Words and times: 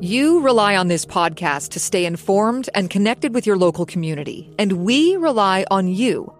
You 0.00 0.42
rely 0.42 0.76
on 0.76 0.86
this 0.86 1.04
podcast 1.04 1.70
to 1.70 1.80
stay 1.80 2.06
informed 2.06 2.70
and 2.72 2.88
connected 2.88 3.34
with 3.34 3.48
your 3.48 3.56
local 3.56 3.84
community, 3.84 4.48
and 4.56 4.84
we 4.84 5.16
rely 5.16 5.64
on 5.72 5.88
you. 5.88 6.32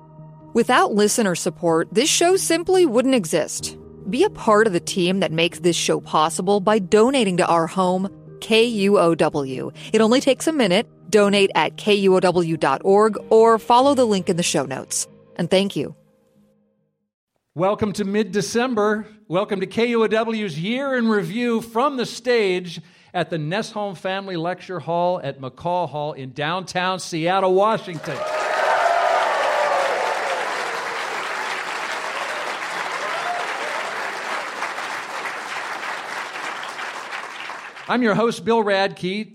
Without 0.55 0.95
listener 0.95 1.35
support, 1.35 1.89
this 1.91 2.09
show 2.09 2.37
simply 2.37 2.87
wouldn't 2.87 3.17
exist. 3.17 3.77
Be 4.09 4.23
a 4.23 4.31
part 4.31 4.69
of 4.69 4.73
the 4.73 4.79
team 4.79 5.19
that 5.19 5.33
makes 5.33 5.59
this 5.59 5.75
show 5.75 5.99
possible 5.99 6.61
by 6.61 6.79
donating 6.79 7.39
to 7.39 7.47
our 7.49 7.67
home, 7.67 8.09
KUOW. 8.39 9.73
It 9.93 10.01
only 10.01 10.21
takes 10.21 10.47
a 10.47 10.53
minute. 10.53 10.87
Donate 11.11 11.51
at 11.57 11.77
KUOW.org 11.77 13.19
or 13.29 13.59
follow 13.59 13.95
the 13.97 14.05
link 14.05 14.29
in 14.29 14.37
the 14.37 14.43
show 14.45 14.67
notes. 14.67 15.09
And 15.35 15.51
thank 15.51 15.75
you. 15.75 15.97
Welcome 17.57 17.93
to 17.95 18.05
mid 18.05 18.31
December. 18.31 19.09
Welcome 19.27 19.59
to 19.63 19.67
KUOW's 19.67 20.61
year 20.61 20.97
in 20.97 21.09
review 21.09 21.61
from 21.61 21.97
the 21.97 22.07
stage 22.07 22.81
at 23.15 23.31
the 23.31 23.37
Nesholm 23.37 23.97
Family 23.97 24.37
Lecture 24.37 24.81
Hall 24.81 25.21
at 25.23 25.41
McCaw 25.41 25.89
Hall 25.89 26.13
in 26.13 26.33
downtown 26.33 26.99
Seattle, 26.99 27.55
Washington. 27.55 28.19
I'm 37.91 38.03
your 38.03 38.15
host, 38.15 38.45
Bill 38.45 38.63
Radke. 38.63 39.35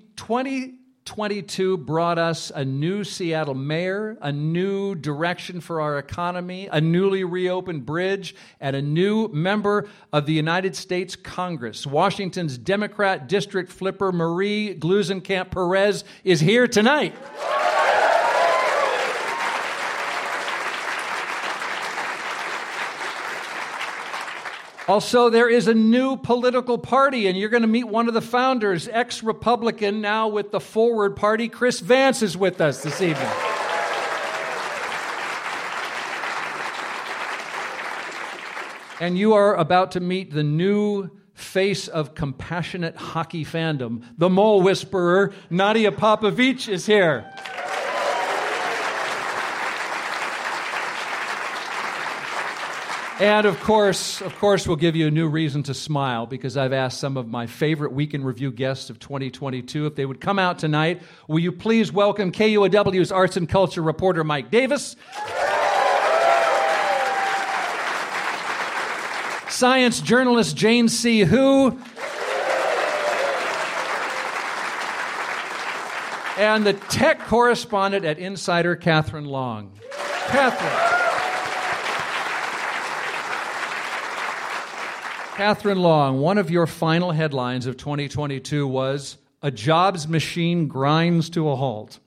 2022 1.05 1.77
brought 1.79 2.17
us 2.17 2.49
a 2.55 2.63
new 2.63 3.03
Seattle 3.03 3.55
mayor, 3.55 4.17
a 4.21 4.31
new 4.31 4.95
direction 4.95 5.59
for 5.59 5.81
our 5.81 5.97
economy, 5.97 6.69
a 6.71 6.79
newly 6.79 7.25
reopened 7.25 7.85
bridge, 7.85 8.33
and 8.61 8.73
a 8.73 8.81
new 8.81 9.27
member 9.27 9.89
of 10.13 10.25
the 10.25 10.33
United 10.33 10.77
States 10.77 11.17
Congress. 11.17 11.85
Washington's 11.85 12.57
Democrat 12.57 13.27
district 13.27 13.69
flipper 13.69 14.13
Marie 14.13 14.75
Gluesenkamp 14.75 15.51
Perez 15.51 16.05
is 16.23 16.39
here 16.39 16.67
tonight. 16.67 17.13
Also, 24.87 25.29
there 25.29 25.49
is 25.49 25.67
a 25.67 25.73
new 25.73 26.17
political 26.17 26.77
party, 26.77 27.27
and 27.27 27.37
you're 27.37 27.49
going 27.49 27.61
to 27.61 27.67
meet 27.67 27.85
one 27.85 28.09
of 28.09 28.13
the 28.13 28.21
founders, 28.21 28.89
ex 28.89 29.23
Republican, 29.23 30.01
now 30.01 30.27
with 30.27 30.51
the 30.51 30.59
Forward 30.59 31.15
Party. 31.15 31.47
Chris 31.47 31.79
Vance 31.79 32.21
is 32.21 32.35
with 32.35 32.59
us 32.59 32.83
this 32.83 33.01
evening. 33.01 33.31
and 39.03 39.17
you 39.17 39.33
are 39.33 39.55
about 39.55 39.91
to 39.91 39.99
meet 39.99 40.31
the 40.31 40.43
new 40.43 41.09
face 41.33 41.89
of 41.89 42.15
compassionate 42.15 42.95
hockey 42.95 43.43
fandom. 43.43 44.01
The 44.17 44.29
mole 44.29 44.61
whisperer, 44.61 45.33
Nadia 45.49 45.91
Popovici, 45.91 46.69
is 46.69 46.85
here. 46.85 47.29
And 53.19 53.45
of 53.45 53.59
course, 53.59 54.21
of 54.21 54.35
course, 54.39 54.67
we'll 54.67 54.75
give 54.75 54.95
you 54.95 55.05
a 55.05 55.11
new 55.11 55.27
reason 55.27 55.61
to 55.63 55.75
smile 55.75 56.25
because 56.25 56.57
I've 56.57 56.73
asked 56.73 56.99
some 56.99 57.15
of 57.15 57.27
my 57.27 57.45
favorite 57.45 57.93
Week 57.93 58.15
in 58.15 58.23
Review 58.23 58.51
guests 58.51 58.89
of 58.89 58.97
2022 58.97 59.85
if 59.85 59.95
they 59.95 60.05
would 60.05 60.19
come 60.19 60.39
out 60.39 60.57
tonight. 60.57 61.03
Will 61.27 61.39
you 61.39 61.51
please 61.51 61.91
welcome 61.91 62.31
KUOW's 62.31 63.11
arts 63.11 63.37
and 63.37 63.47
culture 63.47 63.83
reporter 63.83 64.23
Mike 64.23 64.49
Davis? 64.49 64.95
Science 69.47 70.01
journalist 70.01 70.57
Jane 70.57 70.89
C. 70.89 71.21
Hu. 71.21 71.79
And 76.39 76.65
the 76.65 76.73
tech 76.89 77.19
correspondent 77.27 78.05
at 78.05 78.17
Insider, 78.17 78.75
Katherine 78.75 79.25
Long. 79.25 79.71
Katherine. 80.29 80.92
Katherine 85.35 85.81
Long, 85.81 86.19
one 86.19 86.37
of 86.37 86.51
your 86.51 86.67
final 86.67 87.11
headlines 87.11 87.65
of 87.65 87.75
2022 87.75 88.67
was 88.67 89.17
A 89.41 89.49
Jobs 89.49 90.07
Machine 90.07 90.67
Grinds 90.67 91.31
to 91.31 91.49
a 91.49 91.55
Halt. 91.55 91.97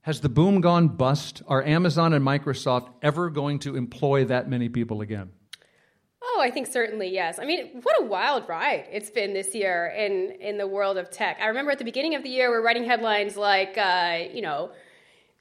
Has 0.00 0.22
the 0.22 0.30
boom 0.30 0.62
gone 0.62 0.88
bust? 0.88 1.42
Are 1.46 1.62
Amazon 1.62 2.14
and 2.14 2.24
Microsoft 2.24 2.88
ever 3.02 3.28
going 3.28 3.58
to 3.60 3.76
employ 3.76 4.24
that 4.24 4.48
many 4.48 4.70
people 4.70 5.02
again? 5.02 5.30
Oh, 6.22 6.40
I 6.40 6.50
think 6.50 6.68
certainly 6.68 7.08
yes. 7.08 7.38
I 7.38 7.44
mean, 7.44 7.82
what 7.82 8.00
a 8.00 8.06
wild 8.06 8.48
ride 8.48 8.86
it's 8.90 9.10
been 9.10 9.34
this 9.34 9.54
year 9.54 9.92
in 9.94 10.36
in 10.40 10.56
the 10.56 10.66
world 10.66 10.96
of 10.96 11.10
tech. 11.10 11.36
I 11.38 11.48
remember 11.48 11.70
at 11.70 11.78
the 11.78 11.84
beginning 11.84 12.14
of 12.14 12.22
the 12.22 12.30
year, 12.30 12.48
we're 12.48 12.62
writing 12.62 12.84
headlines 12.84 13.36
like, 13.36 13.76
uh, 13.76 14.20
you 14.32 14.40
know, 14.40 14.70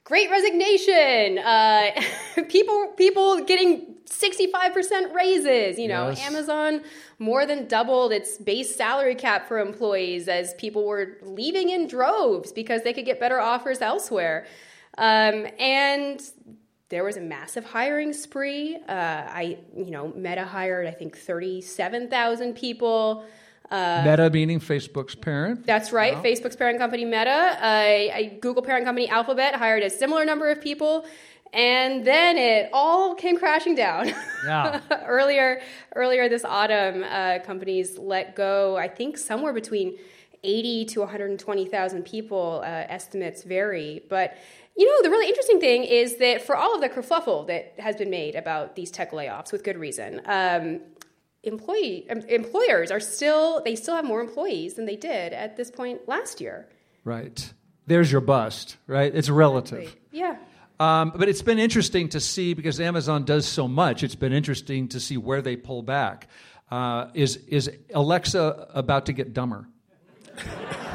great 0.05 0.29
resignation, 0.29 1.39
uh, 1.39 1.91
people 2.47 2.93
people 2.95 3.43
getting 3.43 3.95
65% 4.05 5.13
raises, 5.13 5.77
you 5.77 5.87
know, 5.87 6.09
yes. 6.09 6.21
Amazon 6.21 6.83
more 7.17 7.45
than 7.45 7.67
doubled 7.67 8.13
its 8.13 8.37
base 8.37 8.73
salary 8.73 9.15
cap 9.15 9.47
for 9.47 9.59
employees 9.59 10.27
as 10.27 10.53
people 10.53 10.85
were 10.85 11.17
leaving 11.23 11.69
in 11.69 11.87
droves 11.87 12.51
because 12.51 12.83
they 12.83 12.93
could 12.93 13.05
get 13.05 13.19
better 13.19 13.39
offers 13.39 13.81
elsewhere. 13.81 14.45
Um, 14.97 15.47
and 15.59 16.21
there 16.89 17.03
was 17.03 17.17
a 17.17 17.21
massive 17.21 17.65
hiring 17.65 18.13
spree. 18.13 18.77
Uh, 18.87 18.91
I, 18.91 19.57
you 19.75 19.89
know, 19.89 20.13
Meta 20.15 20.45
hired, 20.45 20.87
I 20.87 20.91
think, 20.91 21.17
37,000 21.17 22.53
people. 22.53 23.25
Uh, 23.71 24.03
Meta 24.05 24.29
meaning 24.29 24.59
Facebook's 24.59 25.15
parent. 25.15 25.65
That's 25.65 25.91
right. 25.91 26.15
Facebook's 26.15 26.55
parent 26.55 26.79
company 26.79 27.05
Meta. 27.05 27.57
Uh, 27.61 28.39
Google 28.39 28.61
parent 28.61 28.85
company 28.85 29.09
Alphabet 29.09 29.55
hired 29.55 29.83
a 29.83 29.89
similar 29.89 30.25
number 30.25 30.49
of 30.49 30.61
people. 30.61 31.05
And 31.53 32.05
then 32.05 32.37
it 32.37 32.69
all 32.73 33.15
came 33.15 33.37
crashing 33.37 33.75
down. 33.75 34.13
Yeah. 34.45 34.79
earlier, 35.07 35.59
earlier 35.95 36.29
this 36.29 36.45
autumn, 36.45 37.03
uh, 37.03 37.39
companies 37.39 37.97
let 37.97 38.35
go. 38.35 38.77
I 38.77 38.87
think 38.87 39.17
somewhere 39.17 39.53
between 39.53 39.97
80 40.43 40.85
to 40.85 40.99
120,000 40.99 42.05
people. 42.05 42.61
Uh, 42.63 42.85
estimates 42.87 43.43
vary, 43.43 44.03
but 44.07 44.37
you 44.77 44.85
know 44.87 45.01
the 45.03 45.09
really 45.09 45.27
interesting 45.27 45.59
thing 45.59 45.83
is 45.83 46.17
that 46.17 46.41
for 46.41 46.55
all 46.55 46.75
of 46.75 46.81
the 46.81 46.89
kerfluffle 46.89 47.47
that 47.47 47.73
has 47.79 47.95
been 47.95 48.09
made 48.09 48.35
about 48.35 48.75
these 48.75 48.91
tech 48.91 49.11
layoffs, 49.11 49.51
with 49.51 49.63
good 49.63 49.77
reason, 49.77 50.21
um, 50.25 50.81
employee 51.45 52.07
employers 52.09 52.91
are 52.91 52.99
still 52.99 53.61
they 53.63 53.75
still 53.75 53.95
have 53.95 54.05
more 54.05 54.21
employees 54.21 54.75
than 54.75 54.85
they 54.85 54.95
did 54.95 55.33
at 55.33 55.57
this 55.57 55.71
point 55.71 56.07
last 56.07 56.41
year. 56.41 56.67
Right. 57.03 57.53
There's 57.87 58.11
your 58.11 58.21
bust, 58.21 58.77
right? 58.87 59.13
It's 59.13 59.29
relative. 59.29 59.79
Exactly. 59.79 60.01
Yeah. 60.11 60.37
Um, 60.79 61.13
but 61.15 61.29
it's 61.29 61.41
been 61.41 61.59
interesting 61.59 62.09
to 62.09 62.19
see 62.19 62.53
because 62.53 62.79
Amazon 62.79 63.23
does 63.23 63.45
so 63.45 63.67
much. 63.67 64.03
It's 64.03 64.15
been 64.15 64.33
interesting 64.33 64.89
to 64.89 64.99
see 64.99 65.17
where 65.17 65.41
they 65.41 65.55
pull 65.55 65.83
back. 65.83 66.27
Uh, 66.69 67.09
is 67.13 67.37
is 67.47 67.69
Alexa 67.93 68.67
about 68.73 69.05
to 69.05 69.13
get 69.13 69.33
dumber? 69.33 69.67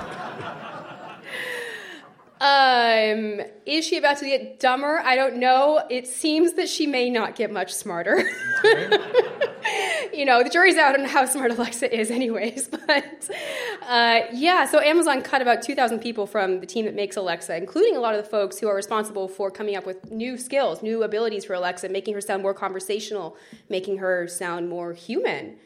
Um, 2.40 3.42
is 3.66 3.86
she 3.86 3.98
about 3.98 4.16
to 4.18 4.24
get 4.24 4.60
dumber? 4.60 5.02
I 5.04 5.14
don't 5.14 5.36
know. 5.36 5.82
It 5.90 6.06
seems 6.06 6.54
that 6.54 6.70
she 6.70 6.86
may 6.86 7.10
not 7.10 7.36
get 7.36 7.52
much 7.52 7.74
smarter. 7.74 8.24
you 10.12 10.24
know, 10.24 10.42
the 10.42 10.50
jury's 10.50 10.76
out 10.76 10.98
on 10.98 11.04
how 11.04 11.24
smart 11.26 11.50
Alexa 11.52 11.94
is, 11.94 12.10
anyways. 12.10 12.68
But 12.86 13.30
uh, 13.86 14.20
yeah, 14.32 14.64
so 14.66 14.80
Amazon 14.80 15.22
cut 15.22 15.42
about 15.42 15.62
2,000 15.62 16.00
people 16.00 16.26
from 16.26 16.60
the 16.60 16.66
team 16.66 16.86
that 16.86 16.94
makes 16.94 17.16
Alexa, 17.16 17.56
including 17.56 17.96
a 17.96 18.00
lot 18.00 18.14
of 18.14 18.24
the 18.24 18.28
folks 18.28 18.58
who 18.58 18.68
are 18.68 18.74
responsible 18.74 19.28
for 19.28 19.50
coming 19.50 19.76
up 19.76 19.86
with 19.86 20.10
new 20.10 20.36
skills, 20.36 20.82
new 20.82 21.04
abilities 21.04 21.44
for 21.44 21.54
Alexa, 21.54 21.88
making 21.88 22.14
her 22.14 22.20
sound 22.20 22.42
more 22.42 22.54
conversational, 22.54 23.36
making 23.68 23.98
her 23.98 24.26
sound 24.26 24.68
more 24.68 24.92
human 24.92 25.56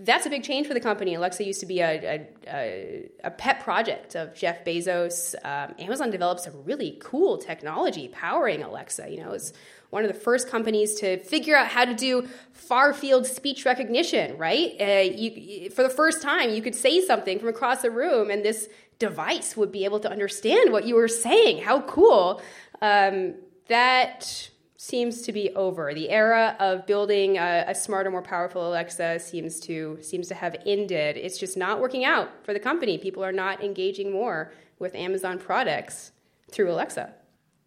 that's 0.00 0.26
a 0.26 0.30
big 0.30 0.44
change 0.44 0.66
for 0.66 0.74
the 0.74 0.80
company. 0.80 1.14
Alexa 1.14 1.44
used 1.44 1.60
to 1.60 1.66
be 1.66 1.80
a, 1.80 2.26
a, 2.46 3.10
a 3.24 3.30
pet 3.30 3.60
project 3.60 4.14
of 4.14 4.34
Jeff 4.34 4.64
Bezos. 4.64 5.34
Um, 5.44 5.74
Amazon 5.78 6.10
developed 6.10 6.40
some 6.42 6.64
really 6.64 6.98
cool 7.00 7.36
technology 7.36 8.08
powering 8.08 8.62
Alexa. 8.62 9.08
You 9.10 9.24
know, 9.24 9.32
it's 9.32 9.52
one 9.90 10.04
of 10.04 10.12
the 10.12 10.18
first 10.18 10.48
companies 10.48 10.94
to 10.96 11.18
figure 11.18 11.56
out 11.56 11.68
how 11.68 11.84
to 11.84 11.94
do 11.94 12.28
far 12.52 12.92
field 12.92 13.26
speech 13.26 13.64
recognition. 13.64 14.36
Right? 14.36 14.74
Uh, 14.80 15.10
you, 15.14 15.70
for 15.70 15.82
the 15.82 15.90
first 15.90 16.22
time, 16.22 16.50
you 16.50 16.62
could 16.62 16.74
say 16.74 17.00
something 17.00 17.38
from 17.38 17.48
across 17.48 17.82
the 17.82 17.90
room, 17.90 18.30
and 18.30 18.44
this 18.44 18.68
device 18.98 19.56
would 19.56 19.72
be 19.72 19.84
able 19.84 20.00
to 20.00 20.10
understand 20.10 20.72
what 20.72 20.84
you 20.84 20.94
were 20.94 21.08
saying. 21.08 21.62
How 21.62 21.82
cool! 21.82 22.42
Um, 22.80 23.34
that 23.68 24.50
seems 24.76 25.22
to 25.22 25.32
be 25.32 25.50
over. 25.50 25.92
The 25.92 26.08
era 26.08 26.56
of 26.60 26.86
building 26.86 27.36
a, 27.36 27.64
a, 27.68 27.74
smarter, 27.74 28.10
more 28.10 28.22
powerful 28.22 28.66
Alexa 28.68 29.18
seems 29.18 29.60
to 29.60 29.98
seems 30.00 30.28
to 30.28 30.34
have 30.34 30.56
ended. 30.64 31.16
It's 31.16 31.38
just 31.38 31.56
not 31.56 31.80
working 31.80 32.04
out 32.04 32.30
for 32.44 32.52
the 32.52 32.60
company. 32.60 32.96
People 32.96 33.24
are 33.24 33.32
not 33.32 33.62
engaging 33.62 34.10
more 34.12 34.52
with 34.78 34.94
Amazon 34.94 35.38
products 35.38 36.12
through 36.50 36.70
Alexa. 36.72 37.12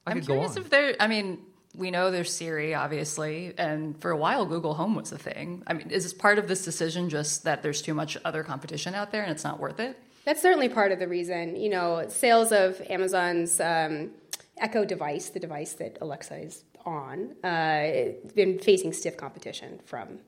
I 0.07 0.11
am 0.11 0.21
curious 0.21 0.57
if 0.57 0.69
there. 0.69 0.95
I 0.99 1.07
mean, 1.07 1.39
we 1.75 1.91
know 1.91 2.11
there's 2.11 2.33
Siri, 2.33 2.73
obviously, 2.75 3.53
and 3.57 3.99
for 4.01 4.11
a 4.11 4.17
while 4.17 4.45
Google 4.45 4.73
Home 4.73 4.95
was 4.95 5.11
a 5.11 5.17
thing. 5.17 5.63
I 5.67 5.73
mean, 5.73 5.89
is 5.89 6.03
this 6.03 6.13
part 6.13 6.37
of 6.37 6.47
this 6.47 6.63
decision 6.63 7.09
just 7.09 7.43
that 7.43 7.63
there's 7.63 7.81
too 7.81 7.93
much 7.93 8.17
other 8.25 8.43
competition 8.43 8.93
out 8.93 9.11
there 9.11 9.23
and 9.23 9.31
it's 9.31 9.43
not 9.43 9.59
worth 9.59 9.79
it? 9.79 9.97
That's 10.25 10.41
certainly 10.41 10.69
part 10.69 10.91
of 10.91 10.99
the 10.99 11.07
reason. 11.07 11.55
You 11.55 11.69
know, 11.69 12.05
sales 12.09 12.51
of 12.51 12.81
Amazon's 12.89 13.59
um, 13.59 14.11
Echo 14.57 14.85
device, 14.85 15.29
the 15.29 15.39
device 15.39 15.73
that 15.73 15.97
Alexa 16.01 16.37
is 16.37 16.63
on, 16.85 17.35
uh, 17.43 18.11
been 18.35 18.59
facing 18.59 18.93
stiff 18.93 19.17
competition 19.17 19.79
from 19.85 20.19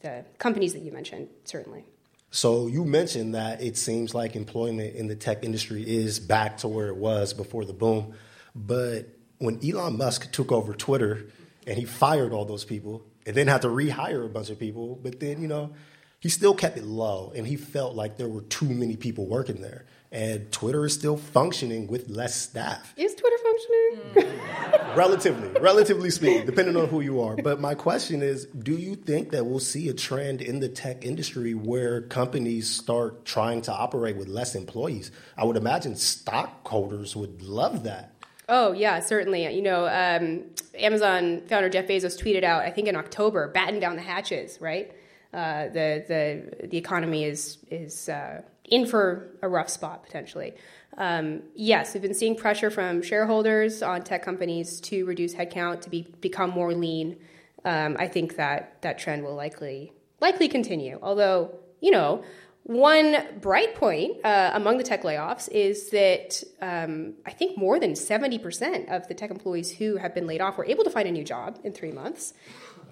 the 0.00 0.24
companies 0.38 0.72
that 0.72 0.82
you 0.82 0.92
mentioned, 0.92 1.28
certainly. 1.44 1.84
So 2.30 2.66
you 2.66 2.84
mentioned 2.84 3.34
that 3.34 3.62
it 3.62 3.76
seems 3.76 4.14
like 4.14 4.36
employment 4.36 4.94
in 4.94 5.08
the 5.08 5.16
tech 5.16 5.44
industry 5.44 5.82
is 5.82 6.20
back 6.20 6.58
to 6.58 6.68
where 6.68 6.88
it 6.88 6.96
was 6.96 7.32
before 7.32 7.64
the 7.64 7.72
boom. 7.72 8.14
But 8.54 9.08
when 9.38 9.60
Elon 9.64 9.96
Musk 9.96 10.32
took 10.32 10.52
over 10.52 10.74
Twitter 10.74 11.26
and 11.66 11.78
he 11.78 11.84
fired 11.84 12.32
all 12.32 12.44
those 12.44 12.64
people 12.64 13.04
and 13.26 13.36
then 13.36 13.46
had 13.46 13.62
to 13.62 13.68
rehire 13.68 14.24
a 14.24 14.28
bunch 14.28 14.50
of 14.50 14.58
people, 14.58 14.98
but 15.02 15.20
then, 15.20 15.40
you 15.40 15.48
know, 15.48 15.72
he 16.20 16.28
still 16.28 16.54
kept 16.54 16.76
it 16.76 16.84
low 16.84 17.32
and 17.34 17.46
he 17.46 17.56
felt 17.56 17.94
like 17.94 18.16
there 18.16 18.28
were 18.28 18.42
too 18.42 18.68
many 18.68 18.96
people 18.96 19.26
working 19.26 19.60
there. 19.60 19.86
And 20.10 20.50
Twitter 20.50 20.86
is 20.86 20.94
still 20.94 21.18
functioning 21.18 21.86
with 21.86 22.08
less 22.08 22.34
staff. 22.34 22.94
Is 22.96 23.14
Twitter 23.14 23.36
functioning? 23.38 24.00
Mm. 24.14 24.38
relatively, 24.96 25.48
relatively 25.60 26.10
speaking, 26.10 26.46
depending 26.46 26.76
on 26.76 26.88
who 26.88 27.02
you 27.02 27.20
are. 27.20 27.36
But 27.36 27.60
my 27.60 27.74
question 27.74 28.22
is 28.22 28.46
do 28.46 28.72
you 28.72 28.96
think 28.96 29.30
that 29.30 29.44
we'll 29.44 29.60
see 29.60 29.88
a 29.88 29.94
trend 29.94 30.40
in 30.40 30.60
the 30.60 30.68
tech 30.68 31.04
industry 31.04 31.54
where 31.54 32.00
companies 32.02 32.68
start 32.68 33.24
trying 33.24 33.62
to 33.62 33.72
operate 33.72 34.16
with 34.16 34.28
less 34.28 34.54
employees? 34.54 35.12
I 35.36 35.44
would 35.44 35.56
imagine 35.56 35.94
stockholders 35.94 37.14
would 37.14 37.42
love 37.42 37.84
that. 37.84 38.14
Oh 38.48 38.72
yeah, 38.72 39.00
certainly. 39.00 39.46
You 39.54 39.62
know, 39.62 39.86
um, 39.86 40.44
Amazon 40.74 41.42
founder 41.48 41.68
Jeff 41.68 41.86
Bezos 41.86 42.20
tweeted 42.20 42.44
out, 42.44 42.62
I 42.62 42.70
think 42.70 42.88
in 42.88 42.96
October, 42.96 43.48
batten 43.48 43.78
down 43.78 43.96
the 43.96 44.02
hatches, 44.02 44.58
right? 44.60 44.90
Uh, 45.34 45.64
the 45.68 46.04
the 46.08 46.68
the 46.68 46.78
economy 46.78 47.24
is 47.24 47.58
is 47.70 48.08
uh, 48.08 48.40
in 48.64 48.86
for 48.86 49.36
a 49.42 49.48
rough 49.48 49.68
spot 49.68 50.02
potentially. 50.02 50.54
Um, 50.96 51.42
yes, 51.54 51.92
we've 51.92 52.02
been 52.02 52.14
seeing 52.14 52.34
pressure 52.34 52.70
from 52.70 53.02
shareholders 53.02 53.82
on 53.82 54.02
tech 54.02 54.24
companies 54.24 54.80
to 54.82 55.04
reduce 55.04 55.34
headcount 55.34 55.82
to 55.82 55.90
be 55.90 56.08
become 56.20 56.50
more 56.50 56.72
lean. 56.72 57.18
Um, 57.64 57.96
I 57.98 58.08
think 58.08 58.36
that 58.36 58.80
that 58.80 58.98
trend 58.98 59.22
will 59.24 59.34
likely 59.34 59.92
likely 60.20 60.48
continue. 60.48 60.98
Although 61.02 61.54
you 61.80 61.90
know. 61.90 62.24
One 62.68 63.16
bright 63.40 63.76
point 63.76 64.22
uh, 64.22 64.50
among 64.52 64.76
the 64.76 64.84
tech 64.84 65.02
layoffs 65.02 65.48
is 65.48 65.88
that 65.88 66.44
um, 66.60 67.14
I 67.24 67.30
think 67.30 67.56
more 67.56 67.80
than 67.80 67.92
70% 67.92 68.94
of 68.94 69.08
the 69.08 69.14
tech 69.14 69.30
employees 69.30 69.70
who 69.70 69.96
have 69.96 70.14
been 70.14 70.26
laid 70.26 70.42
off 70.42 70.58
were 70.58 70.66
able 70.66 70.84
to 70.84 70.90
find 70.90 71.08
a 71.08 71.10
new 71.10 71.24
job 71.24 71.58
in 71.64 71.72
three 71.72 71.92
months. 71.92 72.34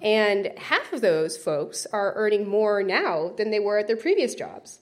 And 0.01 0.51
half 0.57 0.91
of 0.93 1.01
those 1.01 1.37
folks 1.37 1.85
are 1.93 2.13
earning 2.15 2.49
more 2.49 2.81
now 2.81 3.33
than 3.37 3.51
they 3.51 3.59
were 3.59 3.77
at 3.77 3.85
their 3.85 3.97
previous 3.97 4.33
jobs. 4.33 4.79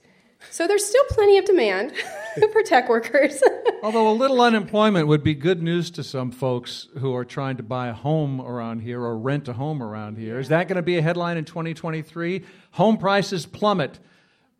So 0.50 0.66
there's 0.66 0.86
still 0.86 1.04
plenty 1.10 1.40
of 1.40 1.44
demand 1.44 1.92
for 2.54 2.64
tech 2.64 2.88
workers. 2.88 3.44
Although 3.84 4.10
a 4.10 4.16
little 4.16 4.40
unemployment 4.40 5.10
would 5.10 5.26
be 5.26 5.34
good 5.34 5.62
news 5.62 5.92
to 5.92 6.06
some 6.06 6.32
folks 6.32 6.88
who 7.00 7.14
are 7.14 7.26
trying 7.26 7.58
to 7.58 7.64
buy 7.64 7.90
a 7.90 7.94
home 7.94 8.40
around 8.40 8.80
here 8.80 9.02
or 9.02 9.18
rent 9.18 9.50
a 9.50 9.54
home 9.54 9.84
around 9.84 10.18
here. 10.18 10.40
Is 10.40 10.48
that 10.48 10.70
going 10.70 10.78
to 10.78 10.82
be 10.82 10.98
a 10.98 11.02
headline 11.02 11.36
in 11.36 11.44
2023? 11.44 12.46
Home 12.72 12.98
prices 12.98 13.46
plummet. 13.46 14.00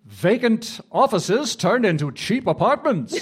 Vacant 0.06 0.80
offices 0.92 1.56
turned 1.56 1.86
into 1.86 2.12
cheap 2.12 2.46
apartments. 2.48 3.20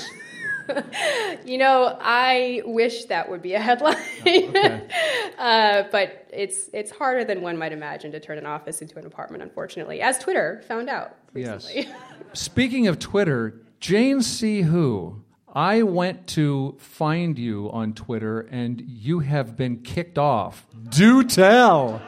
you 1.46 1.58
know, 1.58 1.98
I 2.00 2.62
wish 2.66 3.06
that 3.06 3.30
would 3.30 3.42
be 3.42 3.54
a 3.54 3.60
headline, 3.60 3.98
okay. 4.22 4.82
uh, 5.38 5.84
but 5.92 6.28
it's 6.32 6.70
it's 6.74 6.92
harder 6.92 7.24
than 7.24 7.42
one 7.42 7.58
might 7.58 7.72
imagine 7.72 8.12
to 8.12 8.20
turn 8.20 8.38
an 8.38 8.46
office 8.46 8.82
into 8.82 8.98
an 9.00 9.06
apartment. 9.06 9.44
Unfortunately, 9.44 10.02
as 10.02 10.20
Twitter 10.20 10.62
found 10.68 10.90
out 10.90 11.16
recently. 11.34 11.76
Yes. 11.76 11.94
Speaking 12.34 12.88
of 12.88 13.00
Twitter, 13.00 13.62
Jane 13.80 14.22
C. 14.22 14.62
Hu. 14.62 15.24
I 15.56 15.84
went 15.84 16.26
to 16.30 16.76
find 16.80 17.38
you 17.38 17.70
on 17.72 17.94
Twitter, 17.94 18.42
and 18.50 18.82
you 18.82 19.20
have 19.20 19.56
been 19.56 19.82
kicked 19.84 20.18
off. 20.18 20.66
Do 20.90 21.24
tell. 21.24 22.02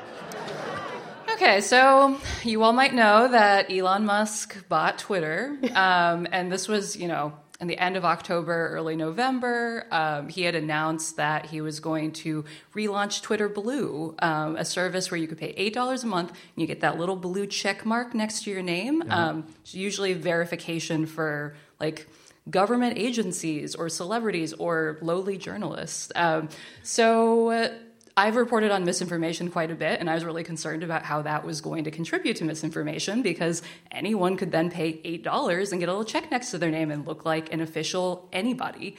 Okay, 1.35 1.59
so 1.59 2.17
you 2.45 2.63
all 2.63 2.71
might 2.71 2.93
know 2.93 3.27
that 3.27 3.69
Elon 3.69 4.05
Musk 4.05 4.69
bought 4.69 4.97
Twitter, 4.97 5.57
um, 5.75 6.25
and 6.31 6.49
this 6.49 6.69
was, 6.69 6.95
you 6.95 7.09
know, 7.09 7.33
in 7.59 7.67
the 7.67 7.77
end 7.77 7.97
of 7.97 8.05
October, 8.05 8.69
early 8.69 8.95
November, 8.95 9.85
um, 9.91 10.29
he 10.29 10.43
had 10.43 10.55
announced 10.55 11.17
that 11.17 11.47
he 11.47 11.59
was 11.59 11.81
going 11.81 12.13
to 12.13 12.45
relaunch 12.73 13.21
Twitter 13.21 13.49
Blue, 13.49 14.15
um, 14.19 14.55
a 14.55 14.63
service 14.63 15.11
where 15.11 15.19
you 15.19 15.27
could 15.27 15.37
pay 15.37 15.53
eight 15.57 15.73
dollars 15.73 16.05
a 16.05 16.07
month 16.07 16.29
and 16.29 16.37
you 16.55 16.67
get 16.67 16.79
that 16.79 16.97
little 16.97 17.17
blue 17.17 17.47
check 17.47 17.85
mark 17.85 18.15
next 18.15 18.45
to 18.45 18.51
your 18.51 18.61
name. 18.61 19.03
Um, 19.09 19.43
it's 19.59 19.75
usually 19.75 20.13
verification 20.13 21.05
for 21.05 21.57
like 21.81 22.07
government 22.49 22.97
agencies 22.97 23.75
or 23.75 23.89
celebrities 23.89 24.53
or 24.53 24.99
lowly 25.01 25.37
journalists. 25.37 26.13
Um, 26.15 26.47
so. 26.81 27.49
Uh, 27.49 27.69
I've 28.17 28.37
reported 28.37 28.71
on 28.71 28.85
misinformation 28.85 29.51
quite 29.51 29.71
a 29.71 29.75
bit, 29.75 29.99
and 29.99 30.09
I 30.09 30.13
was 30.13 30.23
really 30.23 30.45
concerned 30.45 30.83
about 30.83 31.03
how 31.03 31.23
that 31.23 31.43
was 31.43 31.59
going 31.59 31.83
to 31.83 31.91
contribute 31.91 32.37
to 32.37 32.45
misinformation 32.45 33.21
because 33.21 33.61
anyone 33.91 34.37
could 34.37 34.53
then 34.53 34.71
pay 34.71 34.93
$8 34.99 35.71
and 35.71 35.81
get 35.81 35.89
a 35.89 35.91
little 35.91 36.05
check 36.05 36.31
next 36.31 36.51
to 36.51 36.57
their 36.57 36.71
name 36.71 36.91
and 36.91 37.05
look 37.05 37.25
like 37.25 37.51
an 37.51 37.59
official 37.59 38.29
anybody. 38.31 38.95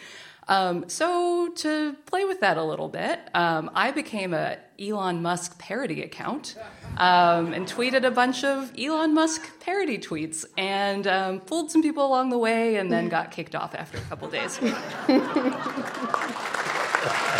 Um, 0.48 0.90
so, 0.90 1.48
to 1.56 1.94
play 2.04 2.26
with 2.26 2.40
that 2.40 2.58
a 2.58 2.62
little 2.62 2.88
bit, 2.88 3.18
um, 3.34 3.70
I 3.74 3.90
became 3.90 4.34
a 4.34 4.58
Elon 4.78 5.22
Musk 5.22 5.58
parody 5.58 6.02
account 6.02 6.54
um, 6.98 7.54
and 7.54 7.66
tweeted 7.66 8.04
a 8.04 8.10
bunch 8.10 8.44
of 8.44 8.70
Elon 8.78 9.14
Musk 9.14 9.58
parody 9.60 9.96
tweets 9.96 10.44
and 10.58 11.06
um, 11.06 11.40
fooled 11.40 11.70
some 11.70 11.82
people 11.82 12.06
along 12.06 12.28
the 12.28 12.38
way 12.38 12.76
and 12.76 12.92
then 12.92 13.08
got 13.08 13.30
kicked 13.30 13.54
off 13.54 13.74
after 13.74 13.96
a 13.96 14.02
couple 14.02 14.28
days. 14.28 14.60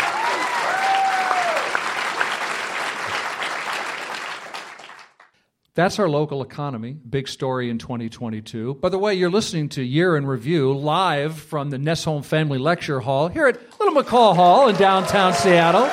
That's 5.77 5.99
our 5.99 6.09
local 6.09 6.41
economy. 6.41 6.93
Big 7.07 7.27
story 7.27 7.69
in 7.69 7.77
2022. 7.77 8.79
By 8.81 8.89
the 8.89 8.97
way, 8.97 9.13
you're 9.13 9.29
listening 9.29 9.69
to 9.69 9.83
Year 9.83 10.17
in 10.17 10.25
Review 10.25 10.73
live 10.73 11.37
from 11.37 11.69
the 11.69 11.77
Nesholm 11.77 12.25
Family 12.25 12.57
Lecture 12.57 12.99
Hall 12.99 13.27
here 13.27 13.45
at 13.45 13.59
Little 13.79 13.93
McCaw 13.93 14.35
Hall 14.35 14.69
in 14.69 14.75
downtown 14.75 15.35
Seattle. 15.35 15.83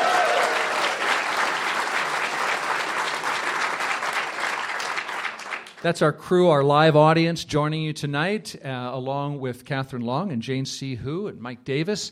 That's 5.82 6.00
our 6.00 6.14
crew, 6.14 6.48
our 6.48 6.62
live 6.62 6.96
audience 6.96 7.44
joining 7.44 7.82
you 7.82 7.92
tonight, 7.92 8.56
uh, 8.64 8.68
along 8.90 9.38
with 9.38 9.66
Katherine 9.66 10.06
Long 10.06 10.32
and 10.32 10.40
Jane 10.40 10.64
C. 10.64 10.94
Hu 10.94 11.26
and 11.26 11.38
Mike 11.38 11.62
Davis. 11.62 12.10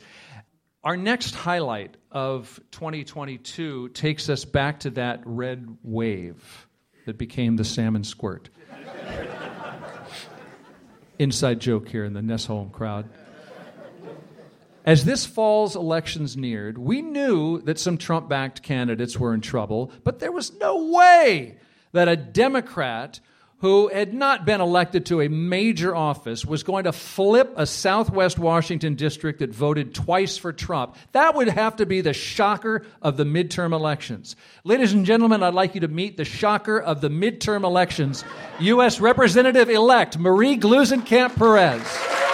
Our 0.84 0.98
next 0.98 1.34
highlight 1.34 1.96
of 2.10 2.60
2022 2.72 3.88
takes 3.94 4.28
us 4.28 4.44
back 4.44 4.80
to 4.80 4.90
that 4.90 5.22
red 5.24 5.78
wave 5.82 6.66
that 7.06 7.18
became 7.18 7.56
the 7.56 7.64
salmon 7.64 8.04
squirt. 8.04 8.48
Inside 11.18 11.60
joke 11.60 11.88
here 11.88 12.04
in 12.04 12.14
the 12.14 12.20
Nesholm 12.20 12.72
crowd. 12.72 13.08
As 14.84 15.04
this 15.04 15.24
fall's 15.24 15.76
elections 15.76 16.36
neared, 16.36 16.76
we 16.76 17.02
knew 17.02 17.60
that 17.62 17.78
some 17.78 17.96
Trump 17.96 18.28
backed 18.28 18.62
candidates 18.62 19.18
were 19.18 19.32
in 19.32 19.40
trouble, 19.40 19.92
but 20.02 20.18
there 20.18 20.32
was 20.32 20.52
no 20.54 20.86
way 20.86 21.58
that 21.92 22.08
a 22.08 22.16
Democrat 22.16 23.20
who 23.62 23.88
had 23.88 24.12
not 24.12 24.44
been 24.44 24.60
elected 24.60 25.06
to 25.06 25.20
a 25.20 25.28
major 25.28 25.94
office 25.94 26.44
was 26.44 26.64
going 26.64 26.82
to 26.82 26.92
flip 26.92 27.54
a 27.56 27.64
Southwest 27.64 28.36
Washington 28.36 28.96
district 28.96 29.38
that 29.38 29.54
voted 29.54 29.94
twice 29.94 30.36
for 30.36 30.52
Trump. 30.52 30.96
That 31.12 31.36
would 31.36 31.46
have 31.46 31.76
to 31.76 31.86
be 31.86 32.00
the 32.00 32.12
shocker 32.12 32.84
of 33.00 33.16
the 33.16 33.24
midterm 33.24 33.72
elections. 33.72 34.34
Ladies 34.64 34.92
and 34.92 35.06
gentlemen, 35.06 35.44
I'd 35.44 35.54
like 35.54 35.76
you 35.76 35.80
to 35.82 35.88
meet 35.88 36.16
the 36.16 36.24
shocker 36.24 36.78
of 36.78 37.00
the 37.00 37.08
midterm 37.08 37.62
elections, 37.62 38.24
U.S. 38.58 39.00
Representative 39.00 39.70
elect 39.70 40.18
Marie 40.18 40.56
Gluesenkamp 40.56 41.36
Perez. 41.36 42.31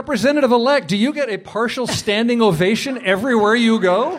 Representative 0.00 0.50
elect, 0.50 0.88
do 0.88 0.96
you 0.96 1.12
get 1.12 1.28
a 1.28 1.36
partial 1.36 1.86
standing 1.86 2.40
ovation 2.40 3.04
everywhere 3.04 3.54
you 3.54 3.78
go? 3.78 4.18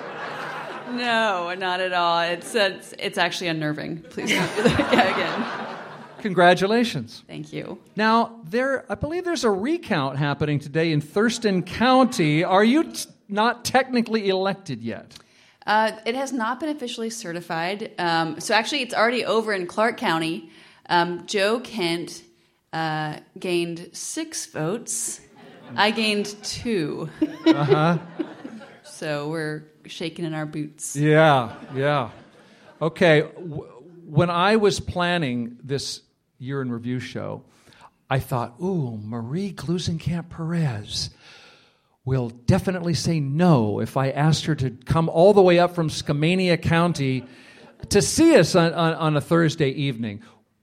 No, 0.91 1.55
not 1.57 1.79
at 1.79 1.91
all. 1.91 2.19
It's 2.21 2.53
it's, 2.53 2.93
it's 2.99 3.17
actually 3.17 3.47
unnerving. 3.47 4.01
Please 4.03 4.29
don't 4.29 4.55
do 4.57 4.61
that 4.61 5.11
again. 5.17 6.21
Congratulations. 6.21 7.23
Thank 7.27 7.51
you. 7.51 7.79
Now, 7.95 8.41
there 8.43 8.85
I 8.91 8.93
believe 8.93 9.25
there's 9.25 9.43
a 9.43 9.49
recount 9.49 10.19
happening 10.19 10.59
today 10.59 10.91
in 10.91 11.01
Thurston 11.01 11.63
County. 11.63 12.43
Are 12.43 12.63
you 12.63 12.83
t- 12.83 13.09
not 13.27 13.65
technically 13.65 14.29
elected 14.29 14.83
yet? 14.83 15.17
Uh, 15.65 15.93
it 16.05 16.13
has 16.13 16.31
not 16.31 16.59
been 16.59 16.69
officially 16.69 17.09
certified. 17.09 17.91
Um, 17.97 18.39
so 18.39 18.53
actually, 18.53 18.83
it's 18.83 18.93
already 18.93 19.25
over 19.25 19.51
in 19.51 19.65
Clark 19.65 19.97
County. 19.97 20.51
Um, 20.87 21.25
Joe 21.25 21.59
Kent 21.59 22.21
uh, 22.71 23.17
gained 23.39 23.89
six 23.93 24.45
votes. 24.45 25.21
I 25.75 25.91
gained 25.91 26.35
two. 26.43 27.09
Uh 27.45 27.63
huh. 27.63 27.97
So 28.83 29.29
we're 29.29 29.63
shaking 29.87 30.25
in 30.25 30.35
our 30.35 30.45
boots. 30.45 30.95
Yeah, 30.95 31.55
yeah. 31.73 32.11
Okay, 32.79 33.21
when 33.21 34.29
I 34.29 34.57
was 34.57 34.79
planning 34.79 35.57
this 35.63 36.01
year 36.37 36.61
in 36.61 36.71
review 36.71 36.99
show, 36.99 37.43
I 38.11 38.19
thought, 38.19 38.55
ooh, 38.61 38.99
Marie 39.01 39.53
Gluesenkamp 39.53 40.29
Perez 40.29 41.09
will 42.05 42.29
definitely 42.29 42.93
say 42.93 43.19
no 43.19 43.79
if 43.79 43.97
I 43.97 44.11
asked 44.11 44.45
her 44.45 44.55
to 44.55 44.69
come 44.69 45.09
all 45.09 45.33
the 45.33 45.41
way 45.41 45.57
up 45.57 45.73
from 45.73 45.89
Skamania 45.89 46.61
County 46.61 47.25
to 47.89 48.01
see 48.01 48.35
us 48.35 48.53
on, 48.55 48.73
on, 48.73 48.93
on 48.93 49.17
a 49.17 49.21
Thursday 49.21 49.69
evening. 49.69 50.21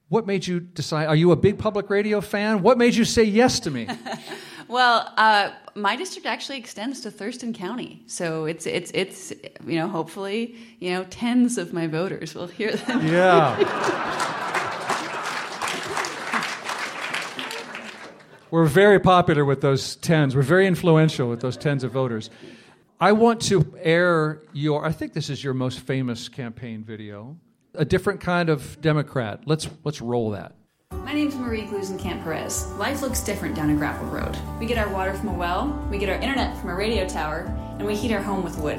What 0.08 0.26
made 0.26 0.46
you 0.46 0.60
decide? 0.60 1.06
Are 1.06 1.16
you 1.16 1.32
a 1.32 1.36
big 1.36 1.58
public 1.58 1.90
radio 1.90 2.20
fan? 2.20 2.62
What 2.62 2.78
made 2.78 2.94
you 2.94 3.04
say 3.04 3.24
yes 3.24 3.60
to 3.60 3.70
me? 3.70 3.88
Well, 4.68 5.12
uh, 5.16 5.50
my 5.74 5.96
district 5.96 6.26
actually 6.26 6.58
extends 6.58 7.00
to 7.00 7.10
Thurston 7.10 7.54
County, 7.54 8.02
so 8.06 8.44
it's 8.44 8.66
it's 8.66 8.90
it's 8.92 9.32
you 9.66 9.78
know 9.78 9.88
hopefully 9.88 10.56
you 10.78 10.90
know 10.90 11.04
tens 11.04 11.56
of 11.58 11.72
my 11.72 11.86
voters 11.86 12.34
will 12.34 12.46
hear 12.48 12.72
them. 12.72 13.06
Yeah. 13.06 14.36
We're 18.50 18.64
very 18.64 18.98
popular 18.98 19.44
with 19.44 19.60
those 19.60 19.96
tens. 19.96 20.34
We're 20.34 20.40
very 20.42 20.66
influential 20.66 21.28
with 21.28 21.40
those 21.40 21.56
tens 21.56 21.84
of 21.84 21.92
voters. 21.92 22.30
I 22.98 23.12
want 23.12 23.42
to 23.42 23.76
air 23.80 24.42
your, 24.52 24.84
I 24.84 24.90
think 24.92 25.12
this 25.12 25.28
is 25.28 25.44
your 25.44 25.54
most 25.54 25.80
famous 25.80 26.28
campaign 26.28 26.82
video, 26.82 27.36
a 27.74 27.84
different 27.84 28.20
kind 28.20 28.48
of 28.48 28.80
Democrat. 28.80 29.42
Let's, 29.44 29.68
let's 29.84 30.00
roll 30.00 30.30
that. 30.30 30.54
My 31.08 31.14
name's 31.14 31.36
Marie 31.36 31.62
Gluesenkamp 31.62 32.22
Perez. 32.22 32.70
Life 32.72 33.00
looks 33.00 33.22
different 33.22 33.54
down 33.54 33.70
a 33.70 33.74
gravel 33.74 34.06
road. 34.08 34.36
We 34.60 34.66
get 34.66 34.76
our 34.76 34.92
water 34.92 35.14
from 35.14 35.30
a 35.30 35.32
well, 35.32 35.68
we 35.90 35.96
get 35.96 36.10
our 36.10 36.20
internet 36.20 36.54
from 36.58 36.68
a 36.68 36.74
radio 36.74 37.08
tower, 37.08 37.46
and 37.78 37.86
we 37.86 37.96
heat 37.96 38.12
our 38.12 38.20
home 38.20 38.44
with 38.44 38.58
wood. 38.58 38.78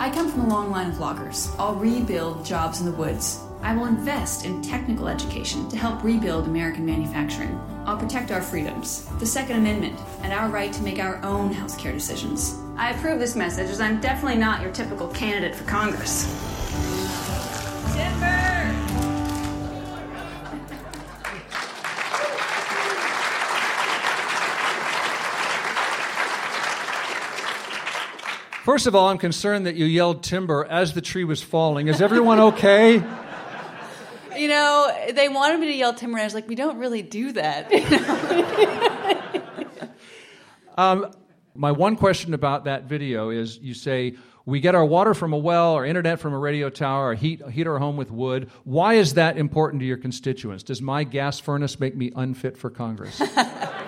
I 0.00 0.10
come 0.10 0.28
from 0.28 0.40
a 0.40 0.48
long 0.48 0.72
line 0.72 0.90
of 0.90 0.98
loggers. 0.98 1.54
I'll 1.56 1.76
rebuild 1.76 2.44
jobs 2.44 2.80
in 2.80 2.86
the 2.86 2.96
woods. 2.96 3.44
I 3.62 3.76
will 3.76 3.86
invest 3.86 4.44
in 4.44 4.60
technical 4.60 5.06
education 5.06 5.68
to 5.68 5.76
help 5.76 6.02
rebuild 6.02 6.48
American 6.48 6.84
manufacturing. 6.84 7.56
I'll 7.86 7.96
protect 7.96 8.32
our 8.32 8.42
freedoms, 8.42 9.06
the 9.20 9.26
Second 9.26 9.58
Amendment, 9.58 10.00
and 10.24 10.32
our 10.32 10.48
right 10.48 10.72
to 10.72 10.82
make 10.82 10.98
our 10.98 11.22
own 11.22 11.54
healthcare 11.54 11.92
decisions. 11.92 12.58
I 12.76 12.90
approve 12.90 13.20
this 13.20 13.36
message 13.36 13.70
as 13.70 13.80
I'm 13.80 14.00
definitely 14.00 14.38
not 14.38 14.62
your 14.62 14.72
typical 14.72 15.06
candidate 15.10 15.54
for 15.54 15.62
Congress. 15.62 16.24
Timber! 17.94 18.37
First 28.68 28.86
of 28.86 28.94
all, 28.94 29.08
I'm 29.08 29.16
concerned 29.16 29.64
that 29.64 29.76
you 29.76 29.86
yelled 29.86 30.22
timber 30.22 30.62
as 30.62 30.92
the 30.92 31.00
tree 31.00 31.24
was 31.24 31.42
falling. 31.42 31.88
Is 31.88 32.02
everyone 32.02 32.38
okay? 32.38 33.02
You 34.36 34.46
know, 34.46 35.10
they 35.14 35.28
wanted 35.28 35.58
me 35.58 35.66
to 35.66 35.74
yell 35.74 35.94
timber, 35.94 36.16
and 36.16 36.22
I 36.22 36.26
was 36.26 36.34
like, 36.34 36.46
we 36.46 36.54
don't 36.54 36.78
really 36.78 37.02
do 37.02 37.32
that. 37.32 37.72
Um, 40.76 41.10
my 41.56 41.72
one 41.72 41.96
question 41.96 42.34
about 42.34 42.66
that 42.66 42.84
video 42.84 43.30
is 43.30 43.58
you 43.58 43.74
say, 43.74 44.14
we 44.46 44.60
get 44.60 44.76
our 44.76 44.84
water 44.84 45.12
from 45.12 45.32
a 45.32 45.36
well, 45.36 45.72
our 45.72 45.84
internet 45.84 46.20
from 46.20 46.34
a 46.34 46.38
radio 46.38 46.70
tower, 46.70 47.06
our 47.06 47.14
heat, 47.14 47.42
heat 47.50 47.66
our 47.66 47.80
home 47.80 47.96
with 47.96 48.12
wood. 48.12 48.48
Why 48.62 48.94
is 48.94 49.14
that 49.14 49.38
important 49.38 49.80
to 49.80 49.86
your 49.86 49.96
constituents? 49.96 50.62
Does 50.62 50.80
my 50.80 51.02
gas 51.02 51.40
furnace 51.40 51.80
make 51.80 51.96
me 51.96 52.12
unfit 52.14 52.56
for 52.56 52.70
Congress? 52.70 53.20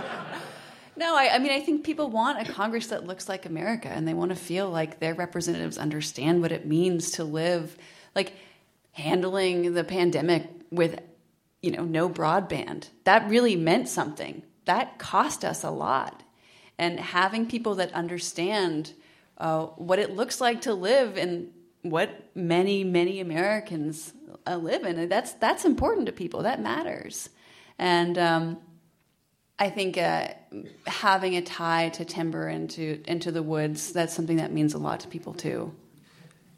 No, 1.00 1.16
I, 1.16 1.30
I 1.36 1.38
mean, 1.38 1.50
I 1.50 1.60
think 1.60 1.82
people 1.82 2.10
want 2.10 2.46
a 2.46 2.52
Congress 2.52 2.88
that 2.88 3.06
looks 3.06 3.26
like 3.26 3.46
America, 3.46 3.88
and 3.88 4.06
they 4.06 4.12
want 4.12 4.32
to 4.32 4.36
feel 4.36 4.68
like 4.68 5.00
their 5.00 5.14
representatives 5.14 5.78
understand 5.78 6.42
what 6.42 6.52
it 6.52 6.66
means 6.66 7.12
to 7.12 7.24
live, 7.24 7.74
like 8.14 8.34
handling 8.92 9.72
the 9.72 9.82
pandemic 9.82 10.46
with, 10.70 11.00
you 11.62 11.70
know, 11.70 11.84
no 11.84 12.10
broadband. 12.10 12.90
That 13.04 13.30
really 13.30 13.56
meant 13.56 13.88
something. 13.88 14.42
That 14.66 14.98
cost 14.98 15.42
us 15.42 15.64
a 15.64 15.70
lot, 15.70 16.22
and 16.76 17.00
having 17.00 17.46
people 17.46 17.76
that 17.76 17.94
understand 17.94 18.92
uh, 19.38 19.68
what 19.76 19.98
it 19.98 20.14
looks 20.14 20.38
like 20.38 20.60
to 20.62 20.74
live 20.74 21.16
in 21.16 21.50
what 21.80 22.10
many, 22.34 22.84
many 22.84 23.20
Americans 23.20 24.12
uh, 24.46 24.56
live 24.56 24.84
in, 24.84 25.08
that's 25.08 25.32
that's 25.32 25.64
important 25.64 26.04
to 26.08 26.12
people. 26.12 26.42
That 26.42 26.60
matters, 26.60 27.30
and. 27.78 28.18
Um, 28.18 28.58
I 29.60 29.68
think 29.68 29.98
uh, 29.98 30.28
having 30.86 31.36
a 31.36 31.42
tie 31.42 31.90
to 31.90 32.04
timber 32.06 32.48
and 32.48 32.68
to 32.70 33.02
into 33.06 33.30
the 33.30 33.42
woods 33.42 33.92
that's 33.92 34.14
something 34.14 34.38
that 34.38 34.52
means 34.52 34.72
a 34.72 34.78
lot 34.78 35.00
to 35.00 35.08
people 35.08 35.34
too. 35.34 35.74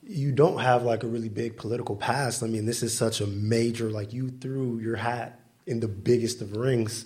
You 0.04 0.30
don't 0.30 0.58
have 0.58 0.84
like 0.84 1.02
a 1.02 1.08
really 1.08 1.28
big 1.28 1.56
political 1.56 1.96
past. 1.96 2.44
I 2.44 2.46
mean, 2.46 2.64
this 2.64 2.82
is 2.82 2.96
such 2.96 3.20
a 3.20 3.26
major 3.26 3.90
like 3.90 4.12
you 4.12 4.30
threw 4.30 4.78
your 4.78 4.96
hat 4.96 5.40
in 5.66 5.80
the 5.80 5.88
biggest 5.88 6.40
of 6.42 6.56
rings. 6.56 7.04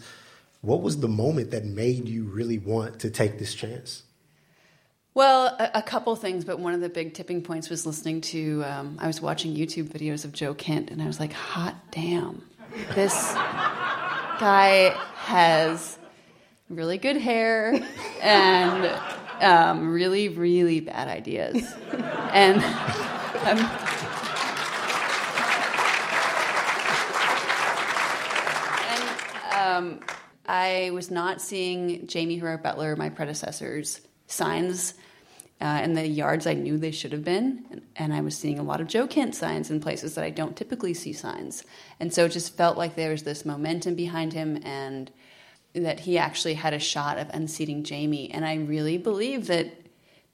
What 0.60 0.82
was 0.82 1.00
the 1.00 1.08
moment 1.08 1.50
that 1.52 1.64
made 1.64 2.08
you 2.08 2.24
really 2.24 2.58
want 2.58 3.00
to 3.00 3.10
take 3.10 3.38
this 3.38 3.54
chance? 3.54 4.02
Well, 5.14 5.46
a, 5.58 5.78
a 5.78 5.82
couple 5.82 6.14
things, 6.16 6.44
but 6.44 6.58
one 6.58 6.74
of 6.74 6.82
the 6.82 6.90
big 6.90 7.14
tipping 7.14 7.40
points 7.40 7.70
was 7.70 7.86
listening 7.86 8.20
to. 8.22 8.62
Um, 8.66 8.98
I 9.00 9.06
was 9.06 9.22
watching 9.22 9.54
YouTube 9.54 9.88
videos 9.88 10.26
of 10.26 10.32
Joe 10.32 10.52
Kent, 10.52 10.90
and 10.90 11.00
I 11.00 11.06
was 11.06 11.18
like, 11.18 11.32
"Hot 11.32 11.74
damn, 11.90 12.42
this 12.94 13.14
guy 13.32 14.94
has 15.26 15.98
really 16.68 16.98
good 16.98 17.16
hair 17.16 17.74
and 18.22 19.00
um, 19.40 19.92
really, 19.92 20.28
really 20.28 20.78
bad 20.78 21.08
ideas. 21.08 21.74
and 22.32 22.62
and 23.44 23.60
um, 29.52 30.00
I 30.46 30.90
was 30.92 31.10
not 31.10 31.40
seeing 31.40 32.08
Jaime 32.12 32.38
Herrera 32.38 32.58
Beutler, 32.58 32.96
my 32.96 33.10
predecessor's 33.10 34.00
signs 34.28 34.94
uh, 35.60 35.80
in 35.82 35.94
the 35.94 36.06
yards 36.06 36.46
I 36.46 36.54
knew 36.54 36.76
they 36.76 36.90
should 36.90 37.12
have 37.12 37.24
been. 37.24 37.82
And, 37.96 38.12
I 38.12 38.20
was 38.20 38.36
seeing 38.36 38.58
a 38.58 38.62
lot 38.62 38.80
of 38.80 38.88
Joe 38.88 39.06
Kent 39.06 39.34
signs 39.34 39.70
in 39.70 39.80
places 39.80 40.14
that 40.14 40.24
I 40.24 40.30
don't 40.30 40.56
typically 40.56 40.94
see 40.94 41.12
signs. 41.12 41.64
And 41.98 42.12
so 42.12 42.26
it 42.26 42.32
just 42.32 42.56
felt 42.56 42.76
like 42.76 42.94
there 42.94 43.10
was 43.10 43.22
this 43.22 43.44
momentum 43.44 43.94
behind 43.94 44.32
him 44.32 44.60
and 44.64 45.10
that 45.74 46.00
he 46.00 46.18
actually 46.18 46.54
had 46.54 46.72
a 46.72 46.78
shot 46.78 47.18
of 47.18 47.28
unseating 47.30 47.84
Jaime. 47.84 48.30
And 48.30 48.44
I 48.44 48.56
really 48.56 48.98
believe 48.98 49.46
that 49.46 49.86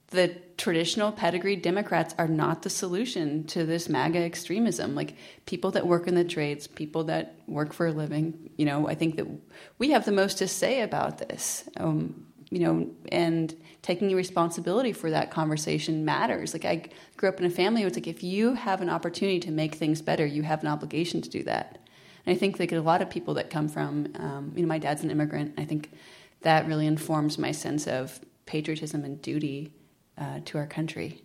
the 0.09 0.29
traditional 0.57 1.11
pedigreed 1.11 1.62
Democrats 1.62 2.14
are 2.19 2.29
not 2.29 2.62
the 2.62 2.71
solution 2.71 3.45
to 3.45 3.64
this 3.64 3.88
MAGA 3.88 4.19
extremism. 4.19 4.95
Like 4.95 5.17
people 5.47 5.71
that 5.73 5.87
work 5.87 6.07
in 6.07 6.14
the 6.14 6.25
trades, 6.25 6.67
people 6.67 7.05
that 7.05 7.35
work 7.47 7.73
for 7.73 7.87
a 7.87 7.93
living, 7.93 8.50
you 8.57 8.67
know, 8.67 8.88
I 8.88 8.95
think 8.95 9.17
that 9.17 9.26
we 9.79 9.91
have 9.91 10.05
the 10.05 10.12
most 10.12 10.38
to 10.38 10.49
say 10.49 10.83
about 10.83 11.19
this. 11.19 11.69
Um, 11.79 12.26
you 12.52 12.59
know, 12.59 12.87
and 13.11 13.56
taking 13.80 14.14
responsibility 14.14 14.92
for 14.92 15.11
that 15.11 15.30
conversation 15.30 16.04
matters. 16.04 16.52
Like 16.52 16.66
I 16.66 16.85
grew 17.16 17.30
up 17.30 17.40
in 17.40 17.47
a 17.47 17.50
family 17.50 17.80
where 17.80 17.88
it's 17.88 17.97
like 17.97 18.06
if 18.06 18.23
you 18.23 18.52
have 18.52 18.82
an 18.82 18.90
opportunity 18.90 19.40
to 19.40 19.50
make 19.50 19.75
things 19.75 20.02
better, 20.02 20.26
you 20.26 20.42
have 20.42 20.61
an 20.61 20.68
obligation 20.68 21.23
to 21.23 21.30
do 21.30 21.42
that. 21.44 21.78
And 22.26 22.37
I 22.37 22.38
think 22.38 22.61
like 22.61 22.71
a 22.71 22.80
lot 22.80 23.00
of 23.00 23.09
people 23.09 23.32
that 23.35 23.49
come 23.49 23.68
from, 23.68 24.12
um, 24.16 24.52
you 24.54 24.61
know, 24.61 24.68
my 24.68 24.78
dad's 24.78 25.02
an 25.02 25.11
immigrant. 25.11 25.54
I 25.56 25.64
think 25.64 25.92
that 26.42 26.66
really 26.66 26.87
informs 26.87 27.38
my 27.38 27.52
sense 27.52 27.87
of 27.87 28.21
patriotism 28.44 29.02
and 29.02 29.21
duty 29.23 29.73
uh, 30.18 30.40
to 30.44 30.59
our 30.59 30.66
country. 30.66 31.22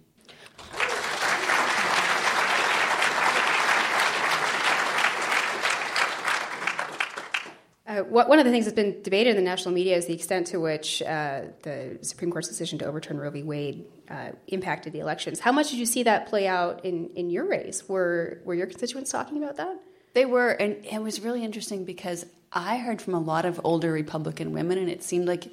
Uh, 7.97 8.03
one 8.03 8.39
of 8.39 8.45
the 8.45 8.51
things 8.51 8.65
that's 8.65 8.75
been 8.75 9.01
debated 9.01 9.31
in 9.31 9.35
the 9.35 9.41
national 9.41 9.73
media 9.73 9.95
is 9.95 10.05
the 10.05 10.13
extent 10.13 10.47
to 10.47 10.59
which 10.59 11.01
uh, 11.01 11.41
the 11.63 11.97
Supreme 12.01 12.31
Court's 12.31 12.47
decision 12.47 12.79
to 12.79 12.85
overturn 12.85 13.17
Roe 13.17 13.29
v. 13.29 13.43
Wade 13.43 13.85
uh, 14.09 14.31
impacted 14.47 14.93
the 14.93 14.99
elections. 14.99 15.39
How 15.39 15.51
much 15.51 15.69
did 15.69 15.79
you 15.79 15.85
see 15.85 16.03
that 16.03 16.27
play 16.27 16.47
out 16.47 16.85
in, 16.85 17.09
in 17.15 17.29
your 17.29 17.45
race? 17.45 17.87
Were 17.87 18.39
were 18.45 18.53
your 18.53 18.67
constituents 18.67 19.11
talking 19.11 19.41
about 19.41 19.57
that? 19.57 19.79
They 20.13 20.25
were, 20.25 20.49
and 20.49 20.85
it 20.85 21.01
was 21.01 21.21
really 21.21 21.43
interesting 21.43 21.85
because 21.85 22.25
I 22.51 22.77
heard 22.77 23.01
from 23.01 23.13
a 23.13 23.19
lot 23.19 23.45
of 23.45 23.61
older 23.63 23.91
Republican 23.91 24.51
women, 24.51 24.77
and 24.77 24.89
it 24.89 25.03
seemed 25.03 25.27
like 25.27 25.51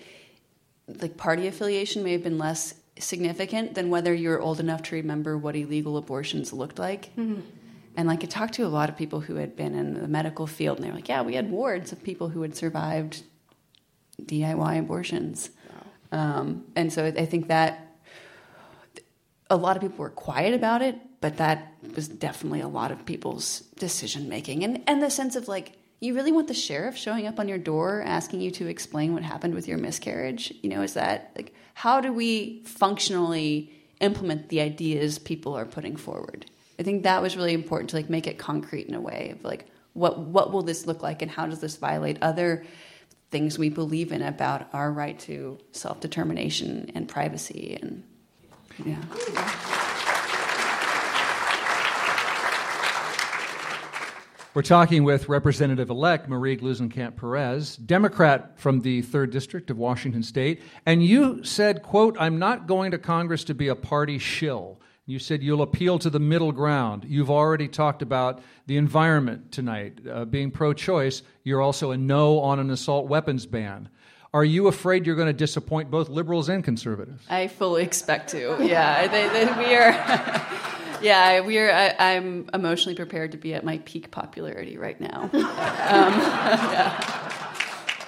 like 0.86 1.16
party 1.16 1.46
affiliation 1.46 2.02
may 2.02 2.12
have 2.12 2.22
been 2.22 2.38
less 2.38 2.74
significant 2.98 3.74
than 3.74 3.90
whether 3.90 4.14
you're 4.14 4.40
old 4.40 4.60
enough 4.60 4.82
to 4.84 4.96
remember 4.96 5.36
what 5.36 5.56
illegal 5.56 5.96
abortions 5.96 6.52
looked 6.52 6.78
like. 6.78 7.06
Mm-hmm. 7.16 7.40
And 7.96 8.08
like 8.08 8.24
I 8.24 8.26
talked 8.26 8.54
to 8.54 8.66
a 8.66 8.68
lot 8.68 8.88
of 8.88 8.96
people 8.96 9.20
who 9.20 9.36
had 9.36 9.56
been 9.56 9.74
in 9.74 9.94
the 9.94 10.08
medical 10.08 10.46
field, 10.46 10.78
and 10.78 10.84
they 10.84 10.90
were 10.90 10.96
like, 10.96 11.08
"Yeah, 11.08 11.22
we 11.22 11.34
had 11.34 11.50
wards 11.50 11.92
of 11.92 12.02
people 12.02 12.28
who 12.28 12.42
had 12.42 12.56
survived 12.56 13.22
DIY 14.20 14.78
abortions." 14.78 15.50
Wow. 16.12 16.18
Um, 16.18 16.64
and 16.74 16.92
so 16.92 17.06
I 17.06 17.26
think 17.26 17.48
that 17.48 17.96
a 19.50 19.56
lot 19.56 19.76
of 19.76 19.82
people 19.82 19.98
were 19.98 20.10
quiet 20.10 20.54
about 20.54 20.82
it, 20.82 20.98
but 21.20 21.36
that 21.36 21.72
was 21.94 22.08
definitely 22.08 22.60
a 22.60 22.68
lot 22.68 22.90
of 22.90 23.06
people's 23.06 23.60
decision 23.78 24.28
making, 24.28 24.64
and 24.64 24.82
and 24.86 25.02
the 25.02 25.10
sense 25.10 25.36
of 25.36 25.46
like 25.46 25.78
you 26.00 26.14
really 26.14 26.32
want 26.32 26.48
the 26.48 26.54
sheriff 26.54 26.96
showing 26.96 27.26
up 27.26 27.40
on 27.40 27.48
your 27.48 27.58
door 27.58 28.02
asking 28.04 28.40
you 28.40 28.50
to 28.50 28.66
explain 28.66 29.14
what 29.14 29.22
happened 29.22 29.54
with 29.54 29.66
your 29.66 29.78
miscarriage? 29.78 30.52
You 30.62 30.68
know, 30.70 30.82
is 30.82 30.94
that 30.94 31.32
like 31.36 31.54
how 31.74 32.00
do 32.00 32.12
we 32.12 32.62
functionally 32.64 33.72
implement 34.00 34.48
the 34.48 34.60
ideas 34.60 35.18
people 35.18 35.56
are 35.56 35.64
putting 35.64 35.96
forward? 35.96 36.46
I 36.78 36.82
think 36.82 37.04
that 37.04 37.22
was 37.22 37.36
really 37.36 37.54
important 37.54 37.90
to 37.90 37.96
like 37.96 38.10
make 38.10 38.26
it 38.26 38.38
concrete 38.38 38.86
in 38.86 38.94
a 38.94 39.00
way 39.00 39.30
of 39.36 39.44
like 39.44 39.66
what 39.92 40.18
what 40.18 40.52
will 40.52 40.62
this 40.62 40.86
look 40.86 41.02
like 41.02 41.22
and 41.22 41.30
how 41.30 41.46
does 41.46 41.60
this 41.60 41.76
violate 41.76 42.18
other 42.20 42.64
things 43.30 43.58
we 43.58 43.68
believe 43.68 44.12
in 44.12 44.22
about 44.22 44.68
our 44.72 44.92
right 44.92 45.18
to 45.20 45.58
self-determination 45.72 46.90
and 46.94 47.08
privacy 47.08 47.78
and 47.80 48.02
yeah. 48.84 49.00
We're 54.54 54.62
talking 54.62 55.02
with 55.02 55.28
Representative 55.28 55.90
elect 55.90 56.28
Marie 56.28 56.56
Gluesenkamp 56.56 57.16
Perez, 57.16 57.76
Democrat 57.76 58.52
from 58.56 58.82
the 58.82 59.02
3rd 59.02 59.32
District 59.32 59.68
of 59.68 59.78
Washington 59.78 60.22
State. 60.22 60.62
And 60.86 61.04
you 61.04 61.42
said, 61.42 61.82
quote, 61.82 62.16
I'm 62.20 62.38
not 62.38 62.68
going 62.68 62.92
to 62.92 62.98
Congress 62.98 63.42
to 63.44 63.54
be 63.54 63.66
a 63.66 63.74
party 63.74 64.16
shill. 64.18 64.80
You 65.06 65.18
said 65.18 65.42
you'll 65.42 65.62
appeal 65.62 65.98
to 65.98 66.08
the 66.08 66.18
middle 66.18 66.50
ground. 66.50 67.04
You've 67.06 67.30
already 67.30 67.68
talked 67.68 68.00
about 68.00 68.40
the 68.66 68.78
environment 68.78 69.52
tonight, 69.52 69.98
uh, 70.10 70.24
being 70.24 70.50
pro 70.50 70.72
choice. 70.72 71.22
You're 71.42 71.60
also 71.60 71.90
a 71.90 71.96
no 71.96 72.40
on 72.40 72.58
an 72.58 72.70
assault 72.70 73.06
weapons 73.06 73.44
ban. 73.44 73.90
Are 74.32 74.44
you 74.44 74.66
afraid 74.66 75.06
you're 75.06 75.14
going 75.14 75.28
to 75.28 75.32
disappoint 75.32 75.90
both 75.90 76.08
liberals 76.08 76.48
and 76.48 76.64
conservatives? 76.64 77.22
I 77.28 77.48
fully 77.48 77.84
expect 77.84 78.30
to. 78.30 78.56
Yeah, 78.60 79.06
they, 79.06 79.28
they, 79.28 79.44
we 79.52 79.76
are. 79.76 79.92
yeah, 81.02 81.40
we 81.40 81.58
are. 81.58 81.70
I, 81.70 82.12
am 82.12 82.48
emotionally 82.52 82.96
prepared 82.96 83.30
to 83.32 83.38
be 83.38 83.54
at 83.54 83.62
my 83.62 83.78
peak 83.84 84.10
popularity 84.10 84.76
right 84.76 85.00
now. 85.00 85.30
Um, 85.84 86.12
yeah. 86.72 87.43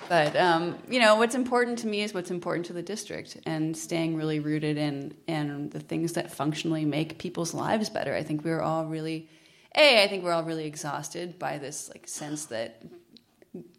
But 0.09 0.37
um, 0.37 0.79
you 0.89 1.01
know, 1.01 1.17
what's 1.17 1.35
important 1.35 1.79
to 1.81 1.87
me 1.87 2.03
is 2.03 2.15
what's 2.15 2.31
important 2.31 2.67
to 2.67 2.73
the 2.73 2.83
district, 2.83 3.39
and 3.47 3.77
staying 3.77 4.17
really 4.17 4.41
rooted 4.41 4.77
in 4.77 5.15
in 5.27 5.71
the 5.71 5.81
things 5.81 6.13
that 6.15 6.33
functionally 6.33 6.85
make 6.85 7.19
people's 7.19 7.55
lives 7.55 7.91
better. 7.91 8.15
I 8.15 8.23
think 8.23 8.45
we're 8.45 8.61
all 8.61 8.87
really, 8.87 9.29
a. 9.77 10.03
I 10.03 10.09
think 10.09 10.25
we're 10.25 10.33
all 10.33 10.45
really 10.45 10.67
exhausted 10.67 11.39
by 11.39 11.59
this 11.59 11.89
like 11.89 12.07
sense 12.07 12.47
that 12.47 12.83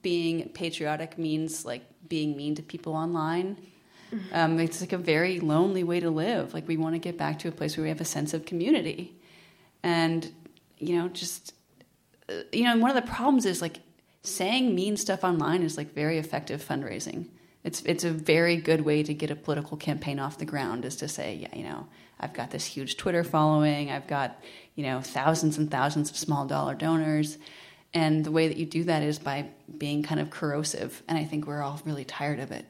being 0.01 0.49
patriotic 0.49 1.17
means 1.17 1.65
like 1.65 1.83
being 2.07 2.35
mean 2.35 2.55
to 2.55 2.63
people 2.63 2.93
online. 2.93 3.57
Mm-hmm. 4.11 4.35
Um, 4.35 4.59
it's 4.59 4.81
like 4.81 4.93
a 4.93 4.97
very 4.97 5.39
lonely 5.39 5.83
way 5.83 5.99
to 5.99 6.09
live. 6.09 6.53
Like 6.53 6.67
we 6.67 6.77
want 6.77 6.95
to 6.95 6.99
get 6.99 7.17
back 7.17 7.39
to 7.39 7.49
a 7.49 7.51
place 7.51 7.75
where 7.75 7.83
we 7.83 7.89
have 7.89 8.01
a 8.01 8.05
sense 8.05 8.33
of 8.33 8.45
community, 8.45 9.15
and 9.83 10.29
you 10.77 10.97
know, 10.97 11.09
just 11.09 11.53
uh, 12.29 12.33
you 12.51 12.63
know, 12.63 12.77
one 12.77 12.89
of 12.89 12.95
the 12.95 13.09
problems 13.09 13.45
is 13.45 13.61
like 13.61 13.79
saying 14.23 14.75
mean 14.75 14.97
stuff 14.97 15.23
online 15.23 15.63
is 15.63 15.77
like 15.77 15.93
very 15.93 16.17
effective 16.17 16.65
fundraising. 16.65 17.27
It's 17.63 17.81
it's 17.81 18.03
a 18.03 18.11
very 18.11 18.57
good 18.57 18.81
way 18.81 19.03
to 19.03 19.13
get 19.13 19.31
a 19.31 19.35
political 19.35 19.77
campaign 19.77 20.19
off 20.19 20.37
the 20.37 20.45
ground. 20.45 20.85
Is 20.85 20.95
to 20.97 21.07
say, 21.07 21.35
yeah, 21.35 21.55
you 21.55 21.63
know, 21.63 21.87
I've 22.19 22.33
got 22.33 22.51
this 22.51 22.65
huge 22.65 22.97
Twitter 22.97 23.23
following. 23.23 23.91
I've 23.91 24.07
got 24.07 24.39
you 24.75 24.83
know 24.83 25.01
thousands 25.01 25.57
and 25.57 25.69
thousands 25.69 26.09
of 26.09 26.17
small 26.17 26.45
dollar 26.45 26.75
donors. 26.75 27.37
And 27.93 28.23
the 28.23 28.31
way 28.31 28.47
that 28.47 28.57
you 28.57 28.65
do 28.65 28.83
that 28.85 29.01
is 29.01 29.17
by 29.17 29.49
being 29.77 30.03
kind 30.03 30.19
of 30.19 30.29
corrosive. 30.29 31.01
And 31.07 31.17
I 31.17 31.23
think 31.23 31.47
we're 31.47 31.61
all 31.61 31.81
really 31.85 32.05
tired 32.05 32.39
of 32.39 32.51
it. 32.51 32.65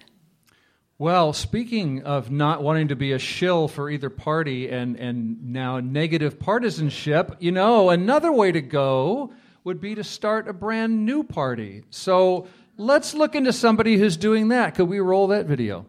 Well, 0.99 1.31
speaking 1.33 2.03
of 2.03 2.31
not 2.31 2.63
wanting 2.63 2.87
to 2.87 2.95
be 2.95 3.11
a 3.11 3.19
shill 3.19 3.67
for 3.67 3.89
either 3.89 4.09
party 4.09 4.69
and, 4.69 4.95
and 4.95 5.53
now 5.53 5.79
negative 5.79 6.39
partisanship, 6.39 7.35
you 7.39 7.51
know, 7.51 7.91
another 7.91 8.31
way 8.31 8.51
to 8.51 8.61
go 8.61 9.31
would 9.67 9.81
be 9.81 9.95
to 9.95 10.03
start 10.03 10.47
a 10.47 10.53
brand 10.53 11.05
new 11.05 11.25
party. 11.25 11.83
So 11.89 12.47
let's 12.77 13.13
look 13.13 13.35
into 13.35 13.51
somebody 13.51 13.97
who's 13.97 14.15
doing 14.15 14.47
that. 14.47 14.75
Could 14.75 14.87
we 14.87 15.01
roll 15.01 15.27
that 15.27 15.45
video? 15.45 15.85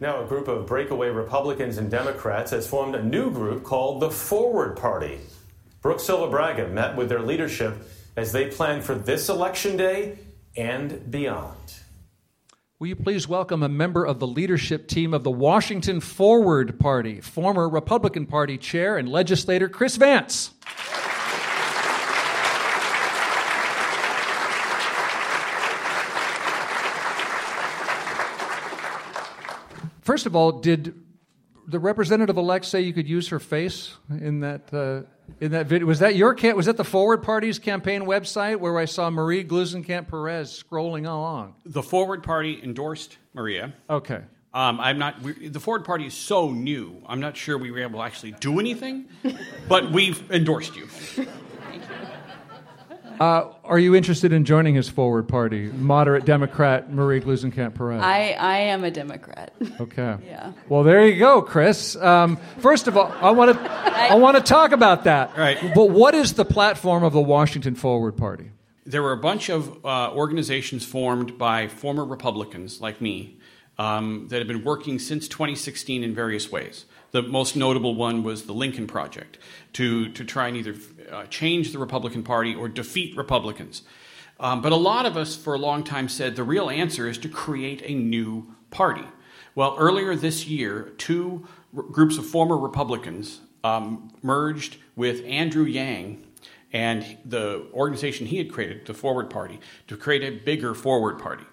Now, 0.00 0.24
a 0.24 0.26
group 0.26 0.48
of 0.48 0.66
breakaway 0.66 1.08
Republicans 1.08 1.78
and 1.78 1.88
Democrats 1.88 2.50
has 2.50 2.66
formed 2.66 2.96
a 2.96 3.02
new 3.04 3.30
group 3.30 3.62
called 3.62 4.00
the 4.00 4.10
Forward 4.10 4.76
Party. 4.76 5.20
Brook 5.82 6.00
Silva-Braga 6.00 6.66
met 6.70 6.96
with 6.96 7.08
their 7.08 7.22
leadership 7.22 7.88
as 8.16 8.32
they 8.32 8.48
plan 8.48 8.82
for 8.82 8.96
this 8.96 9.28
election 9.28 9.76
day 9.76 10.18
and 10.56 11.08
beyond. 11.08 11.74
Will 12.80 12.88
you 12.88 12.96
please 12.96 13.28
welcome 13.28 13.62
a 13.62 13.68
member 13.68 14.04
of 14.04 14.18
the 14.18 14.26
leadership 14.26 14.88
team 14.88 15.14
of 15.14 15.22
the 15.22 15.30
Washington 15.30 16.00
Forward 16.00 16.80
Party, 16.80 17.20
former 17.20 17.68
Republican 17.68 18.26
Party 18.26 18.58
chair 18.58 18.98
and 18.98 19.08
legislator 19.08 19.68
Chris 19.68 19.94
Vance? 19.94 20.50
First 30.02 30.26
of 30.26 30.36
all, 30.36 30.52
did 30.60 30.94
the 31.66 31.78
representative 31.78 32.36
elect 32.36 32.64
say 32.64 32.80
you 32.80 32.92
could 32.92 33.08
use 33.08 33.28
her 33.28 33.38
face 33.38 33.94
in 34.10 34.40
that 34.40 34.72
uh, 34.74 35.02
in 35.40 35.52
that 35.52 35.66
video? 35.66 35.86
Was 35.86 36.00
that 36.00 36.16
your 36.16 36.34
camp? 36.34 36.56
Was 36.56 36.66
that 36.66 36.76
the 36.76 36.84
Forward 36.84 37.22
Party's 37.22 37.58
campaign 37.58 38.02
website 38.02 38.58
where 38.58 38.78
I 38.78 38.84
saw 38.84 39.10
Marie 39.10 39.44
Gluesenkamp 39.44 40.08
Perez 40.08 40.62
scrolling 40.62 41.06
along? 41.06 41.54
The 41.64 41.82
Forward 41.82 42.22
Party 42.22 42.60
endorsed 42.62 43.16
Maria. 43.32 43.74
Okay. 43.88 44.22
Um, 44.54 44.80
I'm 44.80 44.98
not. 44.98 45.22
We, 45.22 45.48
the 45.48 45.60
Forward 45.60 45.84
Party 45.84 46.06
is 46.06 46.14
so 46.14 46.50
new. 46.50 47.02
I'm 47.06 47.20
not 47.20 47.36
sure 47.36 47.56
we 47.56 47.70
were 47.70 47.78
able 47.78 48.00
to 48.00 48.04
actually 48.04 48.32
do 48.32 48.60
anything, 48.60 49.06
but 49.68 49.92
we've 49.92 50.30
endorsed 50.30 50.76
you. 50.76 50.88
Uh, 53.20 53.52
are 53.64 53.78
you 53.78 53.94
interested 53.94 54.32
in 54.32 54.44
joining 54.44 54.74
his 54.74 54.88
forward 54.88 55.28
party, 55.28 55.66
moderate 55.72 56.24
Democrat 56.24 56.92
Marie 56.92 57.20
Gluesenkamp 57.20 57.74
Perez? 57.74 58.02
I, 58.02 58.32
I 58.38 58.58
am 58.58 58.84
a 58.84 58.90
Democrat. 58.90 59.52
Okay. 59.80 60.16
yeah. 60.26 60.52
Well, 60.68 60.82
there 60.82 61.06
you 61.06 61.18
go, 61.18 61.42
Chris. 61.42 61.96
Um, 61.96 62.38
first 62.58 62.88
of 62.88 62.96
all, 62.96 63.12
I 63.20 63.30
want 63.30 63.52
to 63.52 63.70
I 63.70 64.14
want 64.14 64.36
to 64.36 64.42
talk 64.42 64.72
about 64.72 65.04
that. 65.04 65.36
Right. 65.36 65.58
But 65.74 65.90
what 65.90 66.14
is 66.14 66.34
the 66.34 66.44
platform 66.44 67.04
of 67.04 67.12
the 67.12 67.20
Washington 67.20 67.74
Forward 67.74 68.16
Party? 68.16 68.50
There 68.84 69.02
were 69.02 69.12
a 69.12 69.18
bunch 69.18 69.48
of 69.48 69.84
uh, 69.84 70.12
organizations 70.12 70.84
formed 70.84 71.38
by 71.38 71.68
former 71.68 72.04
Republicans 72.04 72.80
like 72.80 73.00
me 73.00 73.38
um, 73.78 74.26
that 74.28 74.38
have 74.38 74.48
been 74.48 74.64
working 74.64 74.98
since 74.98 75.28
2016 75.28 76.02
in 76.02 76.14
various 76.14 76.50
ways. 76.50 76.86
The 77.12 77.22
most 77.22 77.56
notable 77.56 77.94
one 77.94 78.22
was 78.22 78.44
the 78.44 78.54
Lincoln 78.54 78.86
Project 78.86 79.38
to, 79.74 80.08
to 80.10 80.24
try 80.24 80.48
and 80.48 80.56
either 80.56 80.74
uh, 81.10 81.24
change 81.26 81.72
the 81.72 81.78
Republican 81.78 82.22
Party 82.22 82.54
or 82.54 82.68
defeat 82.68 83.16
Republicans. 83.16 83.82
Um, 84.40 84.62
but 84.62 84.72
a 84.72 84.76
lot 84.76 85.06
of 85.06 85.16
us 85.16 85.36
for 85.36 85.54
a 85.54 85.58
long 85.58 85.84
time 85.84 86.08
said 86.08 86.36
the 86.36 86.42
real 86.42 86.70
answer 86.70 87.06
is 87.08 87.18
to 87.18 87.28
create 87.28 87.82
a 87.84 87.94
new 87.94 88.54
party. 88.70 89.04
Well, 89.54 89.76
earlier 89.78 90.16
this 90.16 90.46
year, 90.46 90.92
two 90.96 91.46
r- 91.76 91.82
groups 91.82 92.16
of 92.16 92.26
former 92.26 92.56
Republicans 92.56 93.40
um, 93.62 94.10
merged 94.22 94.78
with 94.96 95.22
Andrew 95.26 95.64
Yang 95.64 96.26
and 96.72 97.18
the 97.26 97.66
organization 97.74 98.26
he 98.26 98.38
had 98.38 98.50
created, 98.50 98.86
the 98.86 98.94
Forward 98.94 99.28
Party, 99.28 99.60
to 99.86 99.96
create 99.96 100.22
a 100.22 100.30
bigger 100.30 100.74
Forward 100.74 101.18
Party. 101.18 101.44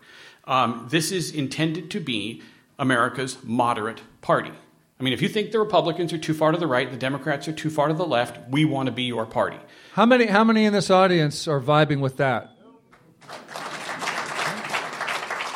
Um, 0.45 0.87
this 0.89 1.11
is 1.11 1.31
intended 1.31 1.91
to 1.91 1.99
be 1.99 2.41
America's 2.79 3.43
moderate 3.43 4.01
party. 4.21 4.53
I 4.99 5.05
mean, 5.05 5.13
if 5.13 5.21
you 5.21 5.29
think 5.29 5.51
the 5.51 5.59
Republicans 5.59 6.11
are 6.11 6.17
too 6.17 6.33
far 6.33 6.51
to 6.51 6.57
the 6.57 6.67
right, 6.67 6.91
the 6.91 6.97
Democrats 6.97 7.47
are 7.47 7.53
too 7.53 7.69
far 7.69 7.87
to 7.87 7.93
the 7.93 8.05
left, 8.05 8.37
we 8.49 8.65
want 8.65 8.87
to 8.87 8.91
be 8.91 9.03
your 9.03 9.25
party. 9.25 9.55
How 9.93 10.05
many, 10.05 10.25
how 10.25 10.43
many 10.43 10.65
in 10.65 10.73
this 10.73 10.89
audience 10.89 11.47
are 11.47 11.61
vibing 11.61 12.01
with 12.01 12.17
that? 12.17 12.51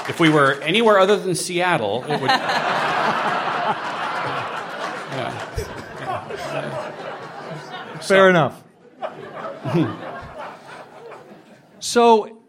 If 0.08 0.22
we 0.22 0.30
were 0.30 0.54
anywhere 0.62 0.98
other 0.98 1.18
than 1.18 1.36
Seattle, 1.36 2.06
it 2.08 2.22
would. 2.22 2.32
Fair 8.02 8.30
enough. 8.30 8.64
so, 11.80 12.44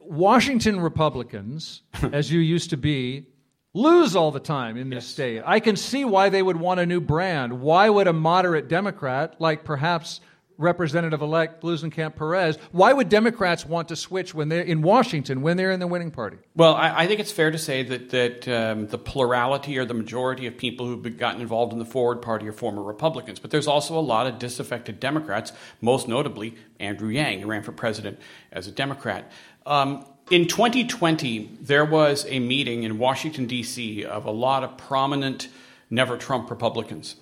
Washington 0.00 0.80
Republicans, 0.80 1.82
as 2.12 2.32
you 2.32 2.40
used 2.40 2.70
to 2.70 2.76
be, 2.76 3.26
lose 3.74 4.16
all 4.16 4.30
the 4.30 4.40
time 4.40 4.76
in 4.76 4.90
this 4.90 5.04
yes. 5.04 5.12
state. 5.12 5.42
I 5.44 5.60
can 5.60 5.76
see 5.76 6.04
why 6.04 6.28
they 6.28 6.42
would 6.42 6.56
want 6.56 6.80
a 6.80 6.86
new 6.86 7.00
brand. 7.00 7.60
Why 7.60 7.88
would 7.88 8.06
a 8.06 8.12
moderate 8.12 8.68
Democrat, 8.68 9.36
like 9.38 9.64
perhaps 9.64 10.20
Representative 10.60 11.22
elect 11.22 11.62
Gluesenkamp 11.62 12.16
Perez, 12.16 12.58
why 12.70 12.92
would 12.92 13.08
Democrats 13.08 13.64
want 13.64 13.88
to 13.88 13.96
switch 13.96 14.34
when 14.34 14.50
they're 14.50 14.60
in 14.60 14.82
Washington 14.82 15.40
when 15.40 15.56
they're 15.56 15.70
in 15.70 15.80
the 15.80 15.86
winning 15.86 16.10
party? 16.10 16.36
Well, 16.54 16.74
I, 16.74 17.04
I 17.04 17.06
think 17.06 17.18
it's 17.18 17.32
fair 17.32 17.50
to 17.50 17.56
say 17.56 17.82
that, 17.82 18.10
that 18.10 18.46
um, 18.46 18.86
the 18.88 18.98
plurality 18.98 19.78
or 19.78 19.86
the 19.86 19.94
majority 19.94 20.46
of 20.46 20.58
people 20.58 20.86
who've 20.86 21.16
gotten 21.16 21.40
involved 21.40 21.72
in 21.72 21.78
the 21.78 21.86
Forward 21.86 22.20
Party 22.20 22.46
are 22.46 22.52
former 22.52 22.82
Republicans. 22.82 23.38
But 23.38 23.52
there's 23.52 23.66
also 23.66 23.98
a 23.98 24.00
lot 24.00 24.26
of 24.26 24.38
disaffected 24.38 25.00
Democrats, 25.00 25.54
most 25.80 26.08
notably 26.08 26.56
Andrew 26.78 27.08
Yang, 27.08 27.40
who 27.40 27.48
ran 27.48 27.62
for 27.62 27.72
president 27.72 28.18
as 28.52 28.66
a 28.66 28.70
Democrat. 28.70 29.32
Um, 29.64 30.04
in 30.30 30.46
2020, 30.46 31.58
there 31.60 31.84
was 31.84 32.24
a 32.28 32.38
meeting 32.38 32.84
in 32.84 32.98
Washington, 32.98 33.46
D.C., 33.46 34.04
of 34.04 34.24
a 34.24 34.30
lot 34.30 34.62
of 34.62 34.76
prominent 34.76 35.48
Never 35.90 36.16
Trump 36.16 36.50
Republicans, 36.50 37.16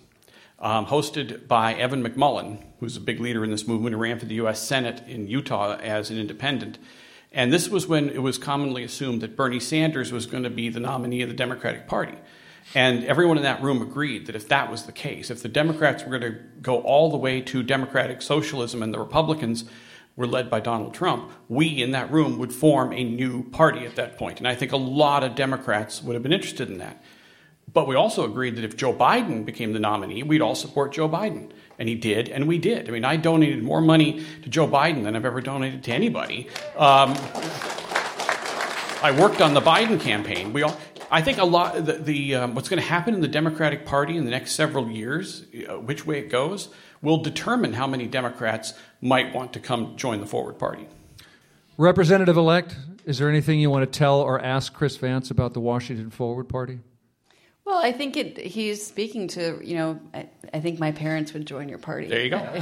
um, 0.58 0.84
hosted 0.84 1.48
by 1.48 1.72
Evan 1.72 2.04
McMullin, 2.04 2.62
who's 2.80 2.98
a 2.98 3.00
big 3.00 3.18
leader 3.18 3.42
in 3.42 3.50
this 3.50 3.66
movement, 3.66 3.94
who 3.94 4.00
ran 4.00 4.18
for 4.18 4.26
the 4.26 4.34
U.S. 4.36 4.60
Senate 4.60 5.02
in 5.08 5.26
Utah 5.26 5.78
as 5.78 6.10
an 6.10 6.18
independent. 6.18 6.78
And 7.32 7.50
this 7.50 7.70
was 7.70 7.86
when 7.86 8.10
it 8.10 8.22
was 8.22 8.36
commonly 8.36 8.84
assumed 8.84 9.22
that 9.22 9.36
Bernie 9.36 9.60
Sanders 9.60 10.12
was 10.12 10.26
going 10.26 10.42
to 10.42 10.50
be 10.50 10.68
the 10.68 10.80
nominee 10.80 11.22
of 11.22 11.30
the 11.30 11.34
Democratic 11.34 11.86
Party. 11.86 12.18
And 12.74 13.04
everyone 13.04 13.38
in 13.38 13.44
that 13.44 13.62
room 13.62 13.80
agreed 13.80 14.26
that 14.26 14.36
if 14.36 14.48
that 14.48 14.70
was 14.70 14.84
the 14.84 14.92
case, 14.92 15.30
if 15.30 15.42
the 15.42 15.48
Democrats 15.48 16.04
were 16.04 16.18
going 16.18 16.32
to 16.32 16.38
go 16.60 16.82
all 16.82 17.10
the 17.10 17.16
way 17.16 17.40
to 17.40 17.62
democratic 17.62 18.20
socialism 18.20 18.82
and 18.82 18.92
the 18.92 18.98
Republicans 18.98 19.64
were 20.18 20.26
led 20.26 20.50
by 20.50 20.58
Donald 20.58 20.92
Trump, 20.92 21.30
we 21.48 21.80
in 21.80 21.92
that 21.92 22.10
room 22.10 22.38
would 22.40 22.52
form 22.52 22.92
a 22.92 23.04
new 23.04 23.44
party 23.50 23.86
at 23.86 23.94
that 23.94 24.18
point. 24.18 24.38
And 24.38 24.48
I 24.48 24.54
think 24.56 24.72
a 24.72 24.76
lot 24.76 25.22
of 25.22 25.36
Democrats 25.36 26.02
would 26.02 26.14
have 26.14 26.24
been 26.24 26.32
interested 26.32 26.68
in 26.68 26.78
that. 26.78 27.00
But 27.72 27.86
we 27.86 27.94
also 27.94 28.24
agreed 28.24 28.56
that 28.56 28.64
if 28.64 28.76
Joe 28.76 28.92
Biden 28.92 29.44
became 29.44 29.74
the 29.74 29.78
nominee, 29.78 30.24
we'd 30.24 30.42
all 30.42 30.56
support 30.56 30.92
Joe 30.92 31.08
Biden. 31.08 31.52
And 31.78 31.88
he 31.88 31.94
did, 31.94 32.28
and 32.28 32.48
we 32.48 32.58
did. 32.58 32.88
I 32.88 32.90
mean, 32.90 33.04
I 33.04 33.16
donated 33.16 33.62
more 33.62 33.80
money 33.80 34.24
to 34.42 34.48
Joe 34.48 34.66
Biden 34.66 35.04
than 35.04 35.14
I've 35.14 35.24
ever 35.24 35.40
donated 35.40 35.84
to 35.84 35.92
anybody. 35.92 36.48
Um, 36.76 37.14
I 39.00 39.14
worked 39.16 39.40
on 39.40 39.54
the 39.54 39.60
Biden 39.60 40.00
campaign. 40.00 40.52
We 40.52 40.64
all, 40.64 40.76
I 41.12 41.22
think 41.22 41.38
a 41.38 41.44
lot 41.44 41.86
the, 41.86 41.92
the 41.92 42.34
um, 42.34 42.56
what's 42.56 42.68
going 42.68 42.82
to 42.82 42.88
happen 42.88 43.14
in 43.14 43.20
the 43.20 43.28
Democratic 43.28 43.86
Party 43.86 44.16
in 44.16 44.24
the 44.24 44.32
next 44.32 44.52
several 44.52 44.90
years, 44.90 45.44
uh, 45.68 45.78
which 45.78 46.04
way 46.04 46.18
it 46.18 46.28
goes, 46.28 46.70
will 47.02 47.18
determine 47.18 47.74
how 47.74 47.86
many 47.86 48.06
Democrats 48.06 48.74
might 49.00 49.34
want 49.34 49.52
to 49.52 49.60
come 49.60 49.96
join 49.96 50.20
the 50.20 50.26
Forward 50.26 50.58
Party. 50.58 50.86
Representative 51.76 52.36
elect, 52.36 52.76
is 53.04 53.18
there 53.18 53.28
anything 53.28 53.60
you 53.60 53.70
want 53.70 53.90
to 53.90 53.98
tell 53.98 54.20
or 54.20 54.40
ask 54.40 54.72
Chris 54.72 54.96
Vance 54.96 55.30
about 55.30 55.54
the 55.54 55.60
Washington 55.60 56.10
Forward 56.10 56.48
Party? 56.48 56.80
Well, 57.64 57.78
I 57.78 57.92
think 57.92 58.16
it, 58.16 58.38
he's 58.38 58.84
speaking 58.84 59.28
to, 59.28 59.60
you 59.62 59.76
know, 59.76 60.00
I, 60.14 60.28
I 60.54 60.60
think 60.60 60.80
my 60.80 60.90
parents 60.90 61.34
would 61.34 61.46
join 61.46 61.68
your 61.68 61.78
party. 61.78 62.08
There 62.08 62.22
you 62.22 62.30
go. 62.30 62.38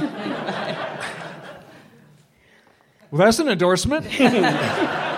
well, 3.11 3.25
that's 3.25 3.39
an 3.39 3.47
endorsement. 3.47 4.05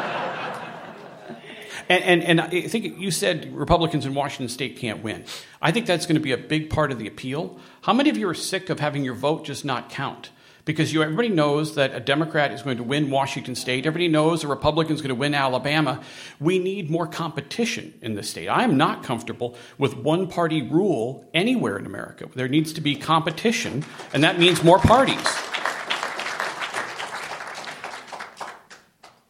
And, 1.89 2.03
and, 2.03 2.23
and, 2.23 2.41
I 2.41 2.67
think 2.67 2.99
you 2.99 3.09
said 3.09 3.51
Republicans 3.51 4.05
in 4.05 4.13
Washington 4.13 4.47
state 4.47 4.77
can't 4.77 5.01
win. 5.01 5.25
I 5.59 5.71
think 5.71 5.87
that's 5.87 6.05
going 6.05 6.17
to 6.17 6.21
be 6.21 6.31
a 6.31 6.37
big 6.37 6.69
part 6.69 6.91
of 6.91 6.99
the 6.99 7.07
appeal. 7.07 7.59
How 7.81 7.93
many 7.93 8.11
of 8.11 8.17
you 8.17 8.29
are 8.29 8.35
sick 8.35 8.69
of 8.69 8.79
having 8.79 9.03
your 9.03 9.15
vote 9.15 9.43
just 9.43 9.65
not 9.65 9.89
count? 9.89 10.29
Because 10.65 10.93
you, 10.93 11.01
everybody 11.01 11.29
knows 11.29 11.73
that 11.75 11.95
a 11.95 11.99
Democrat 11.99 12.51
is 12.51 12.61
going 12.61 12.77
to 12.77 12.83
win 12.83 13.09
Washington 13.09 13.55
state. 13.55 13.87
Everybody 13.87 14.07
knows 14.07 14.43
a 14.43 14.47
Republican 14.47 14.93
is 14.93 15.01
going 15.01 15.09
to 15.09 15.15
win 15.15 15.33
Alabama. 15.33 16.03
We 16.39 16.59
need 16.59 16.91
more 16.91 17.07
competition 17.07 17.97
in 18.03 18.13
this 18.13 18.29
state. 18.29 18.47
I 18.49 18.63
am 18.63 18.77
not 18.77 19.01
comfortable 19.01 19.57
with 19.79 19.97
one 19.97 20.27
party 20.27 20.61
rule 20.61 21.27
anywhere 21.33 21.79
in 21.79 21.87
America. 21.87 22.29
There 22.35 22.47
needs 22.47 22.71
to 22.73 22.81
be 22.81 22.95
competition, 22.95 23.83
and 24.13 24.23
that 24.23 24.37
means 24.37 24.63
more 24.63 24.77
parties. 24.77 25.48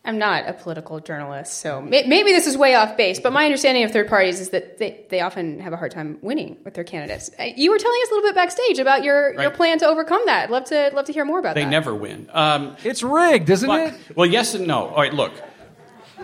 I'm 0.10 0.18
not 0.18 0.50
a 0.50 0.54
political 0.54 1.00
journalist, 1.00 1.60
so 1.60 1.84
maybe 1.84 2.32
this 2.32 2.48
is 2.48 2.58
way 2.58 2.74
off 2.74 2.98
base. 2.98 3.20
But 3.20 3.32
my 3.32 3.46
understanding 3.46 3.84
of 3.84 3.92
third 3.92 4.08
parties 4.08 4.40
is 4.40 4.50
that 4.50 4.80
they, 4.80 5.06
they 5.10 5.22
often 5.22 5.60
have 5.60 5.72
a 5.72 5.78
hard 5.78 5.92
time 5.92 6.18
winning 6.24 6.58
with 6.66 6.74
their 6.74 6.84
candidates. 6.84 7.30
Uh, 7.38 7.50
you 7.56 7.70
were 7.70 7.78
telling 7.78 8.00
us 8.02 8.10
a 8.10 8.14
little 8.16 8.30
bit 8.30 8.34
backstage 8.34 8.80
about 8.80 9.04
your, 9.04 9.36
right. 9.36 9.44
your 9.44 9.52
plan 9.52 9.78
to 9.78 9.86
overcome 9.86 10.24
that. 10.26 10.46
I'd 10.46 10.50
love 10.50 10.64
to 10.66 10.90
love 10.96 11.06
to 11.06 11.14
hear 11.14 11.26
more 11.26 11.38
about 11.38 11.54
they 11.54 11.62
that. 11.62 11.68
They 11.68 11.70
never 11.70 11.94
win. 11.94 12.28
Um, 12.34 12.76
it's 12.84 13.04
rigged, 13.04 13.52
isn't 13.52 13.68
but, 13.68 13.94
it? 13.94 14.18
Well, 14.18 14.26
yes 14.26 14.56
and 14.56 14.66
no. 14.66 14.88
All 14.88 14.98
right, 14.98 15.14
look. 15.14 15.32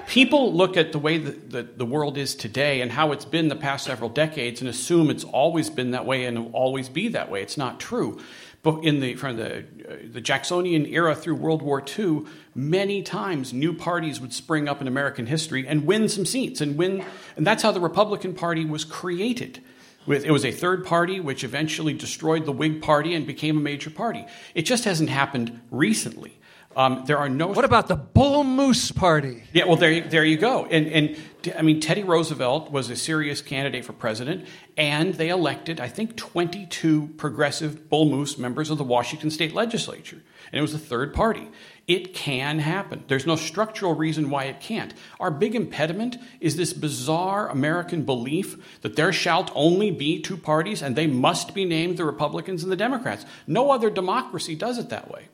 People 0.07 0.51
look 0.51 0.77
at 0.77 0.91
the 0.91 0.99
way 0.99 1.19
that 1.19 1.51
the, 1.51 1.61
the 1.61 1.85
world 1.85 2.17
is 2.17 2.33
today 2.33 2.81
and 2.81 2.91
how 2.91 3.11
it's 3.11 3.25
been 3.25 3.49
the 3.49 3.55
past 3.55 3.85
several 3.85 4.09
decades 4.09 4.61
and 4.61 4.69
assume 4.69 5.11
it's 5.11 5.23
always 5.23 5.69
been 5.69 5.91
that 5.91 6.07
way 6.07 6.25
and 6.25 6.45
will 6.45 6.51
always 6.53 6.89
be 6.89 7.09
that 7.09 7.29
way. 7.29 7.43
It's 7.43 7.57
not 7.57 7.79
true 7.79 8.19
in 8.65 8.99
the 8.99 9.15
from 9.15 9.37
the 9.37 9.59
uh, 9.59 9.95
the 10.11 10.21
Jacksonian 10.21 10.85
era 10.85 11.15
through 11.15 11.35
World 11.35 11.61
War 11.61 11.83
II, 11.97 12.23
many 12.53 13.01
times 13.01 13.53
new 13.53 13.73
parties 13.73 14.19
would 14.19 14.33
spring 14.33 14.67
up 14.67 14.81
in 14.81 14.87
American 14.87 15.27
history 15.27 15.67
and 15.67 15.85
win 15.85 16.09
some 16.09 16.25
seats 16.25 16.61
and 16.61 16.77
win, 16.77 17.05
and 17.37 17.45
that's 17.45 17.63
how 17.63 17.71
the 17.71 17.79
Republican 17.79 18.33
Party 18.33 18.65
was 18.65 18.83
created. 18.83 19.61
With, 20.05 20.23
it 20.23 20.31
was 20.31 20.45
a 20.45 20.51
third 20.51 20.85
party 20.85 21.19
which 21.19 21.43
eventually 21.43 21.93
destroyed 21.93 22.45
the 22.45 22.51
Whig 22.51 22.81
Party 22.81 23.15
and 23.15 23.25
became 23.25 23.57
a 23.57 23.61
major 23.61 23.89
party. 23.89 24.25
It 24.53 24.61
just 24.61 24.85
hasn't 24.85 25.09
happened 25.09 25.61
recently. 25.71 26.37
Um, 26.75 27.03
there 27.05 27.17
are 27.17 27.29
no. 27.29 27.47
What 27.47 27.63
about 27.63 27.87
the 27.87 27.95
Bull 27.95 28.43
Moose 28.43 28.91
Party? 28.91 29.43
Yeah, 29.53 29.65
well, 29.65 29.77
there, 29.77 30.01
there 30.01 30.25
you 30.25 30.37
go. 30.37 30.65
And, 30.65 30.87
and 30.87 31.17
I 31.57 31.61
mean, 31.61 31.79
Teddy 31.79 32.03
Roosevelt 32.03 32.69
was 32.69 32.89
a 32.89 32.97
serious 32.97 33.41
candidate 33.41 33.85
for 33.85 33.93
president, 33.93 34.45
and 34.75 35.13
they 35.13 35.29
elected, 35.29 35.79
I 35.79 35.87
think, 35.87 36.17
22 36.17 37.13
progressive 37.15 37.89
Bull 37.89 38.05
Moose 38.05 38.37
members 38.37 38.69
of 38.69 38.77
the 38.77 38.83
Washington 38.83 39.31
state 39.31 39.53
legislature. 39.53 40.21
And 40.51 40.59
it 40.59 40.61
was 40.61 40.73
a 40.73 40.79
third 40.79 41.13
party. 41.13 41.49
It 41.87 42.13
can 42.13 42.59
happen. 42.59 43.05
There's 43.07 43.25
no 43.25 43.37
structural 43.37 43.93
reason 43.93 44.29
why 44.29 44.45
it 44.45 44.59
can't. 44.59 44.93
Our 45.19 45.31
big 45.31 45.55
impediment 45.55 46.17
is 46.41 46.57
this 46.57 46.73
bizarre 46.73 47.47
American 47.47 48.03
belief 48.03 48.81
that 48.81 48.95
there 48.95 49.13
shall 49.13 49.49
only 49.53 49.91
be 49.91 50.19
two 50.19 50.37
parties 50.37 50.81
and 50.81 50.95
they 50.95 51.07
must 51.07 51.53
be 51.53 51.63
named 51.63 51.97
the 51.97 52.05
Republicans 52.05 52.63
and 52.63 52.71
the 52.71 52.75
Democrats. 52.75 53.25
No 53.47 53.71
other 53.71 53.89
democracy 53.89 54.55
does 54.55 54.77
it 54.77 54.89
that 54.89 55.11
way. 55.11 55.29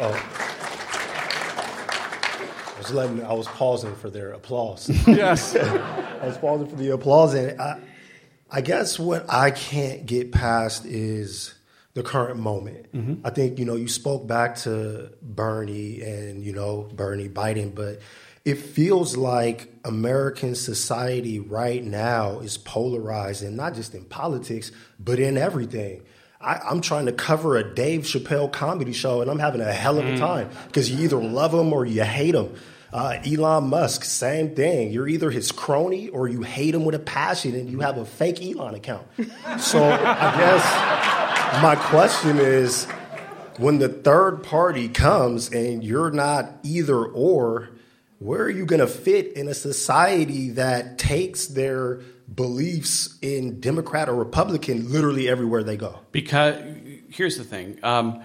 Oh. 0.00 0.30
I 2.74 2.78
was 2.78 2.92
letting. 2.92 3.24
I 3.24 3.32
was 3.32 3.46
pausing 3.46 3.94
for 3.94 4.10
their 4.10 4.32
applause. 4.32 4.88
yes. 5.06 5.54
I 5.56 6.26
was 6.26 6.36
pausing 6.38 6.68
for 6.68 6.76
the 6.76 6.90
applause, 6.90 7.34
and 7.34 7.60
I, 7.60 7.80
I 8.50 8.60
guess 8.60 8.98
what 8.98 9.24
I 9.28 9.50
can't 9.50 10.04
get 10.06 10.32
past 10.32 10.84
is 10.84 11.54
the 11.94 12.02
current 12.02 12.40
moment. 12.40 12.92
Mm-hmm. 12.92 13.26
I 13.26 13.30
think 13.30 13.58
you 13.58 13.64
know 13.64 13.76
you 13.76 13.88
spoke 13.88 14.26
back 14.26 14.56
to 14.58 15.12
Bernie 15.22 16.02
and 16.02 16.42
you 16.42 16.52
know 16.52 16.88
Bernie 16.92 17.28
Biden, 17.28 17.74
but 17.74 18.00
it 18.44 18.56
feels 18.56 19.16
like 19.16 19.72
American 19.84 20.54
society 20.54 21.38
right 21.38 21.82
now 21.82 22.40
is 22.40 22.58
polarized, 22.58 23.44
and 23.44 23.56
not 23.56 23.74
just 23.74 23.94
in 23.94 24.04
politics, 24.04 24.72
but 24.98 25.20
in 25.20 25.38
everything. 25.38 26.02
I, 26.44 26.70
am 26.70 26.80
trying 26.80 27.06
to 27.06 27.12
cover 27.12 27.56
a 27.56 27.74
Dave 27.74 28.02
Chappelle 28.02 28.52
comedy 28.52 28.92
show, 28.92 29.22
and 29.22 29.30
I'm 29.30 29.38
having 29.38 29.60
a 29.60 29.72
hell 29.72 29.98
of 29.98 30.04
a 30.04 30.10
mm. 30.10 30.18
time 30.18 30.50
because 30.66 30.90
you 30.90 31.04
either 31.04 31.16
love 31.16 31.54
him 31.54 31.72
or 31.72 31.86
you 31.86 32.02
hate 32.02 32.34
him. 32.34 32.54
Uh, 32.92 33.18
Elon 33.26 33.64
Musk, 33.64 34.04
same 34.04 34.54
thing. 34.54 34.92
You're 34.92 35.08
either 35.08 35.30
his 35.30 35.50
crony 35.50 36.10
or 36.10 36.28
you 36.28 36.42
hate 36.42 36.74
him 36.74 36.84
with 36.84 36.94
a 36.94 37.00
passion, 37.00 37.54
and 37.54 37.68
you 37.68 37.80
have 37.80 37.98
a 37.98 38.04
fake 38.04 38.40
Elon 38.40 38.74
account. 38.74 39.06
So 39.58 39.82
I 39.82 40.36
guess 40.36 41.62
my 41.62 41.74
question 41.76 42.38
is, 42.38 42.86
when 43.56 43.78
the 43.78 43.88
third 43.88 44.42
party 44.42 44.88
comes 44.88 45.50
and 45.50 45.82
you're 45.82 46.10
not 46.10 46.52
either 46.62 47.04
or, 47.04 47.70
where 48.18 48.42
are 48.42 48.50
you 48.50 48.66
going 48.66 48.80
to 48.80 48.86
fit 48.86 49.32
in 49.32 49.48
a 49.48 49.54
society 49.54 50.50
that 50.50 50.98
takes 50.98 51.46
their 51.46 52.00
beliefs 52.32 53.18
in 53.20 53.60
Democrat 53.60 54.08
or 54.08 54.14
Republican 54.14 54.92
literally 54.92 55.28
everywhere 55.28 55.62
they 55.62 55.76
go. 55.76 56.00
Because 56.12 56.56
here's 57.10 57.36
the 57.36 57.44
thing, 57.44 57.78
um, 57.82 58.22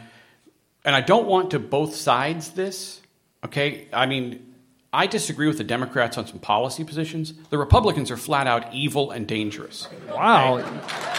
and 0.86 0.96
I 0.96 1.02
don't 1.02 1.28
want 1.28 1.52
to 1.52 1.60
both 1.60 1.96
sides 1.96 2.52
this. 2.52 3.02
Okay, 3.46 3.88
I 3.94 4.06
mean. 4.06 4.46
I 4.92 5.06
disagree 5.06 5.46
with 5.48 5.60
the 5.60 5.64
Democrats 5.64 6.18
on 6.18 6.26
some 6.26 6.40
policy 6.40 6.84
positions. 6.84 7.36
The 7.52 7.60
Republicans 7.60 8.10
are 8.10 8.18
flat 8.18 8.48
out 8.48 8.74
evil 8.74 9.12
and 9.12 9.28
dangerous. 9.28 9.88
Wow. 10.08 10.64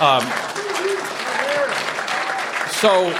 Um, 0.01 0.25
so, 2.73 3.17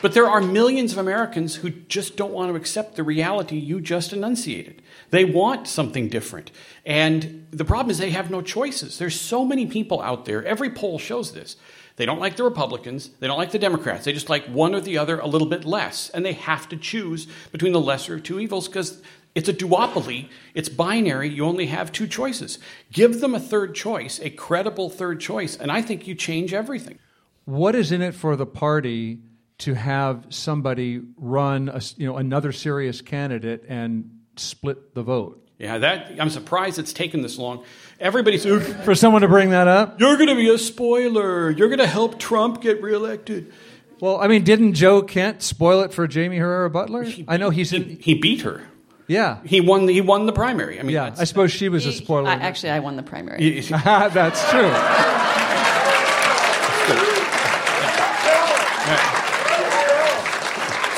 but 0.00 0.14
there 0.14 0.30
are 0.30 0.40
millions 0.40 0.92
of 0.92 0.98
Americans 0.98 1.56
who 1.56 1.68
just 1.68 2.16
don't 2.16 2.32
want 2.32 2.52
to 2.52 2.56
accept 2.56 2.96
the 2.96 3.02
reality 3.02 3.58
you 3.58 3.82
just 3.82 4.14
enunciated. 4.14 4.80
They 5.12 5.26
want 5.26 5.68
something 5.68 6.08
different. 6.08 6.50
And 6.86 7.46
the 7.50 7.66
problem 7.66 7.90
is 7.90 7.98
they 7.98 8.10
have 8.10 8.30
no 8.30 8.40
choices. 8.40 8.96
There's 8.96 9.20
so 9.20 9.44
many 9.44 9.66
people 9.66 10.00
out 10.00 10.24
there. 10.24 10.42
Every 10.42 10.70
poll 10.70 10.98
shows 10.98 11.32
this. 11.32 11.56
They 11.96 12.06
don't 12.06 12.18
like 12.18 12.36
the 12.36 12.44
Republicans. 12.44 13.10
They 13.20 13.26
don't 13.26 13.36
like 13.36 13.50
the 13.50 13.58
Democrats. 13.58 14.06
They 14.06 14.14
just 14.14 14.30
like 14.30 14.46
one 14.46 14.74
or 14.74 14.80
the 14.80 14.96
other 14.96 15.18
a 15.18 15.26
little 15.26 15.46
bit 15.46 15.66
less. 15.66 16.08
And 16.08 16.24
they 16.24 16.32
have 16.32 16.66
to 16.70 16.78
choose 16.78 17.26
between 17.52 17.74
the 17.74 17.80
lesser 17.80 18.14
of 18.14 18.22
two 18.22 18.40
evils 18.40 18.68
because 18.68 19.02
it's 19.34 19.50
a 19.50 19.52
duopoly. 19.52 20.30
It's 20.54 20.70
binary. 20.70 21.28
You 21.28 21.44
only 21.44 21.66
have 21.66 21.92
two 21.92 22.06
choices. 22.06 22.58
Give 22.90 23.20
them 23.20 23.34
a 23.34 23.40
third 23.40 23.74
choice, 23.74 24.18
a 24.18 24.30
credible 24.30 24.88
third 24.88 25.20
choice, 25.20 25.58
and 25.58 25.70
I 25.70 25.82
think 25.82 26.06
you 26.06 26.14
change 26.14 26.54
everything. 26.54 26.98
What 27.44 27.74
is 27.74 27.92
in 27.92 28.00
it 28.00 28.14
for 28.14 28.34
the 28.34 28.46
party 28.46 29.18
to 29.58 29.74
have 29.74 30.26
somebody 30.30 31.02
run 31.18 31.68
a, 31.68 31.82
you 31.98 32.06
know, 32.06 32.16
another 32.16 32.50
serious 32.50 33.02
candidate 33.02 33.64
and 33.68 34.21
split 34.36 34.94
the 34.94 35.02
vote. 35.02 35.38
Yeah, 35.58 35.78
that 35.78 36.20
I'm 36.20 36.30
surprised 36.30 36.78
it's 36.78 36.92
taken 36.92 37.22
this 37.22 37.38
long. 37.38 37.64
Everybody's 38.00 38.44
for 38.84 38.94
someone 38.94 39.22
to 39.22 39.28
bring 39.28 39.50
that 39.50 39.68
up. 39.68 40.00
You're 40.00 40.16
going 40.16 40.28
to 40.28 40.34
be 40.34 40.48
a 40.48 40.58
spoiler. 40.58 41.50
You're 41.50 41.68
going 41.68 41.78
to 41.78 41.86
help 41.86 42.18
Trump 42.18 42.60
get 42.60 42.82
reelected. 42.82 43.52
Well, 44.00 44.20
I 44.20 44.26
mean, 44.26 44.42
didn't 44.42 44.74
Joe 44.74 45.02
Kent 45.02 45.42
spoil 45.42 45.82
it 45.82 45.92
for 45.92 46.08
Jaime 46.12 46.36
Herrera 46.36 46.68
Beutler? 46.68 47.04
He, 47.04 47.24
I 47.28 47.36
know 47.36 47.50
he's 47.50 47.70
he, 47.70 47.76
in, 47.76 47.98
he 48.00 48.14
beat 48.14 48.40
her. 48.40 48.66
Yeah, 49.06 49.38
he 49.44 49.60
won. 49.60 49.86
The, 49.86 49.92
he 49.92 50.00
won 50.00 50.26
the 50.26 50.32
primary. 50.32 50.80
I 50.80 50.82
mean, 50.82 50.94
yeah. 50.94 51.14
I 51.16 51.24
suppose 51.24 51.52
she 51.52 51.68
was 51.68 51.86
a 51.86 51.92
spoiler. 51.92 52.28
I, 52.28 52.34
actually, 52.34 52.70
I 52.70 52.80
won 52.80 52.96
the 52.96 53.02
primary. 53.04 53.60
that's 53.70 54.50
true. 54.50 54.72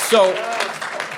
So 0.08 0.32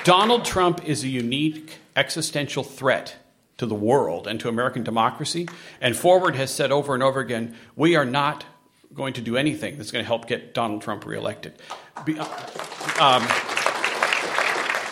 Donald 0.05 0.45
Trump 0.45 0.89
is 0.89 1.05
a 1.05 1.09
unique 1.09 1.79
existential 1.97 2.63
threat 2.63 3.17
to 3.59 3.67
the 3.67 3.75
world 3.75 4.27
and 4.27 4.39
to 4.41 4.49
American 4.49 4.85
democracy. 4.85 5.49
And 5.81 5.97
Forward 5.97 6.37
has 6.37 6.51
said 6.51 6.71
over 6.71 6.95
and 6.95 7.03
over 7.03 7.21
again 7.21 7.57
we 7.75 7.97
are 7.97 8.05
not 8.05 8.45
going 8.95 9.15
to 9.15 9.21
do 9.21 9.37
anything 9.37 9.77
that's 9.77 9.91
going 9.91 10.05
to 10.05 10.07
help 10.07 10.27
get 10.27 10.55
Donald 10.55 10.83
Trump 10.83 11.05
reelected. 11.05 11.55
Be, 12.05 12.19
um, 12.19 13.23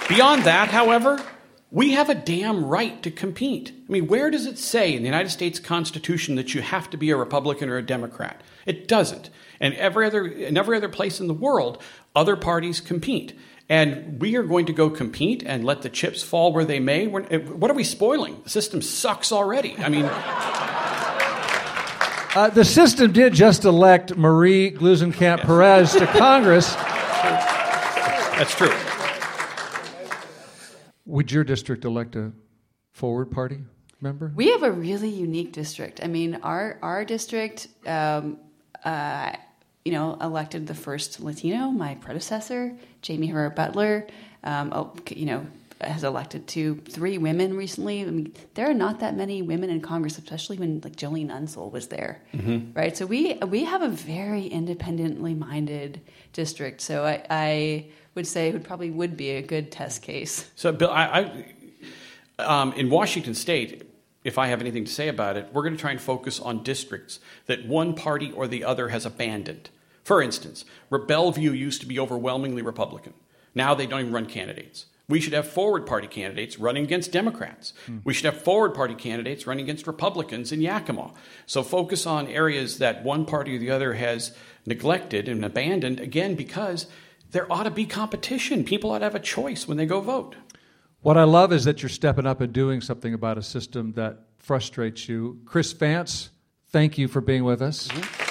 beyond 0.08 0.44
that, 0.44 0.68
however, 0.70 1.22
we 1.70 1.92
have 1.92 2.08
a 2.08 2.14
damn 2.14 2.64
right 2.64 3.02
to 3.02 3.10
compete. 3.10 3.72
I 3.88 3.92
mean, 3.92 4.06
where 4.06 4.30
does 4.30 4.46
it 4.46 4.58
say 4.58 4.94
in 4.94 5.02
the 5.02 5.08
United 5.08 5.30
States 5.30 5.58
Constitution 5.58 6.36
that 6.36 6.54
you 6.54 6.62
have 6.62 6.88
to 6.90 6.96
be 6.96 7.10
a 7.10 7.16
Republican 7.16 7.68
or 7.68 7.76
a 7.76 7.82
Democrat? 7.82 8.40
It 8.66 8.86
doesn't. 8.86 9.30
And 9.60 9.74
every 9.74 10.06
other, 10.06 10.26
in 10.26 10.56
every 10.56 10.76
other 10.76 10.88
place 10.88 11.20
in 11.20 11.26
the 11.26 11.34
world, 11.34 11.82
other 12.14 12.36
parties 12.36 12.80
compete. 12.80 13.36
And 13.68 14.20
we 14.20 14.36
are 14.36 14.42
going 14.42 14.66
to 14.66 14.74
go 14.74 14.90
compete 14.90 15.42
and 15.44 15.64
let 15.64 15.80
the 15.82 15.88
chips 15.88 16.22
fall 16.22 16.52
where 16.52 16.66
they 16.66 16.80
may. 16.80 17.06
We're, 17.06 17.26
eh, 17.30 17.38
what 17.38 17.70
are 17.70 17.74
we 17.74 17.84
spoiling? 17.84 18.42
The 18.44 18.50
system 18.50 18.82
sucks 18.82 19.32
already. 19.32 19.74
I 19.78 19.88
mean, 19.88 20.04
uh, 22.34 22.50
the 22.50 22.64
system 22.64 23.12
did 23.12 23.32
just 23.32 23.64
elect 23.64 24.16
Marie 24.16 24.70
Gluesenkamp 24.70 25.40
Perez 25.40 25.92
to 25.92 26.06
Congress. 26.06 26.74
That's 28.36 28.54
true. 28.54 28.72
Would 31.06 31.30
your 31.32 31.44
district 31.44 31.84
elect 31.84 32.16
a 32.16 32.32
forward 32.92 33.30
party 33.30 33.60
member? 34.00 34.32
We 34.34 34.50
have 34.50 34.62
a 34.62 34.72
really 34.72 35.08
unique 35.08 35.52
district. 35.52 36.00
I 36.02 36.08
mean, 36.08 36.36
our 36.42 36.78
our 36.82 37.04
district, 37.04 37.68
um, 37.86 38.38
uh, 38.84 39.32
you 39.84 39.92
know, 39.92 40.16
elected 40.20 40.66
the 40.66 40.74
first 40.74 41.20
Latino, 41.20 41.70
my 41.70 41.94
predecessor, 41.96 42.74
Jaime 43.06 43.26
Herrera 43.26 43.50
Beutler, 43.50 44.08
Um, 44.42 44.72
oh, 44.72 44.92
you 45.10 45.26
know, 45.26 45.46
has 45.80 46.04
elected 46.04 46.46
two, 46.46 46.76
three 46.88 47.18
women 47.18 47.56
recently. 47.56 48.02
I 48.02 48.04
mean, 48.06 48.32
there 48.54 48.68
are 48.70 48.74
not 48.74 49.00
that 49.00 49.16
many 49.16 49.42
women 49.42 49.70
in 49.70 49.80
Congress, 49.80 50.18
especially 50.18 50.58
when 50.58 50.80
like 50.84 50.96
Jolene 50.96 51.30
Unsoeld 51.30 51.72
was 51.72 51.88
there, 51.88 52.22
mm-hmm. 52.32 52.72
right? 52.78 52.96
So 52.96 53.06
we 53.06 53.34
we 53.34 53.64
have 53.64 53.82
a 53.82 53.88
very 53.88 54.46
independently 54.46 55.34
minded 55.34 56.00
district. 56.32 56.80
So 56.80 57.04
I, 57.04 57.24
I 57.30 57.86
would 58.14 58.26
say 58.26 58.48
it 58.48 58.52
would 58.52 58.64
probably 58.64 58.90
would 58.90 59.16
be 59.16 59.30
a 59.30 59.42
good 59.42 59.72
test 59.72 60.02
case. 60.02 60.50
So 60.56 60.72
Bill, 60.72 60.90
I, 60.90 61.04
I 62.38 62.42
um, 62.42 62.72
in 62.74 62.90
Washington 62.90 63.34
State. 63.34 63.90
If 64.24 64.38
I 64.38 64.46
have 64.46 64.62
anything 64.62 64.86
to 64.86 64.90
say 64.90 65.08
about 65.08 65.36
it, 65.36 65.50
we're 65.52 65.60
going 65.60 65.76
to 65.76 65.80
try 65.80 65.90
and 65.90 66.00
focus 66.00 66.40
on 66.40 66.62
districts 66.62 67.20
that 67.44 67.66
one 67.66 67.94
party 67.94 68.32
or 68.32 68.48
the 68.48 68.64
other 68.64 68.88
has 68.88 69.04
abandoned. 69.04 69.68
For 70.04 70.22
instance, 70.22 70.64
Bellevue 70.90 71.52
used 71.52 71.80
to 71.80 71.86
be 71.86 71.98
overwhelmingly 71.98 72.62
Republican. 72.62 73.14
Now 73.54 73.74
they 73.74 73.86
don't 73.86 74.00
even 74.00 74.12
run 74.12 74.26
candidates. 74.26 74.86
We 75.08 75.20
should 75.20 75.34
have 75.34 75.46
forward 75.46 75.86
party 75.86 76.06
candidates 76.06 76.58
running 76.58 76.84
against 76.84 77.12
Democrats. 77.12 77.74
Mm. 77.86 78.00
We 78.04 78.14
should 78.14 78.24
have 78.24 78.40
forward 78.40 78.74
party 78.74 78.94
candidates 78.94 79.46
running 79.46 79.64
against 79.64 79.86
Republicans 79.86 80.50
in 80.50 80.62
Yakima. 80.62 81.12
So 81.44 81.62
focus 81.62 82.06
on 82.06 82.26
areas 82.28 82.78
that 82.78 83.04
one 83.04 83.26
party 83.26 83.56
or 83.56 83.58
the 83.58 83.70
other 83.70 83.94
has 83.94 84.34
neglected 84.64 85.28
and 85.28 85.44
abandoned, 85.44 86.00
again, 86.00 86.36
because 86.36 86.86
there 87.32 87.50
ought 87.52 87.64
to 87.64 87.70
be 87.70 87.84
competition. 87.84 88.64
People 88.64 88.92
ought 88.92 89.00
to 89.00 89.04
have 89.04 89.14
a 89.14 89.20
choice 89.20 89.68
when 89.68 89.76
they 89.76 89.86
go 89.86 90.00
vote. 90.00 90.36
What 91.02 91.18
I 91.18 91.24
love 91.24 91.52
is 91.52 91.64
that 91.64 91.82
you're 91.82 91.90
stepping 91.90 92.26
up 92.26 92.40
and 92.40 92.50
doing 92.50 92.80
something 92.80 93.12
about 93.12 93.36
a 93.36 93.42
system 93.42 93.92
that 93.92 94.20
frustrates 94.38 95.06
you. 95.06 95.40
Chris 95.44 95.70
Vance, 95.72 96.30
thank 96.68 96.96
you 96.96 97.08
for 97.08 97.20
being 97.20 97.44
with 97.44 97.60
us. 97.60 97.88
Mm-hmm. 97.88 98.23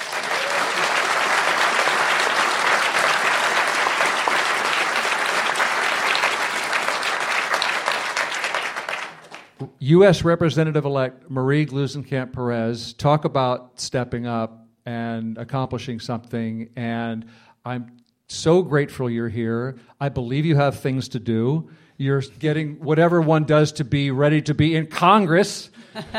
U.S. 9.78 10.24
Representative 10.24 10.84
elect 10.84 11.30
Marie 11.30 11.66
Gluesenkamp 11.66 12.32
Perez 12.32 12.92
talk 12.94 13.24
about 13.24 13.80
stepping 13.80 14.26
up 14.26 14.66
and 14.86 15.38
accomplishing 15.38 16.00
something. 16.00 16.70
And 16.76 17.26
I'm 17.64 17.92
so 18.28 18.62
grateful 18.62 19.08
you're 19.08 19.28
here. 19.28 19.76
I 20.00 20.08
believe 20.08 20.44
you 20.44 20.56
have 20.56 20.80
things 20.80 21.08
to 21.10 21.18
do. 21.18 21.70
You're 21.96 22.22
getting 22.38 22.80
whatever 22.80 23.20
one 23.20 23.44
does 23.44 23.72
to 23.72 23.84
be 23.84 24.10
ready 24.10 24.42
to 24.42 24.54
be 24.54 24.74
in 24.74 24.86
Congress. 24.86 25.70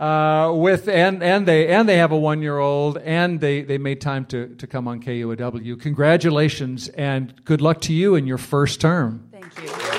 Uh, 0.00 0.52
with 0.52 0.88
and 0.88 1.22
and 1.22 1.46
they 1.46 1.68
and 1.68 1.88
they 1.88 1.98
have 1.98 2.10
a 2.10 2.18
one 2.18 2.42
year 2.42 2.58
old 2.58 2.98
and 2.98 3.40
they 3.40 3.62
they 3.62 3.78
made 3.78 4.00
time 4.00 4.24
to 4.24 4.48
to 4.56 4.66
come 4.66 4.88
on 4.88 5.00
KUOW. 5.00 5.80
Congratulations 5.80 6.88
and 6.88 7.32
good 7.44 7.60
luck 7.60 7.80
to 7.82 7.92
you 7.92 8.16
in 8.16 8.26
your 8.26 8.38
first 8.38 8.80
term. 8.80 9.28
Thank 9.30 9.62
you. 9.62 9.93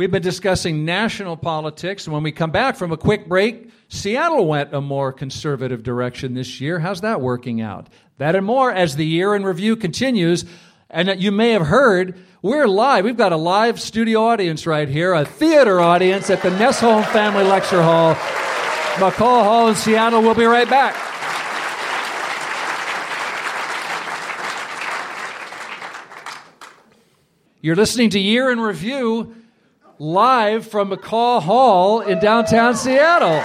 We've 0.00 0.10
been 0.10 0.22
discussing 0.22 0.86
national 0.86 1.36
politics. 1.36 2.06
And 2.06 2.14
when 2.14 2.22
we 2.22 2.32
come 2.32 2.50
back 2.50 2.76
from 2.76 2.90
a 2.90 2.96
quick 2.96 3.28
break, 3.28 3.68
Seattle 3.88 4.46
went 4.46 4.72
a 4.72 4.80
more 4.80 5.12
conservative 5.12 5.82
direction 5.82 6.32
this 6.32 6.58
year. 6.58 6.78
How's 6.78 7.02
that 7.02 7.20
working 7.20 7.60
out? 7.60 7.88
That 8.16 8.34
and 8.34 8.46
more 8.46 8.72
as 8.72 8.96
the 8.96 9.04
year 9.04 9.34
in 9.34 9.44
review 9.44 9.76
continues. 9.76 10.46
And 10.88 11.20
you 11.20 11.30
may 11.30 11.50
have 11.50 11.66
heard, 11.66 12.18
we're 12.40 12.66
live. 12.66 13.04
We've 13.04 13.14
got 13.14 13.32
a 13.32 13.36
live 13.36 13.78
studio 13.78 14.22
audience 14.22 14.66
right 14.66 14.88
here, 14.88 15.12
a 15.12 15.26
theater 15.26 15.80
audience 15.80 16.30
at 16.30 16.40
the 16.40 16.48
Nesholm 16.48 17.04
Family 17.12 17.44
Lecture 17.44 17.82
Hall, 17.82 18.14
McCaw 18.94 19.44
Hall 19.44 19.68
in 19.68 19.74
Seattle. 19.74 20.22
We'll 20.22 20.34
be 20.34 20.46
right 20.46 20.70
back. 20.70 20.96
You're 27.60 27.76
listening 27.76 28.08
to 28.08 28.18
Year 28.18 28.50
in 28.50 28.60
Review 28.60 29.36
live 30.00 30.66
from 30.66 30.90
McCaw 30.90 31.42
Hall 31.42 32.00
in 32.00 32.18
downtown 32.20 32.74
Seattle. 32.74 33.38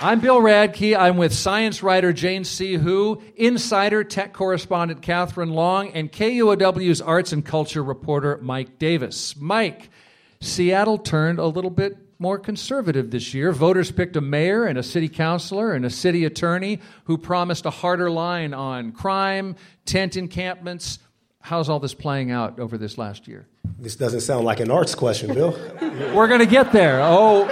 I'm 0.00 0.20
Bill 0.20 0.40
Radke. 0.40 0.96
I'm 0.98 1.18
with 1.18 1.34
science 1.34 1.82
writer 1.82 2.14
Jane 2.14 2.44
C. 2.44 2.76
Hu, 2.76 3.20
insider 3.36 4.02
tech 4.02 4.32
correspondent 4.32 5.02
Katherine 5.02 5.50
Long, 5.50 5.90
and 5.90 6.10
KUOW's 6.10 7.02
arts 7.02 7.34
and 7.34 7.44
culture 7.44 7.84
reporter 7.84 8.38
Mike 8.40 8.78
Davis. 8.78 9.36
Mike, 9.36 9.90
Seattle 10.40 10.96
turned 10.96 11.38
a 11.38 11.46
little 11.46 11.70
bit 11.70 11.98
more 12.18 12.38
conservative 12.38 13.10
this 13.10 13.34
year. 13.34 13.52
Voters 13.52 13.90
picked 13.90 14.16
a 14.16 14.20
mayor 14.20 14.64
and 14.64 14.78
a 14.78 14.82
city 14.82 15.08
councilor 15.08 15.72
and 15.72 15.84
a 15.84 15.90
city 15.90 16.24
attorney 16.24 16.80
who 17.04 17.18
promised 17.18 17.66
a 17.66 17.70
harder 17.70 18.10
line 18.10 18.54
on 18.54 18.92
crime, 18.92 19.56
tent 19.84 20.16
encampments. 20.16 20.98
How's 21.40 21.68
all 21.68 21.80
this 21.80 21.94
playing 21.94 22.30
out 22.30 22.58
over 22.58 22.78
this 22.78 22.96
last 22.96 23.28
year? 23.28 23.46
This 23.78 23.96
doesn't 23.96 24.20
sound 24.20 24.44
like 24.44 24.60
an 24.60 24.70
arts 24.70 24.94
question, 24.94 25.34
Bill. 25.34 25.50
We're 26.14 26.28
going 26.28 26.40
to 26.40 26.46
get 26.46 26.72
there. 26.72 27.00
Oh, 27.02 27.44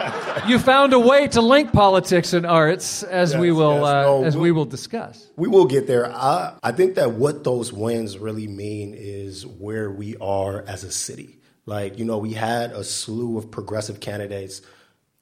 you 0.47 0.59
found 0.59 0.93
a 0.93 0.99
way 0.99 1.27
to 1.29 1.41
link 1.41 1.73
politics 1.73 2.33
and 2.33 2.47
arts, 2.47 3.03
as 3.03 3.33
yes, 3.33 3.41
we 3.41 3.51
will 3.51 3.81
yes. 3.81 3.85
uh, 3.85 4.03
no, 4.03 4.25
as 4.25 4.35
we'll, 4.35 4.43
we 4.43 4.53
will 4.53 4.65
discuss. 4.65 5.31
We 5.37 5.49
will 5.49 5.67
get 5.67 5.87
there. 5.87 6.11
I, 6.11 6.57
I 6.63 6.73
think 6.73 6.95
that 6.95 7.13
what 7.13 7.45
those 7.45 7.73
wins 7.73 8.19
really 8.19 8.47
mean 8.47 8.95
is 8.97 9.47
where 9.47 9.91
we 9.91 10.17
are 10.19 10.63
as 10.63 10.85
a 10.85 10.91
city. 10.91 11.39
Like, 11.67 11.99
you 11.99 12.05
know, 12.05 12.19
we 12.19 12.33
had 12.33 12.73
a 12.73 12.85
slew 12.85 13.39
of 13.39 13.51
progressive 13.51 14.01
candidates 14.01 14.63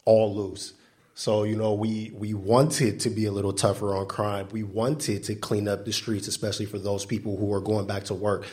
all 0.05 0.35
lose. 0.35 0.75
So, 1.15 1.43
you 1.43 1.55
know, 1.55 1.75
we, 1.75 2.11
we 2.15 2.33
wanted 2.33 3.01
to 3.01 3.11
be 3.11 3.27
a 3.27 3.33
little 3.33 3.53
tougher 3.53 3.95
on 3.95 4.07
crime. 4.07 4.49
We 4.53 4.63
wanted 4.63 5.25
to 5.25 5.35
clean 5.35 5.69
up 5.69 5.85
the 5.85 5.93
streets, 5.93 6.29
especially 6.29 6.67
for 6.67 6.79
those 6.79 7.05
people 7.05 7.37
who 7.37 7.53
are 7.53 7.61
going 7.61 7.87
back 7.87 8.05
to 8.05 8.15
work. 8.15 8.47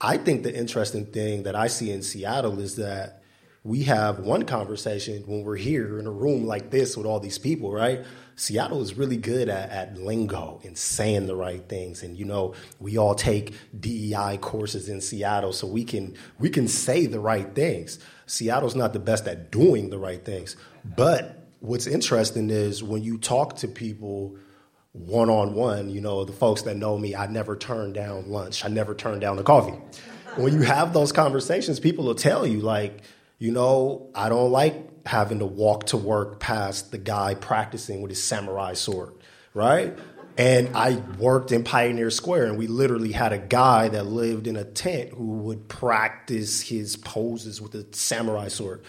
I 0.00 0.16
think 0.16 0.42
the 0.42 0.52
interesting 0.52 1.06
thing 1.06 1.44
that 1.44 1.54
I 1.54 1.68
see 1.68 1.92
in 1.92 2.02
Seattle 2.02 2.58
is 2.58 2.76
that 2.76 3.19
we 3.62 3.82
have 3.82 4.20
one 4.20 4.44
conversation 4.44 5.22
when 5.26 5.44
we're 5.44 5.56
here 5.56 5.98
in 5.98 6.06
a 6.06 6.10
room 6.10 6.46
like 6.46 6.70
this 6.70 6.96
with 6.96 7.04
all 7.06 7.20
these 7.20 7.38
people, 7.38 7.70
right? 7.70 8.04
Seattle 8.34 8.80
is 8.80 8.94
really 8.94 9.18
good 9.18 9.50
at, 9.50 9.68
at 9.68 9.98
lingo 9.98 10.60
and 10.64 10.78
saying 10.78 11.26
the 11.26 11.36
right 11.36 11.68
things. 11.68 12.02
And 12.02 12.16
you 12.16 12.24
know, 12.24 12.54
we 12.78 12.96
all 12.96 13.14
take 13.14 13.54
DEI 13.78 14.38
courses 14.40 14.88
in 14.88 15.02
Seattle, 15.02 15.52
so 15.52 15.66
we 15.66 15.84
can 15.84 16.16
we 16.38 16.48
can 16.48 16.68
say 16.68 17.04
the 17.04 17.20
right 17.20 17.54
things. 17.54 17.98
Seattle's 18.26 18.74
not 18.74 18.94
the 18.94 18.98
best 18.98 19.26
at 19.26 19.50
doing 19.50 19.90
the 19.90 19.98
right 19.98 20.24
things. 20.24 20.56
But 20.84 21.46
what's 21.60 21.86
interesting 21.86 22.48
is 22.48 22.82
when 22.82 23.02
you 23.02 23.18
talk 23.18 23.56
to 23.56 23.68
people 23.68 24.36
one 24.92 25.28
on 25.28 25.54
one, 25.54 25.90
you 25.90 26.00
know, 26.00 26.24
the 26.24 26.32
folks 26.32 26.62
that 26.62 26.76
know 26.76 26.96
me, 26.98 27.14
I 27.14 27.26
never 27.26 27.56
turn 27.56 27.92
down 27.92 28.30
lunch. 28.30 28.64
I 28.64 28.68
never 28.68 28.94
turn 28.94 29.20
down 29.20 29.38
a 29.38 29.42
coffee. 29.42 29.78
when 30.36 30.54
you 30.54 30.62
have 30.62 30.92
those 30.92 31.12
conversations, 31.12 31.78
people 31.78 32.06
will 32.06 32.14
tell 32.14 32.46
you, 32.46 32.60
like, 32.60 33.02
you 33.40 33.50
know, 33.50 34.10
I 34.14 34.28
don't 34.28 34.52
like 34.52 35.06
having 35.06 35.38
to 35.40 35.46
walk 35.46 35.86
to 35.86 35.96
work 35.96 36.38
past 36.38 36.92
the 36.92 36.98
guy 36.98 37.34
practicing 37.34 38.02
with 38.02 38.10
his 38.10 38.22
samurai 38.22 38.74
sword, 38.74 39.14
right? 39.54 39.98
And 40.36 40.76
I 40.76 40.96
worked 41.18 41.50
in 41.50 41.64
Pioneer 41.64 42.10
Square, 42.10 42.46
and 42.46 42.58
we 42.58 42.66
literally 42.66 43.12
had 43.12 43.32
a 43.32 43.38
guy 43.38 43.88
that 43.88 44.04
lived 44.04 44.46
in 44.46 44.56
a 44.56 44.64
tent 44.64 45.10
who 45.14 45.38
would 45.38 45.68
practice 45.68 46.60
his 46.60 46.96
poses 46.96 47.62
with 47.62 47.74
a 47.74 47.86
samurai 47.92 48.48
sword. 48.48 48.82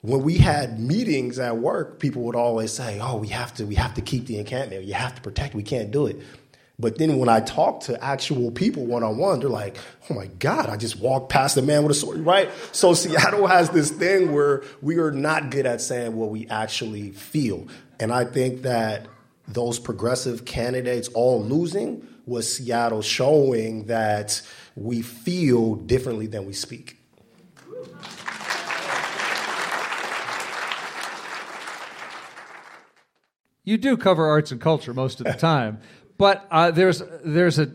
When 0.00 0.22
we 0.22 0.38
had 0.38 0.80
meetings 0.80 1.38
at 1.38 1.58
work, 1.58 1.98
people 2.00 2.22
would 2.22 2.36
always 2.36 2.72
say, 2.72 2.98
"Oh, 2.98 3.16
we 3.16 3.28
have 3.28 3.52
to, 3.54 3.66
we 3.66 3.74
have 3.74 3.94
to 3.94 4.00
keep 4.00 4.26
the 4.26 4.38
encampment. 4.38 4.84
You 4.84 4.94
have 4.94 5.14
to 5.16 5.20
protect. 5.20 5.54
We 5.54 5.62
can't 5.62 5.90
do 5.90 6.06
it." 6.06 6.20
But 6.78 6.98
then 6.98 7.18
when 7.18 7.30
I 7.30 7.40
talk 7.40 7.80
to 7.84 8.02
actual 8.04 8.50
people 8.50 8.84
one 8.84 9.02
on 9.02 9.16
one, 9.16 9.40
they're 9.40 9.48
like, 9.48 9.78
oh 10.10 10.14
my 10.14 10.26
God, 10.26 10.68
I 10.68 10.76
just 10.76 11.00
walked 11.00 11.30
past 11.30 11.56
a 11.56 11.62
man 11.62 11.82
with 11.82 11.92
a 11.92 11.94
sword, 11.98 12.20
right? 12.20 12.50
So 12.72 12.92
Seattle 12.92 13.46
has 13.48 13.70
this 13.70 13.90
thing 13.90 14.32
where 14.32 14.62
we 14.82 14.98
are 14.98 15.10
not 15.10 15.50
good 15.50 15.64
at 15.64 15.80
saying 15.80 16.14
what 16.14 16.28
we 16.28 16.46
actually 16.48 17.12
feel. 17.12 17.66
And 17.98 18.12
I 18.12 18.24
think 18.24 18.62
that 18.62 19.06
those 19.48 19.78
progressive 19.78 20.44
candidates 20.44 21.08
all 21.08 21.42
losing 21.42 22.06
was 22.26 22.56
Seattle 22.56 23.00
showing 23.00 23.86
that 23.86 24.42
we 24.74 25.00
feel 25.00 25.76
differently 25.76 26.26
than 26.26 26.44
we 26.44 26.52
speak. 26.52 26.98
You 33.64 33.78
do 33.78 33.96
cover 33.96 34.26
arts 34.26 34.52
and 34.52 34.60
culture 34.60 34.92
most 34.92 35.20
of 35.20 35.26
the 35.26 35.32
time. 35.32 35.80
But 36.18 36.46
uh, 36.50 36.70
there's 36.70 37.02
there's 37.24 37.58
a, 37.58 37.68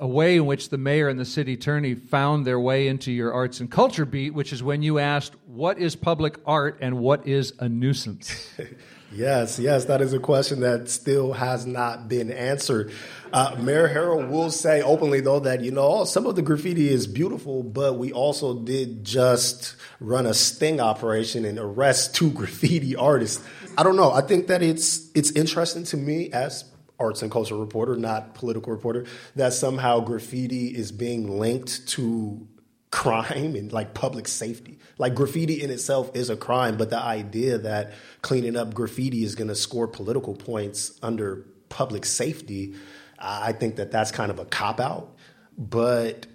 a, 0.00 0.04
a, 0.04 0.08
way 0.08 0.36
in 0.36 0.46
which 0.46 0.70
the 0.70 0.78
mayor 0.78 1.08
and 1.08 1.20
the 1.20 1.24
city 1.24 1.52
attorney 1.54 1.94
found 1.94 2.44
their 2.44 2.58
way 2.58 2.88
into 2.88 3.12
your 3.12 3.32
arts 3.32 3.60
and 3.60 3.70
culture 3.70 4.04
beat, 4.04 4.34
which 4.34 4.52
is 4.52 4.62
when 4.62 4.82
you 4.82 4.98
asked, 4.98 5.34
"What 5.46 5.78
is 5.78 5.94
public 5.94 6.38
art 6.44 6.78
and 6.80 6.98
what 6.98 7.28
is 7.28 7.52
a 7.60 7.68
nuisance?" 7.68 8.50
yes, 9.12 9.60
yes, 9.60 9.84
that 9.84 10.00
is 10.00 10.12
a 10.12 10.18
question 10.18 10.60
that 10.60 10.88
still 10.88 11.34
has 11.34 11.64
not 11.64 12.08
been 12.08 12.32
answered. 12.32 12.90
Uh, 13.32 13.54
Mayor 13.60 13.88
Harrell 13.88 14.28
will 14.28 14.50
say 14.50 14.82
openly, 14.82 15.20
though, 15.20 15.40
that 15.40 15.60
you 15.60 15.70
know 15.70 16.04
some 16.04 16.26
of 16.26 16.34
the 16.34 16.42
graffiti 16.42 16.88
is 16.88 17.06
beautiful, 17.06 17.62
but 17.62 17.98
we 17.98 18.12
also 18.12 18.58
did 18.58 19.04
just 19.04 19.76
run 20.00 20.26
a 20.26 20.34
sting 20.34 20.80
operation 20.80 21.44
and 21.44 21.56
arrest 21.56 22.16
two 22.16 22.30
graffiti 22.32 22.96
artists. 22.96 23.44
I 23.78 23.84
don't 23.84 23.96
know. 23.96 24.10
I 24.10 24.22
think 24.22 24.48
that 24.48 24.60
it's 24.60 25.08
it's 25.14 25.30
interesting 25.32 25.84
to 25.84 25.96
me 25.96 26.32
as 26.32 26.64
arts 26.98 27.22
and 27.22 27.30
culture 27.30 27.56
reporter, 27.56 27.96
not 27.96 28.34
political 28.34 28.72
reporter, 28.72 29.04
that 29.36 29.52
somehow 29.52 30.00
graffiti 30.00 30.68
is 30.68 30.92
being 30.92 31.38
linked 31.38 31.86
to 31.88 32.46
crime 32.90 33.56
and 33.56 33.72
like 33.72 33.92
public 33.92 34.28
safety. 34.28 34.78
Like 34.98 35.16
graffiti 35.16 35.60
in 35.62 35.70
itself 35.70 36.14
is 36.14 36.30
a 36.30 36.36
crime, 36.36 36.76
but 36.76 36.90
the 36.90 36.98
idea 36.98 37.58
that 37.58 37.92
cleaning 38.22 38.56
up 38.56 38.72
graffiti 38.72 39.24
is 39.24 39.34
going 39.34 39.48
to 39.48 39.56
score 39.56 39.88
political 39.88 40.34
points 40.34 40.96
under 41.02 41.44
public 41.68 42.04
safety, 42.04 42.74
I 43.18 43.52
think 43.52 43.76
that 43.76 43.90
that's 43.90 44.12
kind 44.12 44.30
of 44.30 44.38
a 44.38 44.44
cop 44.44 44.78
out. 44.78 45.16
But 45.58 46.26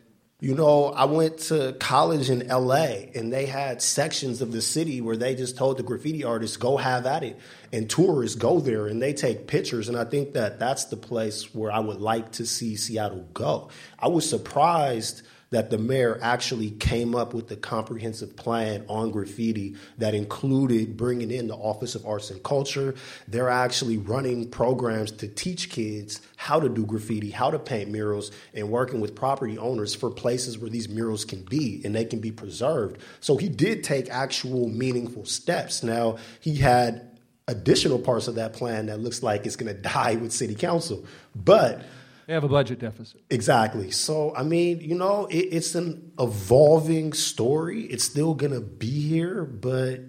you 0.41 0.55
know, 0.55 0.85
I 0.85 1.03
went 1.03 1.39
to 1.49 1.75
college 1.81 2.29
in 2.29 2.47
LA 2.47 3.09
and 3.13 3.31
they 3.31 3.45
had 3.45 3.81
sections 3.81 4.41
of 4.41 4.53
the 4.53 4.61
city 4.61 5.01
where 5.01 5.17
they 5.17 5.35
just 5.35 5.57
told 5.57 5.77
the 5.77 5.83
graffiti 5.83 6.23
artists, 6.23 6.55
go 6.55 6.77
have 6.77 7.05
at 7.05 7.23
it. 7.23 7.37
And 7.73 7.89
tourists 7.89 8.37
go 8.37 8.61
there 8.61 8.87
and 8.87 9.01
they 9.01 9.11
take 9.13 9.47
pictures. 9.47 9.89
And 9.89 9.97
I 9.97 10.05
think 10.05 10.33
that 10.33 10.57
that's 10.57 10.85
the 10.85 10.95
place 10.95 11.53
where 11.53 11.71
I 11.71 11.79
would 11.79 11.99
like 11.99 12.31
to 12.33 12.45
see 12.45 12.77
Seattle 12.77 13.27
go. 13.33 13.69
I 13.99 14.07
was 14.07 14.29
surprised 14.29 15.23
that 15.51 15.69
the 15.69 15.77
mayor 15.77 16.19
actually 16.21 16.71
came 16.71 17.15
up 17.15 17.33
with 17.33 17.49
a 17.51 17.55
comprehensive 17.55 18.35
plan 18.35 18.85
on 18.87 19.11
graffiti 19.11 19.75
that 19.97 20.13
included 20.13 20.95
bringing 20.95 21.31
in 21.31 21.47
the 21.47 21.55
Office 21.55 21.95
of 21.95 22.05
Arts 22.05 22.29
and 22.29 22.41
Culture. 22.43 22.95
They're 23.27 23.49
actually 23.49 23.97
running 23.97 24.49
programs 24.49 25.11
to 25.13 25.27
teach 25.27 25.69
kids 25.69 26.21
how 26.37 26.59
to 26.59 26.69
do 26.69 26.85
graffiti, 26.85 27.31
how 27.31 27.51
to 27.51 27.59
paint 27.59 27.89
murals, 27.89 28.31
and 28.53 28.69
working 28.69 29.01
with 29.01 29.15
property 29.15 29.57
owners 29.57 29.95
for 29.95 30.09
places 30.09 30.57
where 30.57 30.69
these 30.69 30.89
murals 30.89 31.25
can 31.25 31.41
be 31.43 31.81
and 31.83 31.95
they 31.95 32.05
can 32.05 32.19
be 32.19 32.31
preserved. 32.31 33.01
So 33.19 33.37
he 33.37 33.49
did 33.49 33.83
take 33.83 34.09
actual 34.09 34.67
meaningful 34.69 35.25
steps. 35.25 35.83
Now, 35.83 36.17
he 36.39 36.55
had 36.55 37.09
additional 37.47 37.97
parts 37.97 38.27
of 38.27 38.35
that 38.35 38.53
plan 38.53 38.85
that 38.85 38.99
looks 38.99 39.23
like 39.23 39.45
it's 39.45 39.55
going 39.55 39.75
to 39.75 39.81
die 39.81 40.15
with 40.15 40.31
city 40.31 40.55
council. 40.55 41.05
But 41.35 41.81
they 42.29 42.35
have 42.35 42.43
a 42.43 42.47
budget 42.47 42.77
deficit. 42.77 43.21
Exactly. 43.31 43.89
So, 43.89 44.35
I 44.35 44.43
mean, 44.43 44.81
you 44.81 44.93
know, 44.93 45.25
it, 45.31 45.47
it's 45.51 45.73
an 45.73 46.11
evolving 46.19 47.11
story. 47.13 47.85
It's 47.85 48.03
still 48.03 48.35
going 48.35 48.53
to 48.53 48.61
be 48.61 49.01
here, 49.01 49.45
but 49.45 50.01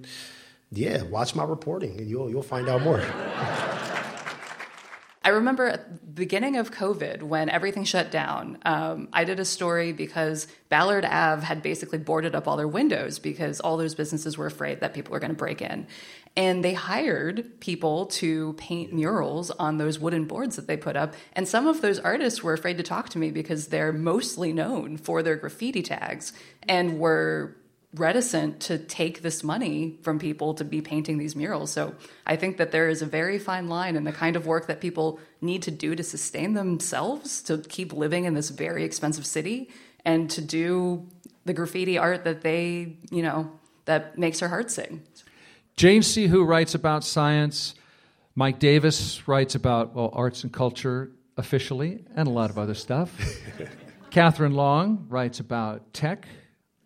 yeah, 0.71 1.01
watch 1.05 1.35
my 1.35 1.45
reporting 1.45 1.99
and 1.99 2.11
you'll, 2.11 2.29
you'll 2.29 2.43
find 2.43 2.69
out 2.69 2.83
more. 2.83 3.01
I 5.23 5.31
remember 5.31 5.67
at 5.67 6.01
the 6.01 6.07
beginning 6.13 6.57
of 6.57 6.71
COVID 6.71 7.23
when 7.23 7.51
everything 7.51 7.85
shut 7.85 8.11
down, 8.11 8.57
um, 8.65 9.09
I 9.13 9.25
did 9.25 9.39
a 9.39 9.45
story 9.45 9.93
because 9.93 10.47
Ballard 10.71 11.05
Ave 11.05 11.45
had 11.45 11.63
basically 11.63 11.99
boarded 11.99 12.35
up 12.35 12.49
all 12.49 12.57
their 12.57 12.67
windows 12.67 13.19
because 13.19 13.61
all 13.61 13.77
those 13.77 13.95
businesses 13.95 14.39
were 14.39 14.47
afraid 14.47 14.81
that 14.81 14.95
people 14.95 15.13
were 15.13 15.19
going 15.19 15.33
to 15.33 15.37
break 15.37 15.61
in. 15.61 15.87
And 16.37 16.65
they 16.65 16.73
hired 16.73 17.61
people 17.61 18.07
to 18.07 18.55
paint 18.55 18.95
murals 18.95 19.51
on 19.51 19.77
those 19.77 19.99
wooden 19.99 20.25
boards 20.25 20.57
that 20.57 20.67
they 20.67 20.77
put 20.77 20.97
up. 20.97 21.15
And 21.35 21.47
some 21.47 21.67
of 21.67 21.83
those 21.83 21.99
artists 21.99 22.43
were 22.43 22.55
afraid 22.55 22.79
to 22.79 22.83
talk 22.83 23.11
to 23.11 23.19
me 23.19 23.31
because 23.31 23.67
they're 23.67 23.93
mostly 23.93 24.55
known 24.55 24.97
for 24.97 25.23
their 25.23 25.37
graffiti 25.37 25.83
tags 25.83 26.33
and 26.67 26.99
were 26.99 27.57
reticent 27.95 28.61
to 28.61 28.79
take 28.79 29.23
this 29.23 29.43
money 29.43 29.99
from 30.03 30.19
people 30.19 30.55
to 30.55 30.65
be 30.65 30.81
painting 30.81 31.19
these 31.19 31.35
murals. 31.35 31.73
So 31.73 31.95
I 32.25 32.37
think 32.37 32.57
that 32.59 32.71
there 32.71 32.89
is 32.89 33.03
a 33.03 33.07
very 33.07 33.39
fine 33.39 33.69
line 33.69 33.97
in 33.97 34.05
the 34.05 34.13
kind 34.13 34.37
of 34.37 34.47
work 34.47 34.69
that 34.69 34.81
people 34.81 35.19
need 35.41 35.63
to 35.63 35.71
do 35.73 35.97
to 35.97 36.03
sustain 36.03 36.55
themselves, 36.55 37.43
to 37.43 37.59
keep 37.59 37.93
living 37.93 38.27
in 38.27 38.35
this 38.35 38.51
very 38.51 38.85
expensive 38.85 39.27
city, 39.27 39.71
and 40.05 40.31
to 40.31 40.41
do 40.41 41.09
the 41.45 41.53
graffiti 41.53 41.99
art 41.99 42.25
that 42.25 42.43
they, 42.43 42.97
you 43.11 43.23
know, 43.23 43.51
that 43.87 44.17
makes 44.17 44.41
their 44.41 44.49
heart 44.49 44.71
sing. 44.71 45.03
Jane 45.77 46.03
Hu 46.03 46.45
writes 46.45 46.75
about 46.75 47.03
science. 47.03 47.75
Mike 48.37 48.59
Davis 48.59 49.27
writes 49.27 49.55
about 49.55 49.95
well, 49.95 50.11
arts 50.13 50.45
and 50.45 50.53
culture 50.53 51.11
officially, 51.37 52.05
and 52.15 52.29
a 52.29 52.31
lot 52.31 52.51
of 52.51 52.59
other 52.59 52.75
stuff. 52.75 53.13
Katherine 54.11 54.55
Long 54.55 55.07
writes 55.09 55.41
about 55.41 55.93
tech, 55.93 56.27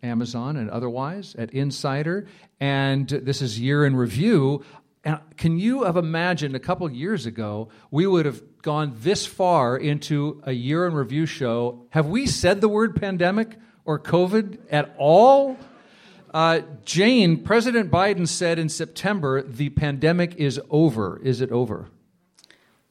Amazon, 0.05 0.55
and 0.55 0.69
otherwise 0.69 1.35
at 1.37 1.53
Insider. 1.53 2.27
And 2.59 3.07
this 3.09 3.41
is 3.41 3.59
year 3.59 3.85
in 3.85 3.95
review. 3.95 4.63
And 5.03 5.19
can 5.37 5.59
you 5.59 5.83
have 5.83 5.97
imagined 5.97 6.55
a 6.55 6.59
couple 6.59 6.89
years 6.89 7.25
ago 7.25 7.69
we 7.91 8.07
would 8.07 8.25
have 8.25 8.41
gone 8.61 8.93
this 9.01 9.25
far 9.25 9.77
into 9.77 10.41
a 10.43 10.51
year 10.51 10.87
in 10.87 10.93
review 10.93 11.25
show? 11.25 11.85
Have 11.89 12.07
we 12.07 12.25
said 12.25 12.61
the 12.61 12.69
word 12.69 12.95
pandemic 12.95 13.55
or 13.83 13.99
COVID 13.99 14.59
at 14.71 14.95
all? 14.97 15.57
Uh, 16.33 16.61
Jane, 16.83 17.43
President 17.43 17.91
Biden 17.91 18.27
said 18.27 18.59
in 18.59 18.67
September 18.67 19.41
the 19.41 19.69
pandemic 19.69 20.35
is 20.35 20.59
over. 20.69 21.19
Is 21.23 21.39
it 21.39 21.51
over? 21.51 21.87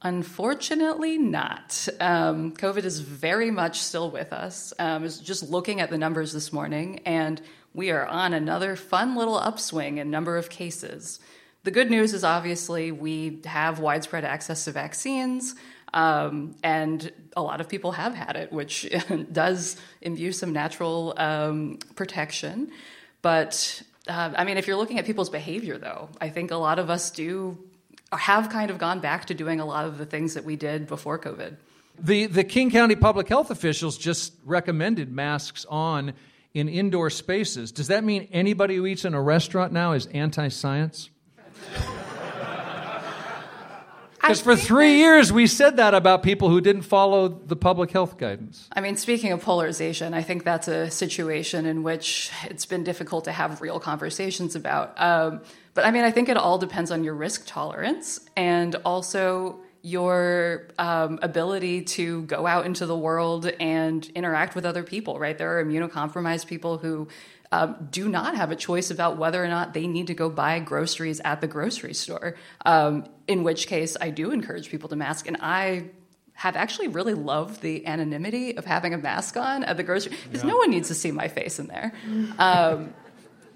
Unfortunately, 0.05 1.17
not. 1.17 1.87
Um, 1.99 2.51
COVID 2.51 2.83
is 2.83 2.99
very 2.99 3.49
much 3.49 3.79
still 3.79 4.11
with 4.11 4.33
us. 4.33 4.71
Um, 4.77 4.87
I 4.87 4.97
was 4.99 5.19
just 5.19 5.49
looking 5.49 5.81
at 5.81 5.89
the 5.89 5.97
numbers 5.97 6.31
this 6.31 6.53
morning, 6.53 6.99
and 7.07 7.41
we 7.73 7.89
are 7.89 8.05
on 8.05 8.31
another 8.31 8.75
fun 8.75 9.15
little 9.15 9.35
upswing 9.35 9.97
in 9.97 10.11
number 10.11 10.37
of 10.37 10.47
cases. 10.47 11.19
The 11.63 11.71
good 11.71 11.89
news 11.89 12.13
is 12.13 12.23
obviously 12.23 12.91
we 12.91 13.41
have 13.45 13.79
widespread 13.79 14.25
access 14.25 14.65
to 14.65 14.71
vaccines. 14.71 15.55
Um, 15.91 16.53
and 16.61 17.11
a 17.35 17.41
lot 17.41 17.59
of 17.59 17.67
people 17.67 17.93
have 17.93 18.13
had 18.13 18.35
it, 18.35 18.53
which 18.53 18.87
does 19.31 19.75
imbue 20.01 20.33
some 20.33 20.53
natural 20.53 21.15
um, 21.17 21.79
protection. 21.95 22.69
But 23.23 23.81
uh, 24.07 24.33
I 24.35 24.43
mean, 24.43 24.57
if 24.59 24.67
you're 24.67 24.77
looking 24.77 24.99
at 24.99 25.05
people's 25.07 25.31
behavior, 25.31 25.79
though, 25.79 26.09
I 26.21 26.29
think 26.29 26.51
a 26.51 26.57
lot 26.57 26.77
of 26.77 26.91
us 26.91 27.09
do 27.09 27.57
have 28.11 28.49
kind 28.49 28.69
of 28.71 28.77
gone 28.77 28.99
back 28.99 29.25
to 29.25 29.33
doing 29.33 29.59
a 29.59 29.65
lot 29.65 29.85
of 29.85 29.97
the 29.97 30.05
things 30.05 30.33
that 30.33 30.43
we 30.43 30.55
did 30.55 30.87
before 30.87 31.19
COVID. 31.19 31.57
The, 31.99 32.25
the 32.25 32.43
King 32.43 32.71
County 32.71 32.95
public 32.95 33.27
health 33.27 33.51
officials 33.51 33.97
just 33.97 34.33
recommended 34.43 35.11
masks 35.11 35.65
on 35.69 36.13
in 36.53 36.69
indoor 36.69 37.09
spaces. 37.09 37.71
Does 37.71 37.87
that 37.87 38.03
mean 38.03 38.27
anybody 38.31 38.75
who 38.75 38.85
eats 38.85 39.05
in 39.05 39.13
a 39.13 39.21
restaurant 39.21 39.73
now 39.73 39.93
is 39.93 40.05
anti 40.07 40.49
science? 40.49 41.09
Because 44.25 44.41
for 44.41 44.55
three 44.55 44.97
years 44.97 45.31
we 45.31 45.45
said 45.45 45.77
that 45.77 45.93
about 45.93 46.23
people 46.23 46.49
who 46.49 46.59
didn't 46.59 46.81
follow 46.81 47.27
the 47.27 47.55
public 47.55 47.91
health 47.91 48.17
guidance. 48.17 48.67
I 48.71 48.81
mean, 48.81 48.97
speaking 48.97 49.31
of 49.31 49.43
polarization, 49.43 50.15
I 50.15 50.23
think 50.23 50.43
that's 50.43 50.67
a 50.67 50.89
situation 50.89 51.67
in 51.67 51.83
which 51.83 52.31
it's 52.45 52.65
been 52.65 52.83
difficult 52.83 53.25
to 53.25 53.31
have 53.31 53.61
real 53.61 53.79
conversations 53.79 54.55
about. 54.55 54.99
Um, 54.99 55.41
but 55.75 55.85
I 55.85 55.91
mean, 55.91 56.03
I 56.03 56.09
think 56.09 56.29
it 56.29 56.37
all 56.37 56.57
depends 56.57 56.89
on 56.89 57.03
your 57.03 57.13
risk 57.13 57.43
tolerance 57.45 58.19
and 58.35 58.75
also 58.85 59.59
your 59.81 60.69
um, 60.79 61.19
ability 61.21 61.83
to 61.83 62.23
go 62.23 62.47
out 62.47 62.65
into 62.65 62.87
the 62.87 62.97
world 62.97 63.45
and 63.59 64.09
interact 64.15 64.55
with 64.55 64.65
other 64.65 64.81
people, 64.81 65.19
right? 65.19 65.37
There 65.37 65.59
are 65.59 65.63
immunocompromised 65.63 66.47
people 66.47 66.79
who 66.79 67.07
um, 67.51 67.87
do 67.91 68.09
not 68.09 68.35
have 68.35 68.51
a 68.51 68.55
choice 68.55 68.89
about 68.89 69.17
whether 69.17 69.43
or 69.43 69.47
not 69.47 69.73
they 69.75 69.85
need 69.85 70.07
to 70.07 70.15
go 70.15 70.29
buy 70.29 70.59
groceries 70.59 71.19
at 71.19 71.41
the 71.41 71.47
grocery 71.47 71.93
store. 71.93 72.35
Um, 72.65 73.05
in 73.27 73.43
which 73.43 73.67
case, 73.67 73.95
I 73.99 74.09
do 74.09 74.31
encourage 74.31 74.69
people 74.69 74.89
to 74.89 74.95
mask, 74.95 75.27
and 75.27 75.37
I 75.39 75.91
have 76.33 76.55
actually 76.55 76.87
really 76.87 77.13
loved 77.13 77.61
the 77.61 77.85
anonymity 77.85 78.57
of 78.57 78.65
having 78.65 78.93
a 78.93 78.97
mask 78.97 79.37
on 79.37 79.63
at 79.63 79.77
the 79.77 79.83
grocery 79.83 80.15
because 80.23 80.43
yeah. 80.43 80.49
no 80.49 80.57
one 80.57 80.69
needs 80.69 80.87
to 80.87 80.95
see 80.95 81.11
my 81.11 81.27
face 81.27 81.59
in 81.59 81.67
there. 81.67 81.93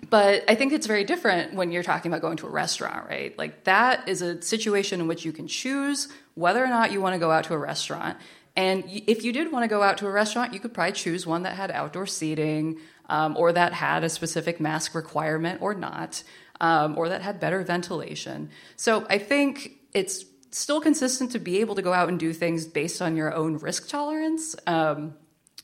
But 0.09 0.43
I 0.47 0.55
think 0.55 0.73
it's 0.73 0.87
very 0.87 1.03
different 1.03 1.53
when 1.53 1.71
you're 1.71 1.83
talking 1.83 2.11
about 2.11 2.21
going 2.21 2.37
to 2.37 2.47
a 2.47 2.49
restaurant, 2.49 3.07
right? 3.07 3.37
Like 3.37 3.65
that 3.65 4.07
is 4.07 4.21
a 4.21 4.41
situation 4.41 5.01
in 5.01 5.07
which 5.07 5.25
you 5.25 5.31
can 5.31 5.47
choose 5.47 6.07
whether 6.35 6.63
or 6.63 6.67
not 6.67 6.91
you 6.91 7.01
want 7.01 7.13
to 7.13 7.19
go 7.19 7.31
out 7.31 7.43
to 7.45 7.53
a 7.53 7.57
restaurant. 7.57 8.17
And 8.55 8.83
if 8.87 9.23
you 9.23 9.31
did 9.31 9.51
want 9.51 9.63
to 9.63 9.67
go 9.67 9.83
out 9.83 9.97
to 9.99 10.07
a 10.07 10.11
restaurant, 10.11 10.53
you 10.53 10.59
could 10.59 10.73
probably 10.73 10.93
choose 10.93 11.27
one 11.27 11.43
that 11.43 11.55
had 11.55 11.69
outdoor 11.71 12.07
seating 12.07 12.79
um, 13.07 13.35
or 13.37 13.51
that 13.53 13.73
had 13.73 14.03
a 14.03 14.09
specific 14.09 14.59
mask 14.59 14.95
requirement 14.95 15.61
or 15.61 15.73
not, 15.73 16.23
um, 16.61 16.97
or 16.97 17.09
that 17.09 17.21
had 17.21 17.39
better 17.39 17.63
ventilation. 17.63 18.49
So 18.75 19.05
I 19.09 19.17
think 19.17 19.73
it's 19.93 20.25
still 20.51 20.81
consistent 20.81 21.31
to 21.31 21.39
be 21.39 21.59
able 21.59 21.75
to 21.75 21.81
go 21.81 21.93
out 21.93 22.09
and 22.09 22.19
do 22.19 22.33
things 22.33 22.65
based 22.65 23.01
on 23.01 23.15
your 23.15 23.33
own 23.33 23.57
risk 23.57 23.87
tolerance. 23.87 24.55
Um, 24.65 25.13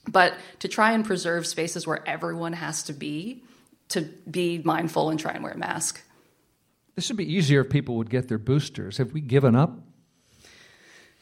but 0.08 0.36
to 0.60 0.68
try 0.68 0.92
and 0.92 1.04
preserve 1.04 1.48
spaces 1.48 1.88
where 1.88 2.08
everyone 2.08 2.54
has 2.54 2.84
to 2.84 2.94
be, 2.94 3.44
to 3.90 4.02
be 4.30 4.62
mindful 4.64 5.10
and 5.10 5.20
try 5.20 5.34
and 5.34 5.44
wear 5.44 5.54
a 5.54 5.58
mask. 5.58 6.02
This 6.96 7.10
would 7.10 7.18
be 7.18 7.32
easier 7.32 7.62
if 7.62 7.70
people 7.70 7.98
would 7.98 8.10
get 8.10 8.30
their 8.30 8.38
boosters. 8.38 8.98
Have 8.98 9.14
we 9.14 9.22
given 9.22 9.56
up? 9.56 9.80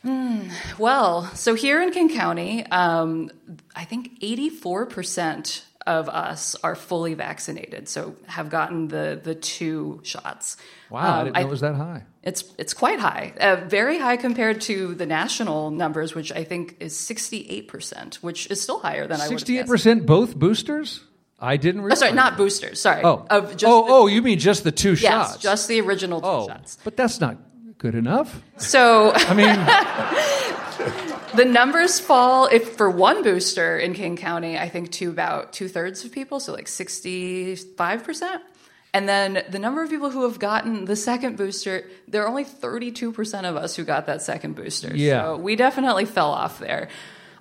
Mm, 0.06 0.52
well, 0.78 1.26
so 1.34 1.54
here 1.54 1.82
in 1.82 1.92
King 1.92 2.14
County, 2.14 2.66
um, 2.68 3.32
I 3.76 3.86
think 3.86 4.20
84% 4.20 5.64
of 5.88 6.10
us 6.10 6.56
are 6.64 6.76
fully 6.76 7.14
vaccinated, 7.14 7.88
so 7.88 8.16
have 8.28 8.50
gotten 8.50 8.88
the 8.88 9.20
the 9.22 9.36
two 9.36 10.02
shots. 10.04 10.58
Wow, 10.90 11.00
um, 11.00 11.06
I 11.06 11.24
didn't 11.24 11.36
know 11.36 11.40
I, 11.40 11.44
it 11.44 11.50
was 11.50 11.62
that 11.62 11.76
high. 11.76 12.04
It's 12.22 12.44
it's 12.58 12.74
quite 12.74 13.00
high, 13.00 13.34
uh, 13.40 13.66
very 13.68 13.98
high 13.98 14.18
compared 14.18 14.62
to 14.62 14.94
the 14.96 15.06
national 15.06 15.72
numbers, 15.72 16.16
which 16.16 16.32
I 16.32 16.44
think 16.44 16.78
is 16.80 16.94
68%, 16.94 18.16
which 18.16 18.50
is 18.50 18.62
still 18.62 18.80
higher 18.80 19.08
than 19.08 19.20
I 19.20 19.28
would. 19.28 19.38
68% 19.40 20.06
both 20.06 20.36
boosters. 20.36 21.02
I 21.44 21.58
didn't. 21.58 21.82
Realize. 21.82 21.98
Oh, 21.98 22.06
sorry, 22.06 22.14
not 22.14 22.38
boosters. 22.38 22.80
Sorry. 22.80 23.04
Oh, 23.04 23.26
of 23.30 23.52
just 23.58 23.66
oh, 23.66 23.86
the, 23.86 23.92
oh, 23.92 24.08
you 24.08 24.22
mean 24.22 24.40
just 24.40 24.64
the 24.64 24.72
two 24.72 24.92
yes, 24.92 25.02
shots? 25.02 25.34
Yes, 25.34 25.42
just 25.42 25.68
the 25.68 25.82
original 25.82 26.22
two 26.22 26.28
oh, 26.28 26.48
shots. 26.48 26.78
But 26.84 26.96
that's 26.96 27.20
not 27.20 27.38
good 27.78 27.96
enough. 27.96 28.42
So 28.58 29.12
I 29.14 29.34
mean, 29.34 29.54
the 31.36 31.46
numbers 31.46 32.00
fall 32.00 32.46
if 32.46 32.78
for 32.78 32.90
one 32.90 33.24
booster 33.24 33.78
in 33.78 33.94
King 33.94 34.16
County, 34.16 34.58
I 34.58 34.70
think 34.70 34.92
to 34.94 35.10
about 35.10 35.52
two 35.52 35.68
thirds 35.68 36.06
of 36.06 36.14
people, 36.14 36.40
so 36.40 36.54
like 36.54 36.70
sixty 36.70 37.56
five 37.56 38.06
percent. 38.06 38.42
And 38.96 39.10
then 39.10 39.44
the 39.50 39.58
number 39.58 39.84
of 39.84 39.90
people 39.90 40.12
who 40.12 40.22
have 40.24 40.38
gotten 40.38 40.86
the 40.86 40.96
second 40.96 41.36
booster, 41.36 41.90
there 42.08 42.22
are 42.24 42.28
only 42.28 42.46
32% 42.46 43.44
of 43.44 43.56
us 43.56 43.76
who 43.76 43.84
got 43.84 44.06
that 44.06 44.22
second 44.22 44.56
booster. 44.56 44.96
Yeah. 44.96 45.24
So 45.24 45.38
we 45.38 45.56
definitely 45.56 46.06
fell 46.06 46.30
off 46.30 46.60
there. 46.60 46.90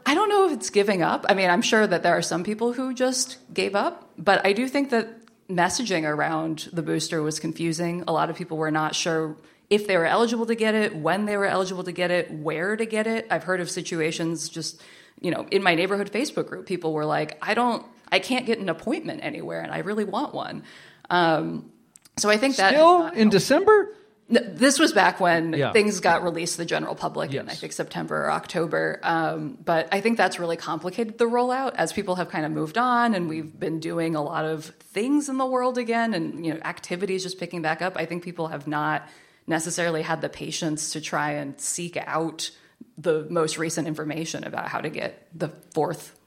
I 0.05 0.14
don't 0.14 0.28
know 0.28 0.46
if 0.46 0.53
it's 0.53 0.70
giving 0.70 1.03
up. 1.03 1.26
I 1.28 1.34
mean, 1.34 1.50
I'm 1.50 1.62
sure 1.62 1.86
that 1.86 2.03
there 2.03 2.16
are 2.16 2.22
some 2.22 2.44
people 2.44 2.72
who 2.72 2.94
just 2.94 3.38
gave 3.53 3.74
up, 3.74 4.11
but 4.18 4.44
I 4.46 4.53
do 4.53 4.68
think 4.68 4.90
that 4.90 5.09
messaging 5.48 6.05
around 6.05 6.68
the 6.72 6.82
booster 6.82 7.22
was 7.22 7.38
confusing. 7.38 8.05
A 8.09 8.12
lot 8.12 8.30
of 8.30 8.36
people 8.36 8.57
were 8.57 8.70
not 8.70 8.94
sure 8.94 9.36
if 9.70 9.86
they 9.86 9.96
were 9.96 10.07
eligible 10.07 10.46
to 10.46 10.55
get 10.55 10.74
it, 10.74 10.94
when 10.94 11.24
they 11.24 11.36
were 11.36 11.46
eligible 11.46 11.84
to 11.84 11.92
get 11.92 12.11
it, 12.11 12.30
where 12.30 12.76
to 12.76 12.84
get 12.84 13.07
it. 13.07 13.26
I've 13.30 13.44
heard 13.44 13.61
of 13.61 13.70
situations 13.70 14.48
just, 14.48 14.82
you 15.20 15.30
know, 15.30 15.46
in 15.50 15.62
my 15.62 15.74
neighborhood 15.74 16.12
Facebook 16.12 16.46
group, 16.48 16.66
people 16.66 16.92
were 16.92 17.07
like, 17.07 17.38
I 17.40 17.55
don't, 17.55 17.84
I 18.11 18.18
can't 18.18 18.44
get 18.44 18.59
an 18.59 18.68
appointment 18.68 19.20
anywhere 19.22 19.61
and 19.61 19.72
I 19.72 19.78
really 19.78 20.05
want 20.05 20.34
one. 20.34 20.64
Um, 21.09 21.70
so 22.18 22.28
I 22.28 22.36
think 22.36 22.57
that. 22.57 22.70
Still 22.70 23.07
in 23.09 23.30
December? 23.30 23.94
This 24.29 24.79
was 24.79 24.93
back 24.93 25.20
when 25.20 25.53
yeah. 25.53 25.73
things 25.73 26.01
got 26.01 26.23
released 26.23 26.55
to 26.55 26.59
the 26.59 26.64
general 26.64 26.95
public 26.95 27.33
yes. 27.33 27.43
in 27.43 27.49
I 27.51 27.55
think 27.55 27.73
September 27.73 28.25
or 28.25 28.31
October. 28.31 28.99
Um, 29.03 29.59
but 29.62 29.89
I 29.93 30.01
think 30.01 30.16
that's 30.16 30.39
really 30.39 30.57
complicated 30.57 31.18
the 31.18 31.27
rollout 31.27 31.75
as 31.75 31.93
people 31.93 32.14
have 32.16 32.31
kind 32.31 32.47
of 32.47 32.53
moved 32.53 32.79
on 32.79 33.14
and 33.14 33.29
we've 33.29 33.59
been 33.59 33.81
doing 33.81 34.14
a 34.16 34.23
lot 34.23 34.45
of 34.45 34.66
things 34.66 35.29
in 35.29 35.39
the 35.39 35.47
world 35.47 35.77
again 35.77 36.14
and 36.14 36.47
you 36.47 36.55
know 36.55 36.61
activities 36.61 37.23
just 37.23 37.39
picking 37.39 37.62
back 37.62 37.83
up. 37.83 37.97
I 37.97 38.07
think 38.07 38.23
people 38.23 38.49
have 38.49 38.66
not 38.66 39.07
necessarily 39.47 40.03
had 40.03 40.20
the 40.20 40.29
patience 40.29 40.93
to 40.93 41.01
try 41.01 41.33
and 41.33 41.61
seek 41.61 41.97
out 41.97 42.51
the 42.97 43.27
most 43.29 43.59
recent 43.59 43.89
information 43.89 44.45
about 44.45 44.68
how 44.68 44.81
to 44.81 44.89
get 44.89 45.27
the 45.35 45.49
fourth 45.75 46.18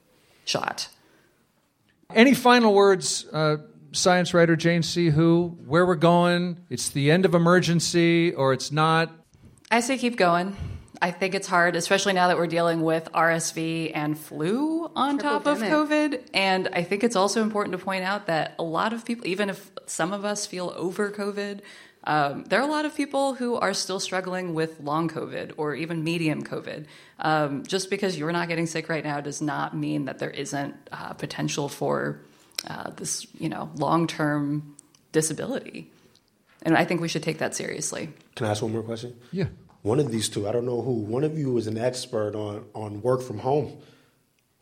shot. 0.44 0.90
Any 2.14 2.34
final 2.34 2.74
words? 2.74 3.26
Uh, 3.32 3.58
science 3.96 4.34
writer 4.34 4.56
Jane 4.56 4.84
C. 4.84 5.10
Hu, 5.10 5.58
where 5.66 5.86
we're 5.86 5.96
going, 5.96 6.60
it's 6.70 6.90
the 6.90 7.12
end 7.12 7.26
of 7.26 7.34
emergency 7.34 8.34
or 8.34 8.54
it's 8.54 8.72
not? 8.72 9.12
I 9.72 9.80
say 9.80 9.98
keep 9.98 10.18
going. 10.18 10.56
I 11.02 11.12
think 11.12 11.36
it's 11.36 11.48
hard, 11.48 11.76
especially 11.76 12.14
now 12.14 12.28
that 12.30 12.38
we're 12.38 12.48
dealing 12.48 12.82
with 12.82 13.12
RSV 13.12 13.92
and 13.94 14.18
flu 14.18 14.90
on 14.96 15.18
Triple 15.18 15.40
top 15.40 15.48
of 15.48 15.58
COVID. 15.60 16.30
And 16.34 16.70
I 16.74 16.84
think 16.84 17.04
it's 17.04 17.16
also 17.16 17.42
important 17.42 17.78
to 17.78 17.84
point 17.84 18.04
out 18.04 18.28
that 18.28 18.56
a 18.58 18.64
lot 18.64 18.94
of 18.94 19.06
people, 19.06 19.28
even 19.28 19.50
if 19.50 19.72
some 19.86 20.14
of 20.14 20.24
us 20.24 20.46
feel 20.46 20.74
over 20.76 21.12
COVID, 21.12 21.62
um, 22.06 22.44
there 22.46 22.60
are 22.60 22.68
a 22.68 22.72
lot 22.72 22.86
of 22.86 22.96
people 22.96 23.34
who 23.34 23.56
are 23.56 23.74
still 23.74 24.00
struggling 24.00 24.54
with 24.54 24.80
long 24.80 25.10
COVID 25.10 25.54
or 25.58 25.76
even 25.76 26.04
medium 26.04 26.44
COVID. 26.44 26.86
Um, 27.20 27.64
just 27.66 27.90
because 27.90 28.18
you're 28.18 28.32
not 28.32 28.48
getting 28.48 28.68
sick 28.68 28.90
right 28.90 29.04
now 29.04 29.22
does 29.22 29.42
not 29.42 29.76
mean 29.76 30.06
that 30.06 30.20
there 30.20 30.30
isn't 30.30 30.76
uh, 30.92 31.14
potential 31.14 31.68
for 31.68 32.22
uh, 32.68 32.92
this, 32.92 33.28
you 33.40 33.50
know, 33.50 33.70
long-term 33.76 34.76
disability. 35.12 35.92
And 36.62 36.78
I 36.78 36.84
think 36.86 37.02
we 37.02 37.08
should 37.08 37.24
take 37.24 37.38
that 37.40 37.56
seriously. 37.56 38.10
Can 38.36 38.48
I 38.48 38.52
ask 38.52 38.62
one 38.62 38.74
more 38.74 38.84
question? 38.84 39.16
Yeah. 39.32 39.46
One 39.84 40.00
of 40.00 40.12
these 40.12 40.30
two, 40.30 40.48
I 40.48 40.52
don't 40.52 40.66
know 40.66 40.82
who. 40.82 40.94
One 40.94 41.24
of 41.24 41.38
you 41.38 41.58
is 41.58 41.68
an 41.68 41.78
expert 41.78 42.36
on 42.36 42.66
on 42.74 43.02
work 43.04 43.22
from 43.22 43.38
home. 43.38 43.78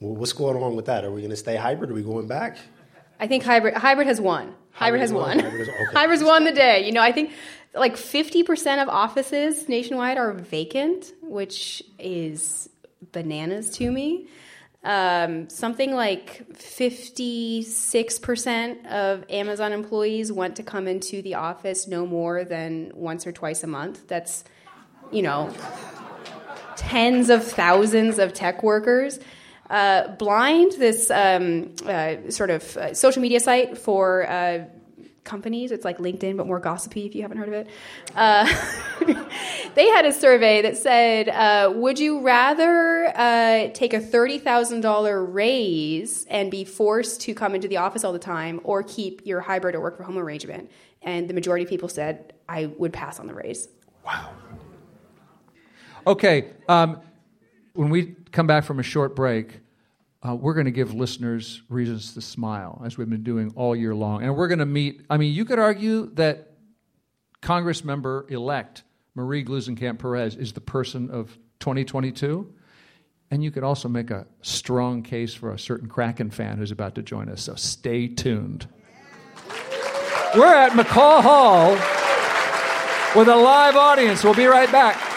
Well, 0.02 0.16
what's 0.16 0.34
going 0.34 0.62
on 0.62 0.76
with 0.76 0.88
that? 0.88 1.06
Are 1.06 1.12
we 1.12 1.22
going 1.22 1.32
to 1.32 1.38
stay 1.38 1.56
hybrid? 1.56 1.92
Are 1.92 1.94
we 1.94 2.02
going 2.04 2.28
back? 2.28 2.58
I 3.22 3.28
think 3.28 3.44
hybrid 3.44 3.76
hybrid 3.76 4.08
has 4.08 4.20
won. 4.20 4.54
Hybrid, 4.72 5.00
hybrid 5.00 5.02
has 5.02 5.14
won. 5.14 5.40
Hybrid 5.40 5.68
has, 5.68 5.70
okay. 5.88 5.98
Hybrid's 5.98 6.24
won 6.26 6.44
the 6.44 6.52
day. 6.52 6.86
You 6.86 6.92
know, 6.92 7.02
I 7.02 7.14
think 7.14 7.32
like 7.74 7.96
50% 7.96 8.82
of 8.82 8.90
offices 8.90 9.70
nationwide 9.70 10.18
are 10.18 10.34
vacant, 10.34 11.14
which 11.22 11.82
is 11.98 12.70
bananas 13.14 13.70
to 13.78 13.90
me 13.90 14.28
um, 14.84 15.48
something 15.50 15.94
like 15.94 16.46
56% 16.54 18.86
of 18.88 19.24
Amazon 19.30 19.72
employees 19.72 20.32
want 20.32 20.56
to 20.58 20.64
come 20.64 20.88
into 20.88 21.22
the 21.22 21.36
office 21.36 21.88
no 21.88 22.06
more 22.06 22.44
than 22.44 22.92
once 22.94 23.26
or 23.26 23.32
twice 23.32 23.64
a 23.64 23.68
month. 23.68 24.08
That's, 24.08 24.44
you 25.12 25.22
know, 25.22 25.54
tens 26.76 27.30
of 27.30 27.46
thousands 27.46 28.20
of 28.20 28.34
tech 28.34 28.62
workers. 28.62 29.20
Uh, 29.70 30.10
Blind, 30.18 30.74
this 30.74 31.10
um, 31.10 31.74
uh, 31.86 32.30
sort 32.30 32.50
of 32.50 32.76
uh, 32.76 32.94
social 32.94 33.22
media 33.22 33.40
site 33.40 33.78
for 33.78 34.30
uh, 34.30 34.66
companies. 35.24 35.72
It's 35.72 35.86
like 35.86 35.98
LinkedIn, 35.98 36.38
but 36.38 36.48
more 36.48 36.60
gossipy 36.60 37.06
if 37.06 37.16
you 37.16 37.22
haven't 37.22 37.38
heard 37.38 37.48
of 37.48 37.54
it. 37.54 37.68
Uh, 38.16 38.46
they 39.76 39.88
had 39.88 40.06
a 40.06 40.14
survey 40.14 40.62
that 40.62 40.78
said, 40.78 41.30
uh, 41.30 41.72
Would 41.76 42.00
you 42.00 42.22
rather 42.22 43.12
uh, 43.16 43.70
take 43.74 43.94
a 43.94 44.00
$30,000 44.00 45.34
raise 45.34 46.26
and 46.26 46.52
be 46.52 46.64
forced 46.64 47.22
to 47.22 47.34
come 47.34 47.56
into 47.56 47.68
the 47.68 47.78
office 47.78 48.04
all 48.04 48.14
the 48.14 48.20
time 48.20 48.60
or 48.64 48.84
keep 48.84 49.26
your 49.26 49.42
hybrid 49.42 49.76
or 49.76 49.82
work 49.82 49.98
from 49.98 50.06
home 50.06 50.18
arrangement? 50.18 50.70
And 51.02 51.30
the 51.30 51.34
majority 51.34 51.64
of 51.64 51.70
people 51.70 51.90
said, 51.90 52.34
I 52.48 52.68
would 52.78 52.94
pass 52.94 53.20
on 53.20 53.28
the 53.28 53.34
raise. 53.34 53.68
Wow. 54.06 54.34
Okay. 56.06 56.52
Um, 56.68 57.02
when 57.74 57.90
we 57.90 58.16
come 58.32 58.48
back 58.48 58.64
from 58.64 58.80
a 58.80 58.84
short 58.84 59.16
break, 59.16 59.60
uh, 60.26 60.36
we're 60.36 60.54
going 60.54 60.66
to 60.66 60.72
give 60.72 60.94
listeners 60.94 61.62
reasons 61.68 62.14
to 62.14 62.22
smile, 62.22 62.82
as 62.86 62.98
we've 62.98 63.10
been 63.10 63.24
doing 63.24 63.52
all 63.56 63.76
year 63.76 63.94
long. 63.94 64.24
And 64.24 64.36
we're 64.36 64.48
going 64.48 64.60
to 64.60 64.66
meet, 64.66 65.06
I 65.10 65.18
mean, 65.18 65.34
you 65.34 65.44
could 65.44 65.60
argue 65.60 66.12
that 66.16 66.54
Congress 67.42 67.84
member 67.84 68.26
elect 68.30 68.84
Marie 69.16 69.44
Gluesenkamp 69.44 70.00
Perez 70.00 70.36
is 70.36 70.54
the 70.54 70.62
person 70.62 71.12
of 71.12 71.38
2022. 71.60 72.54
And 73.32 73.44
you 73.44 73.52
could 73.52 73.64
also 73.64 73.90
make 73.90 74.12
a 74.12 74.26
strong 74.42 75.04
case 75.04 75.34
for 75.34 75.52
a 75.52 75.60
certain 75.60 75.90
Kraken 75.90 76.30
fan 76.30 76.58
who's 76.58 76.72
about 76.72 76.96
to 76.96 77.02
join 77.02 77.30
us. 77.30 77.42
So 77.42 77.56
stay 77.56 78.08
tuned. 78.08 78.68
We're 80.36 80.54
at 80.54 80.72
McCaw 80.72 81.22
Hall 81.22 81.72
with 83.16 83.28
a 83.28 83.36
live 83.36 83.76
audience. 83.76 84.24
We'll 84.24 84.36
be 84.36 84.46
right 84.46 84.72
back. 84.72 85.13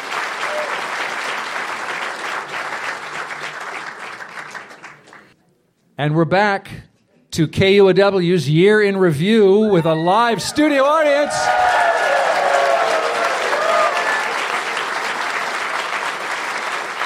And 5.99 6.14
we're 6.14 6.26
back 6.26 6.70
to 7.30 7.49
KUOW's 7.49 8.51
Year 8.51 8.82
in 8.82 8.99
Review 8.99 9.61
with 9.72 9.86
a 9.86 9.94
live 9.94 10.42
studio 10.42 10.84
audience. 10.84 11.32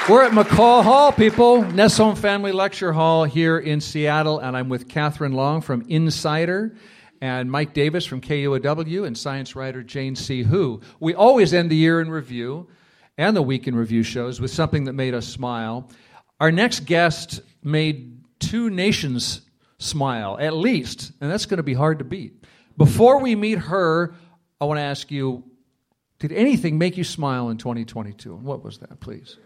We're 0.09 0.25
at 0.25 0.33
McCaw 0.33 0.83
Hall, 0.83 1.13
people. 1.13 1.63
Nesholm 1.63 2.17
Family 2.17 2.51
Lecture 2.51 2.91
Hall 2.91 3.23
here 3.23 3.57
in 3.57 3.79
Seattle, 3.79 4.39
and 4.39 4.57
I'm 4.57 4.67
with 4.67 4.89
Katherine 4.89 5.31
Long 5.31 5.61
from 5.61 5.85
Insider 5.87 6.75
and 7.21 7.49
Mike 7.49 7.73
Davis 7.73 8.05
from 8.05 8.19
KUOW 8.19 9.07
and 9.07 9.17
science 9.17 9.55
writer 9.55 9.83
Jane 9.83 10.17
C. 10.17 10.43
Hu. 10.43 10.81
We 10.99 11.13
always 11.13 11.53
end 11.53 11.71
the 11.71 11.77
year 11.77 12.01
in 12.01 12.11
review 12.11 12.67
and 13.17 13.37
the 13.37 13.41
week 13.41 13.69
in 13.69 13.75
review 13.75 14.03
shows 14.03 14.41
with 14.41 14.51
something 14.51 14.83
that 14.83 14.93
made 14.93 15.13
us 15.13 15.29
smile. 15.29 15.89
Our 16.41 16.51
next 16.51 16.81
guest 16.81 17.39
made 17.63 18.20
two 18.41 18.69
nations 18.69 19.41
smile, 19.77 20.37
at 20.39 20.53
least, 20.53 21.11
and 21.21 21.31
that's 21.31 21.45
going 21.45 21.57
to 21.57 21.63
be 21.63 21.73
hard 21.73 21.99
to 21.99 22.05
beat. 22.05 22.45
Before 22.77 23.19
we 23.19 23.35
meet 23.35 23.59
her, 23.59 24.13
I 24.59 24.65
want 24.65 24.77
to 24.79 24.83
ask 24.83 25.11
you 25.11 25.43
did 26.19 26.31
anything 26.33 26.77
make 26.77 26.97
you 26.97 27.03
smile 27.03 27.49
in 27.49 27.57
2022? 27.57 28.35
And 28.35 28.43
what 28.43 28.63
was 28.63 28.77
that, 28.77 28.99
please? 28.99 29.37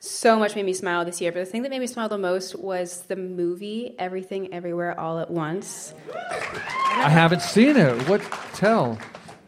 So 0.00 0.38
much 0.38 0.54
made 0.54 0.66
me 0.66 0.74
smile 0.74 1.04
this 1.06 1.18
year, 1.20 1.32
but 1.32 1.40
the 1.40 1.46
thing 1.46 1.62
that 1.62 1.70
made 1.70 1.80
me 1.80 1.86
smile 1.86 2.10
the 2.10 2.18
most 2.18 2.54
was 2.56 3.02
the 3.02 3.16
movie 3.16 3.94
Everything 3.98 4.52
Everywhere 4.52 5.00
All 5.00 5.18
at 5.18 5.30
Once. 5.30 5.94
I 6.14 7.08
haven't 7.08 7.40
seen 7.40 7.76
it. 7.76 8.06
What 8.06 8.20
tell? 8.52 8.98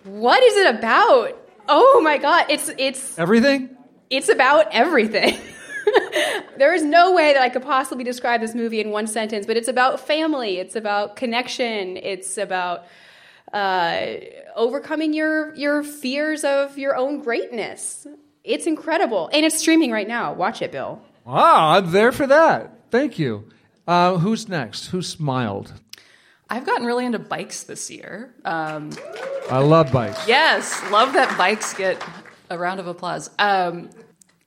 What 0.04 0.42
is 0.42 0.56
it 0.56 0.74
about? 0.76 1.38
Oh 1.68 2.00
my 2.02 2.16
god, 2.16 2.46
it's 2.48 2.70
it's 2.78 3.18
Everything? 3.18 3.76
It's 4.08 4.28
about 4.28 4.66
everything. 4.72 5.38
there 6.58 6.74
is 6.74 6.82
no 6.82 7.12
way 7.12 7.32
that 7.32 7.42
I 7.42 7.48
could 7.48 7.62
possibly 7.62 8.04
describe 8.04 8.40
this 8.40 8.54
movie 8.54 8.80
in 8.80 8.90
one 8.90 9.06
sentence, 9.06 9.46
but 9.46 9.56
it's 9.56 9.68
about 9.68 10.00
family, 10.00 10.58
it's 10.58 10.76
about 10.76 11.16
connection, 11.16 11.96
it's 11.96 12.38
about 12.38 12.84
uh, 13.52 14.06
overcoming 14.56 15.12
your 15.12 15.54
your 15.54 15.82
fears 15.82 16.44
of 16.44 16.78
your 16.78 16.96
own 16.96 17.20
greatness. 17.20 18.06
It's 18.44 18.66
incredible, 18.66 19.28
and 19.32 19.44
it's 19.44 19.58
streaming 19.58 19.90
right 19.90 20.08
now. 20.08 20.32
Watch 20.32 20.62
it, 20.62 20.72
Bill. 20.72 21.02
Ah, 21.26 21.76
I'm 21.76 21.90
there 21.92 22.12
for 22.12 22.26
that. 22.26 22.72
Thank 22.90 23.18
you. 23.18 23.48
Uh, 23.86 24.16
who's 24.18 24.48
next? 24.48 24.86
Who 24.88 25.02
smiled? 25.02 25.72
I've 26.48 26.66
gotten 26.66 26.84
really 26.86 27.06
into 27.06 27.18
bikes 27.18 27.62
this 27.64 27.90
year. 27.90 28.34
Um, 28.44 28.90
I 29.50 29.58
love 29.58 29.92
bikes. 29.92 30.26
yes, 30.26 30.80
love 30.90 31.12
that 31.12 31.36
bikes 31.38 31.74
get 31.74 32.02
a 32.50 32.58
round 32.58 32.80
of 32.80 32.86
applause. 32.88 33.30
Um, 33.38 33.90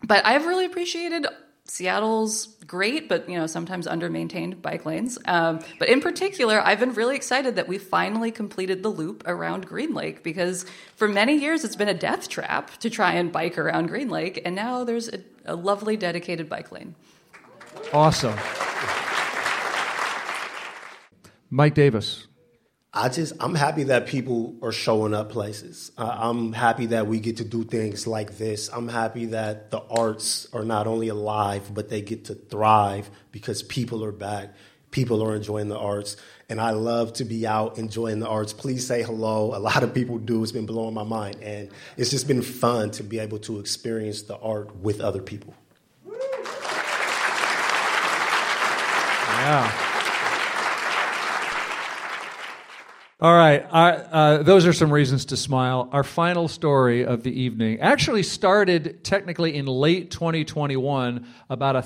but 0.06 0.26
I've 0.26 0.46
really 0.46 0.66
appreciated 0.66 1.26
Seattle's 1.66 2.48
great, 2.68 3.08
but 3.08 3.30
you 3.30 3.38
know 3.38 3.48
sometimes 3.48 3.88
under-maintained 3.88 4.62
bike 4.62 4.86
lanes. 4.86 5.18
Um, 5.26 5.60
but 5.80 5.88
in 5.88 6.02
particular, 6.02 6.60
I've 6.60 6.80
been 6.80 6.94
really 6.94 7.16
excited 7.16 7.56
that 7.56 7.68
we 7.68 7.78
finally 7.78 8.32
completed 8.32 8.84
the 8.84 8.90
loop 8.90 9.24
around 9.26 9.66
Green 9.66 9.94
Lake 9.94 10.24
because 10.24 10.66
for 10.96 11.08
many 11.08 11.38
years 11.38 11.64
it's 11.64 11.78
been 11.78 11.88
a 11.88 11.94
death 11.94 12.28
trap 12.28 12.78
to 12.80 12.90
try 12.90 13.14
and 13.14 13.32
bike 13.32 13.58
around 13.58 13.88
Green 13.88 14.10
Lake, 14.10 14.42
and 14.44 14.56
now 14.56 14.84
there's 14.84 15.08
a, 15.08 15.22
a 15.46 15.56
lovely 15.56 15.96
dedicated 15.96 16.50
bike 16.50 16.72
lane. 16.72 16.96
Awesome. 17.94 18.38
Mike 21.50 21.76
Davis. 21.76 22.28
I 22.96 23.10
just 23.10 23.34
I'm 23.40 23.56
happy 23.56 23.86
that 23.86 24.06
people 24.06 24.56
are 24.62 24.72
showing 24.72 25.16
up 25.16 25.32
places. 25.32 25.92
Uh, 25.98 26.16
I'm 26.16 26.54
happy 26.54 26.86
that 26.88 27.08
we 27.08 27.20
get 27.20 27.38
to 27.38 27.44
do 27.44 27.64
things 27.64 28.06
like 28.06 28.38
this. 28.38 28.70
I'm 28.72 28.88
happy 28.88 29.26
that 29.28 29.72
the 29.72 29.82
arts 29.90 30.48
are 30.54 30.64
not 30.64 30.86
only 30.86 31.08
alive 31.08 31.74
but 31.74 31.90
they 31.90 32.02
get 32.04 32.26
to 32.26 32.36
thrive 32.36 33.10
because 33.32 33.64
people 33.64 34.06
are 34.06 34.12
back. 34.12 34.54
People 34.92 35.24
are 35.24 35.36
enjoying 35.36 35.70
the 35.70 35.78
arts, 35.78 36.18
and 36.50 36.62
I 36.62 36.70
love 36.70 37.14
to 37.14 37.26
be 37.26 37.48
out 37.48 37.80
enjoying 37.80 38.20
the 38.20 38.28
arts. 38.28 38.54
Please 38.54 38.86
say 38.86 39.02
hello. 39.02 39.56
A 39.56 39.58
lot 39.58 39.82
of 39.82 39.92
people 39.92 40.20
do. 40.20 40.44
It's 40.44 40.52
been 40.52 40.68
blowing 40.68 40.94
my 40.94 41.02
mind, 41.02 41.38
and 41.42 41.72
it's 41.98 42.12
just 42.12 42.28
been 42.28 42.44
fun 42.44 42.92
to 42.92 43.04
be 43.04 43.18
able 43.18 43.40
to 43.40 43.60
experience 43.60 44.22
the 44.22 44.38
art 44.38 44.76
with 44.76 45.02
other 45.02 45.24
people. 45.24 45.56
Yeah. 49.44 49.93
All 53.24 53.34
right. 53.34 53.66
Our, 53.72 54.06
uh, 54.12 54.44
those 54.44 54.66
are 54.66 54.74
some 54.74 54.92
reasons 54.92 55.24
to 55.28 55.38
smile. 55.38 55.88
Our 55.94 56.04
final 56.04 56.50
story 56.50 57.06
of 57.06 57.24
the 57.24 57.32
evening 57.32 57.80
actually 57.80 58.24
started 58.24 59.02
technically 59.06 59.56
in 59.56 59.66
late 59.66 60.12
2021, 60.12 61.26
about 61.50 61.78
a 61.78 61.84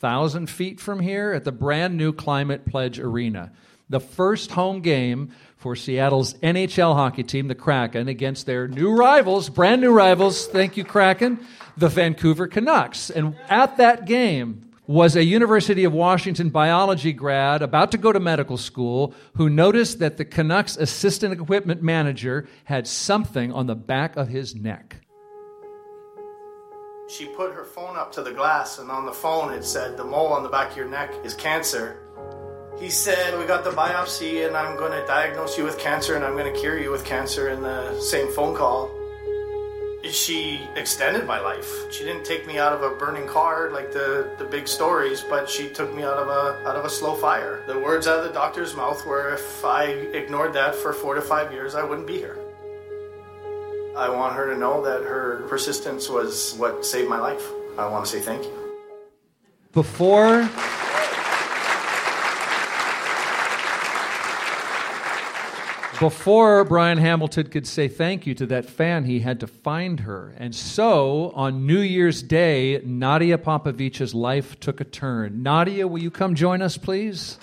thousand 0.00 0.50
feet 0.50 0.78
from 0.78 1.00
here 1.00 1.32
at 1.32 1.44
the 1.44 1.52
brand 1.52 1.96
new 1.96 2.12
Climate 2.12 2.66
Pledge 2.66 2.98
Arena. 2.98 3.50
The 3.88 3.98
first 3.98 4.50
home 4.50 4.82
game 4.82 5.30
for 5.56 5.74
Seattle's 5.74 6.34
NHL 6.34 6.94
hockey 6.94 7.22
team, 7.22 7.48
the 7.48 7.54
Kraken, 7.54 8.06
against 8.06 8.44
their 8.44 8.68
new 8.68 8.94
rivals, 8.94 9.48
brand 9.48 9.80
new 9.80 9.90
rivals, 9.90 10.46
thank 10.48 10.76
you, 10.76 10.84
Kraken, 10.84 11.38
the 11.78 11.88
Vancouver 11.88 12.46
Canucks. 12.46 13.08
And 13.08 13.36
at 13.48 13.78
that 13.78 14.04
game, 14.04 14.73
was 14.86 15.16
a 15.16 15.24
University 15.24 15.84
of 15.84 15.92
Washington 15.92 16.50
biology 16.50 17.12
grad 17.12 17.62
about 17.62 17.90
to 17.92 17.98
go 17.98 18.12
to 18.12 18.20
medical 18.20 18.58
school 18.58 19.14
who 19.34 19.48
noticed 19.48 19.98
that 19.98 20.18
the 20.18 20.24
Canucks 20.24 20.76
assistant 20.76 21.32
equipment 21.32 21.82
manager 21.82 22.46
had 22.64 22.86
something 22.86 23.52
on 23.52 23.66
the 23.66 23.74
back 23.74 24.16
of 24.16 24.28
his 24.28 24.54
neck. 24.54 24.96
She 27.08 27.26
put 27.26 27.52
her 27.54 27.64
phone 27.64 27.96
up 27.96 28.12
to 28.12 28.22
the 28.22 28.32
glass, 28.32 28.78
and 28.78 28.90
on 28.90 29.06
the 29.06 29.12
phone 29.12 29.52
it 29.52 29.64
said, 29.64 29.96
The 29.96 30.04
mole 30.04 30.32
on 30.32 30.42
the 30.42 30.48
back 30.48 30.72
of 30.72 30.76
your 30.76 30.88
neck 30.88 31.12
is 31.22 31.34
cancer. 31.34 32.00
He 32.78 32.90
said, 32.90 33.38
We 33.38 33.46
got 33.46 33.62
the 33.62 33.70
biopsy, 33.70 34.46
and 34.46 34.56
I'm 34.56 34.76
going 34.76 34.92
to 34.92 35.06
diagnose 35.06 35.56
you 35.56 35.64
with 35.64 35.78
cancer, 35.78 36.16
and 36.16 36.24
I'm 36.24 36.32
going 36.32 36.52
to 36.52 36.58
cure 36.58 36.78
you 36.78 36.90
with 36.90 37.04
cancer 37.04 37.50
in 37.50 37.62
the 37.62 37.98
same 38.00 38.32
phone 38.32 38.56
call 38.56 38.90
she 40.10 40.68
extended 40.76 41.26
my 41.26 41.40
life. 41.40 41.70
She 41.92 42.04
didn't 42.04 42.24
take 42.24 42.46
me 42.46 42.58
out 42.58 42.72
of 42.72 42.82
a 42.82 42.94
burning 42.96 43.26
car 43.26 43.70
like 43.70 43.92
the, 43.92 44.34
the 44.38 44.44
big 44.44 44.68
stories, 44.68 45.22
but 45.22 45.48
she 45.48 45.68
took 45.68 45.94
me 45.94 46.02
out 46.02 46.18
of 46.18 46.28
a 46.28 46.68
out 46.68 46.76
of 46.76 46.84
a 46.84 46.90
slow 46.90 47.14
fire. 47.14 47.62
The 47.66 47.78
words 47.78 48.06
out 48.06 48.18
of 48.18 48.24
the 48.24 48.32
doctor's 48.32 48.74
mouth 48.74 49.04
were 49.06 49.34
if 49.34 49.64
I 49.64 49.84
ignored 49.84 50.52
that 50.54 50.74
for 50.74 50.92
four 50.92 51.14
to 51.14 51.22
five 51.22 51.52
years, 51.52 51.74
I 51.74 51.84
wouldn't 51.84 52.06
be 52.06 52.18
here. 52.18 52.38
I 53.96 54.08
want 54.08 54.34
her 54.34 54.52
to 54.52 54.58
know 54.58 54.82
that 54.84 55.02
her 55.02 55.44
persistence 55.48 56.08
was 56.08 56.54
what 56.56 56.84
saved 56.84 57.08
my 57.08 57.18
life. 57.18 57.46
I 57.78 57.88
want 57.88 58.04
to 58.04 58.10
say 58.10 58.20
thank 58.20 58.44
you. 58.44 58.52
Before 59.72 60.48
Before 66.00 66.64
Brian 66.64 66.98
Hamilton 66.98 67.46
could 67.46 67.68
say 67.68 67.86
thank 67.86 68.26
you 68.26 68.34
to 68.34 68.46
that 68.46 68.66
fan, 68.66 69.04
he 69.04 69.20
had 69.20 69.38
to 69.40 69.46
find 69.46 70.00
her. 70.00 70.34
And 70.36 70.52
so, 70.52 71.30
on 71.36 71.66
New 71.66 71.80
Year's 71.80 72.20
Day, 72.20 72.82
Nadia 72.84 73.38
Popovici's 73.38 74.12
life 74.12 74.58
took 74.58 74.80
a 74.80 74.84
turn. 74.84 75.44
Nadia, 75.44 75.86
will 75.86 76.02
you 76.02 76.10
come 76.10 76.34
join 76.34 76.62
us, 76.62 76.76
please? 76.76 77.38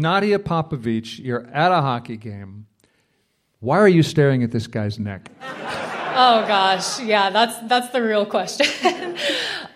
Nadia 0.00 0.38
Popovici, 0.38 1.22
you're 1.22 1.46
at 1.48 1.70
a 1.70 1.82
hockey 1.82 2.16
game. 2.16 2.66
Why 3.60 3.78
are 3.78 3.88
you 3.88 4.02
staring 4.02 4.42
at 4.42 4.50
this 4.50 4.66
guy's 4.66 4.98
neck? 4.98 5.30
Oh 5.42 6.44
gosh, 6.48 7.00
yeah, 7.00 7.28
that's 7.30 7.58
that's 7.68 7.90
the 7.90 8.02
real 8.02 8.24
question. 8.24 8.66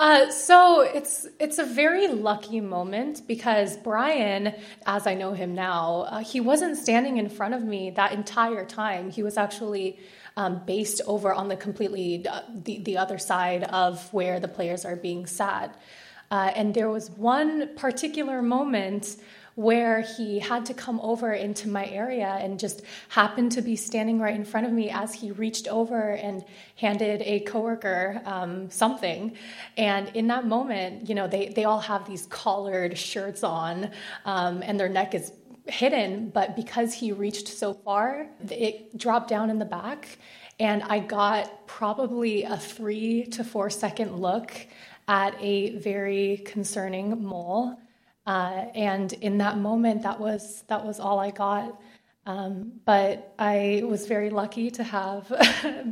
uh, 0.01 0.31
so 0.31 0.81
it's 0.81 1.29
it's 1.39 1.59
a 1.59 1.64
very 1.64 2.09
lucky 2.09 2.61
moment 2.61 3.27
because 3.29 3.77
Brian, 3.77 4.55
as 4.87 5.07
I 5.07 5.14
know 5.14 5.33
him 5.33 5.55
now, 5.55 6.07
uh, 6.09 6.18
he 6.20 6.41
wasn't 6.41 6.79
standing 6.79 7.18
in 7.18 7.29
front 7.29 7.55
of 7.55 7.62
me 7.62 7.91
that 7.91 8.12
entire 8.12 8.64
time. 8.64 9.11
He 9.11 9.22
was 9.22 9.37
actually 9.37 9.99
um, 10.39 10.62
based 10.66 11.03
over 11.07 11.33
on 11.33 11.49
the 11.49 11.57
completely 11.57 12.27
uh, 12.27 12.41
the 12.64 12.79
the 12.79 12.97
other 12.97 13.18
side 13.18 13.64
of 13.64 14.12
where 14.12 14.41
the 14.41 14.49
players 14.49 14.85
are 14.87 14.97
being 14.97 15.27
sat, 15.27 15.79
uh, 16.31 16.51
and 16.57 16.75
there 16.75 16.89
was 16.89 17.11
one 17.11 17.75
particular 17.77 18.41
moment 18.43 19.16
where 19.55 20.01
he 20.01 20.41
had 20.41 20.67
to 20.67 20.75
come 20.75 20.99
over 21.01 21.33
into 21.33 21.69
my 21.69 21.87
area 21.87 22.39
and 22.41 22.59
just 22.59 22.83
happened 23.09 23.53
to 23.53 23.63
be 23.63 23.77
standing 23.77 24.19
right 24.19 24.35
in 24.35 24.45
front 24.45 24.67
of 24.67 24.73
me 24.73 24.91
as 24.91 25.15
he 25.15 25.31
reached 25.31 25.69
over 25.69 26.11
and 26.11 26.45
handed 26.77 27.23
a 27.23 27.41
coworker 27.41 28.21
um, 28.25 28.69
something. 28.71 29.37
And 29.77 30.09
in 30.15 30.27
that 30.29 30.47
moment, 30.47 31.09
you 31.09 31.15
know, 31.15 31.29
they, 31.29 31.49
they 31.49 31.65
all 31.65 31.81
have 31.81 32.07
these 32.07 32.27
collared 32.27 32.99
shirts 32.99 33.45
on 33.45 33.91
um, 34.25 34.63
and 34.65 34.79
their 34.79 34.89
neck 34.89 35.15
is 35.15 35.33
hidden, 35.67 36.31
but 36.31 36.57
because 36.57 36.93
he 36.93 37.13
reached 37.13 37.49
so 37.49 37.75
far, 37.75 38.27
it 38.51 38.97
dropped 38.99 39.29
down 39.29 39.51
in 39.51 39.59
the 39.59 39.65
back. 39.65 40.19
And 40.61 40.83
I 40.83 41.01
got 41.01 41.67
probably 41.67 42.45
a 42.45 42.57
three 42.57 43.25
to 43.27 43.45
four 43.45 43.71
second 43.71 44.17
look 44.17 44.53
at 45.09 45.35
a 45.41 45.77
very 45.79 46.43
concerning 46.45 47.23
mole. 47.23 47.79
Uh, 48.27 48.66
and 48.75 49.12
in 49.14 49.39
that 49.39 49.59
moment, 49.59 50.03
that 50.03 50.18
was 50.18 50.64
that 50.68 50.85
was 50.85 50.99
all 50.99 51.18
I 51.18 51.31
got. 51.31 51.81
Um, 52.27 52.72
but 52.87 53.35
I 53.39 53.83
was 53.85 54.07
very 54.07 54.31
lucky 54.31 54.70
to 54.70 54.83
have 54.83 55.31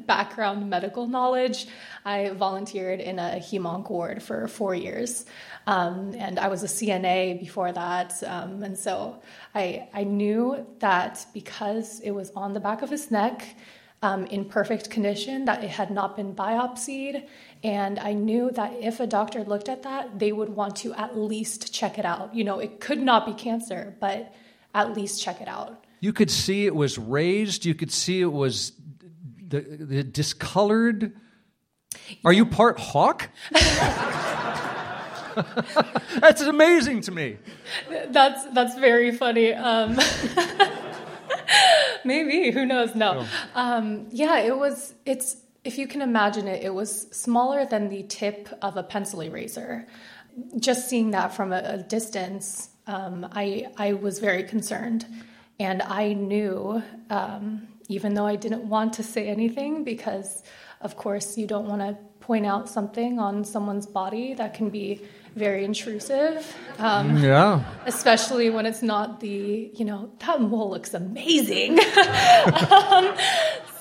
background 0.06 0.68
medical 0.70 1.06
knowledge. 1.06 1.66
I 2.06 2.30
volunteered 2.30 3.00
in 3.00 3.18
a 3.18 3.38
hemonc 3.38 3.90
ward 3.90 4.22
for 4.22 4.48
four 4.48 4.74
years, 4.74 5.26
um, 5.66 6.14
and 6.16 6.38
I 6.38 6.48
was 6.48 6.62
a 6.62 6.66
CNA 6.66 7.38
before 7.38 7.70
that. 7.72 8.22
Um, 8.26 8.62
and 8.62 8.78
so 8.78 9.20
I, 9.54 9.88
I 9.92 10.04
knew 10.04 10.66
that 10.78 11.26
because 11.34 12.00
it 12.00 12.12
was 12.12 12.30
on 12.30 12.54
the 12.54 12.60
back 12.60 12.80
of 12.80 12.88
his 12.88 13.10
neck, 13.10 13.54
um, 14.02 14.26
in 14.26 14.44
perfect 14.46 14.88
condition, 14.90 15.44
that 15.44 15.62
it 15.62 15.70
had 15.70 15.90
not 15.90 16.16
been 16.16 16.34
biopsied. 16.34 17.28
And 17.64 17.98
I 17.98 18.12
knew 18.12 18.50
that 18.52 18.72
if 18.80 18.98
a 18.98 19.06
doctor 19.06 19.44
looked 19.44 19.68
at 19.68 19.84
that, 19.84 20.18
they 20.18 20.32
would 20.32 20.48
want 20.48 20.76
to 20.76 20.92
at 20.94 21.16
least 21.16 21.72
check 21.72 21.98
it 21.98 22.04
out. 22.04 22.34
You 22.34 22.42
know, 22.44 22.58
it 22.58 22.80
could 22.80 23.00
not 23.00 23.24
be 23.24 23.34
cancer, 23.34 23.94
but 24.00 24.34
at 24.74 24.94
least 24.94 25.22
check 25.22 25.40
it 25.40 25.48
out. 25.48 25.84
You 26.00 26.12
could 26.12 26.30
see 26.30 26.66
it 26.66 26.74
was 26.74 26.98
raised. 26.98 27.64
You 27.64 27.74
could 27.76 27.92
see 27.92 28.20
it 28.20 28.32
was 28.32 28.72
the, 29.46 29.60
the 29.60 30.02
discolored. 30.02 31.14
Are 32.24 32.32
you 32.32 32.44
part 32.46 32.80
hawk? 32.80 33.28
that's 36.20 36.40
amazing 36.42 37.02
to 37.02 37.12
me. 37.12 37.38
That's 38.08 38.44
that's 38.46 38.74
very 38.78 39.12
funny. 39.12 39.52
Um, 39.52 39.98
maybe 42.04 42.50
who 42.50 42.66
knows? 42.66 42.94
No, 42.94 43.26
um, 43.54 44.08
yeah, 44.10 44.38
it 44.38 44.56
was. 44.56 44.94
It's 45.06 45.36
if 45.64 45.78
you 45.78 45.86
can 45.86 46.02
imagine 46.02 46.48
it, 46.48 46.64
it 46.64 46.74
was 46.74 47.08
smaller 47.12 47.64
than 47.64 47.88
the 47.88 48.02
tip 48.04 48.48
of 48.62 48.76
a 48.76 48.82
pencil 48.82 49.22
eraser. 49.22 49.86
Just 50.58 50.88
seeing 50.88 51.10
that 51.12 51.34
from 51.34 51.52
a, 51.52 51.62
a 51.64 51.78
distance, 51.78 52.70
um, 52.86 53.26
I 53.32 53.66
I 53.76 53.92
was 53.92 54.18
very 54.18 54.42
concerned. 54.44 55.06
And 55.60 55.82
I 55.82 56.14
knew, 56.14 56.82
um, 57.10 57.68
even 57.88 58.14
though 58.14 58.26
I 58.26 58.36
didn't 58.36 58.64
want 58.64 58.94
to 58.94 59.02
say 59.02 59.28
anything, 59.28 59.84
because 59.84 60.42
of 60.80 60.96
course 60.96 61.38
you 61.38 61.46
don't 61.46 61.68
want 61.68 61.82
to 61.82 61.96
point 62.20 62.46
out 62.46 62.68
something 62.68 63.18
on 63.18 63.44
someone's 63.44 63.86
body 63.86 64.34
that 64.34 64.54
can 64.54 64.70
be 64.70 65.02
very 65.34 65.64
intrusive. 65.64 66.54
Um, 66.78 67.18
yeah. 67.18 67.62
Especially 67.86 68.50
when 68.50 68.66
it's 68.66 68.82
not 68.82 69.20
the, 69.20 69.70
you 69.74 69.84
know, 69.84 70.10
that 70.18 70.40
mole 70.40 70.70
looks 70.70 70.94
amazing. 70.94 71.78
um, 72.70 73.14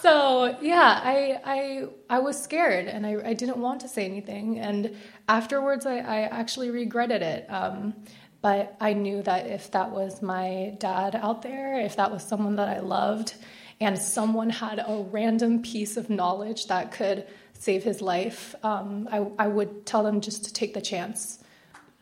so 0.02 0.58
yeah, 0.62 0.99
I, 1.04 1.39
I, 1.45 1.88
I 2.10 2.20
was 2.20 2.41
scared 2.41 2.88
and 2.88 3.06
I, 3.06 3.18
I 3.24 3.34
didn't 3.34 3.58
want 3.58 3.82
to 3.82 3.88
say 3.88 4.06
anything. 4.06 4.60
And 4.60 4.95
afterwards, 5.28 5.86
I, 5.86 5.97
I 5.97 6.22
actually 6.24 6.72
regretted 6.72 7.22
it. 7.22 7.45
Um, 7.49 7.93
but 8.41 8.76
I 8.82 8.93
knew 8.93 9.22
that 9.22 9.47
if 9.47 9.70
that 9.72 9.91
was 9.91 10.22
my 10.22 10.76
dad 10.80 11.16
out 11.16 11.43
there, 11.43 11.80
if 11.80 11.95
that 11.97 12.12
was 12.12 12.24
someone 12.24 12.56
that 12.56 12.68
I 12.68 12.80
loved, 12.80 13.36
and 13.80 13.97
someone 13.97 14.49
had 14.49 14.80
a 14.80 15.06
random 15.12 15.62
piece 15.62 15.97
of 15.97 16.10
knowledge 16.10 16.68
that 16.68 16.91
could 16.91 17.28
save 17.54 17.84
his 17.84 18.02
life, 18.02 18.56
um, 18.64 19.10
I, 19.12 19.26
I 19.38 19.47
would 19.47 19.86
tell 19.86 20.04
them 20.04 20.22
just 20.22 20.45
to 20.45 20.54
take 20.54 20.74
the 20.74 20.82
chance. 20.82 21.43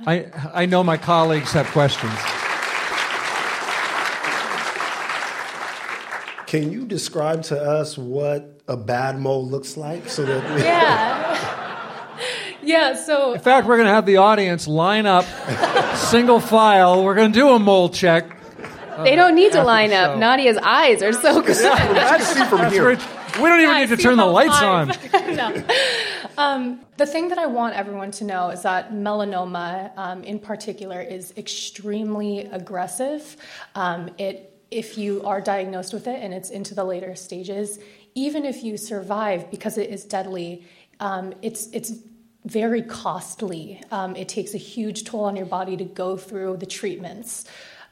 I, 0.05 0.27
I 0.53 0.65
know 0.65 0.83
my 0.83 0.97
colleagues 0.97 1.51
have 1.53 1.67
questions. 1.67 2.17
Can 6.49 6.71
you 6.71 6.83
describe 6.87 7.43
to 7.43 7.61
us 7.61 7.95
what 7.95 8.59
a 8.67 8.75
bad 8.75 9.19
mole 9.19 9.47
looks 9.47 9.77
like 9.77 10.09
so 10.09 10.25
that 10.25 10.55
we 10.55 10.63
Yeah. 10.63 12.17
yeah, 12.63 12.95
so 12.95 13.33
In 13.33 13.39
fact, 13.39 13.67
we're 13.67 13.77
going 13.77 13.85
to 13.85 13.93
have 13.93 14.07
the 14.07 14.17
audience 14.17 14.67
line 14.67 15.05
up, 15.05 15.25
single 15.95 16.39
file. 16.39 17.03
We're 17.03 17.13
going 17.13 17.31
to 17.31 17.39
do 17.39 17.49
a 17.49 17.59
mole 17.59 17.89
check. 17.89 18.35
They 19.03 19.15
don't 19.15 19.35
need 19.35 19.51
to 19.51 19.63
line 19.63 19.93
up. 19.93 20.15
show. 20.15 20.19
Nadia's 20.19 20.57
eyes 20.57 21.03
are 21.03 21.13
so 21.13 21.39
good. 21.43 21.63
I 21.63 22.17
see 22.17 22.43
from 22.45 22.71
here? 22.71 22.87
rich. 22.87 23.01
We 23.35 23.43
don't 23.43 23.61
even 23.61 23.75
I 23.75 23.81
need 23.81 23.89
to 23.95 23.97
turn 23.97 24.17
the 24.17 24.25
lights 24.25 24.59
on. 24.59 24.87
no. 25.35 25.63
Um, 26.35 26.79
the 26.97 27.05
thing 27.05 27.27
that 27.29 27.37
I 27.37 27.45
want 27.45 27.75
everyone 27.75 28.09
to 28.13 28.23
know 28.23 28.49
is 28.49 28.63
that 28.63 28.91
melanoma, 28.91 29.91
um, 29.97 30.23
in 30.23 30.39
particular, 30.39 30.99
is 30.99 31.31
extremely 31.37 32.45
aggressive. 32.45 33.37
Um, 33.75 34.09
it, 34.17 34.48
if 34.71 34.97
you 34.97 35.23
are 35.23 35.41
diagnosed 35.41 35.93
with 35.93 36.07
it 36.07 36.21
and 36.21 36.33
it's 36.33 36.49
into 36.49 36.75
the 36.75 36.83
later 36.83 37.15
stages, 37.15 37.79
even 38.15 38.45
if 38.45 38.63
you 38.63 38.77
survive, 38.77 39.49
because 39.49 39.77
it 39.77 39.89
is 39.89 40.03
deadly, 40.05 40.65
um, 40.99 41.33
it's 41.41 41.69
it's 41.71 41.93
very 42.45 42.81
costly. 42.81 43.81
Um, 43.91 44.15
it 44.15 44.29
takes 44.29 44.53
a 44.53 44.57
huge 44.57 45.03
toll 45.03 45.25
on 45.25 45.35
your 45.35 45.45
body 45.45 45.77
to 45.77 45.83
go 45.83 46.17
through 46.17 46.57
the 46.57 46.65
treatments. 46.65 47.45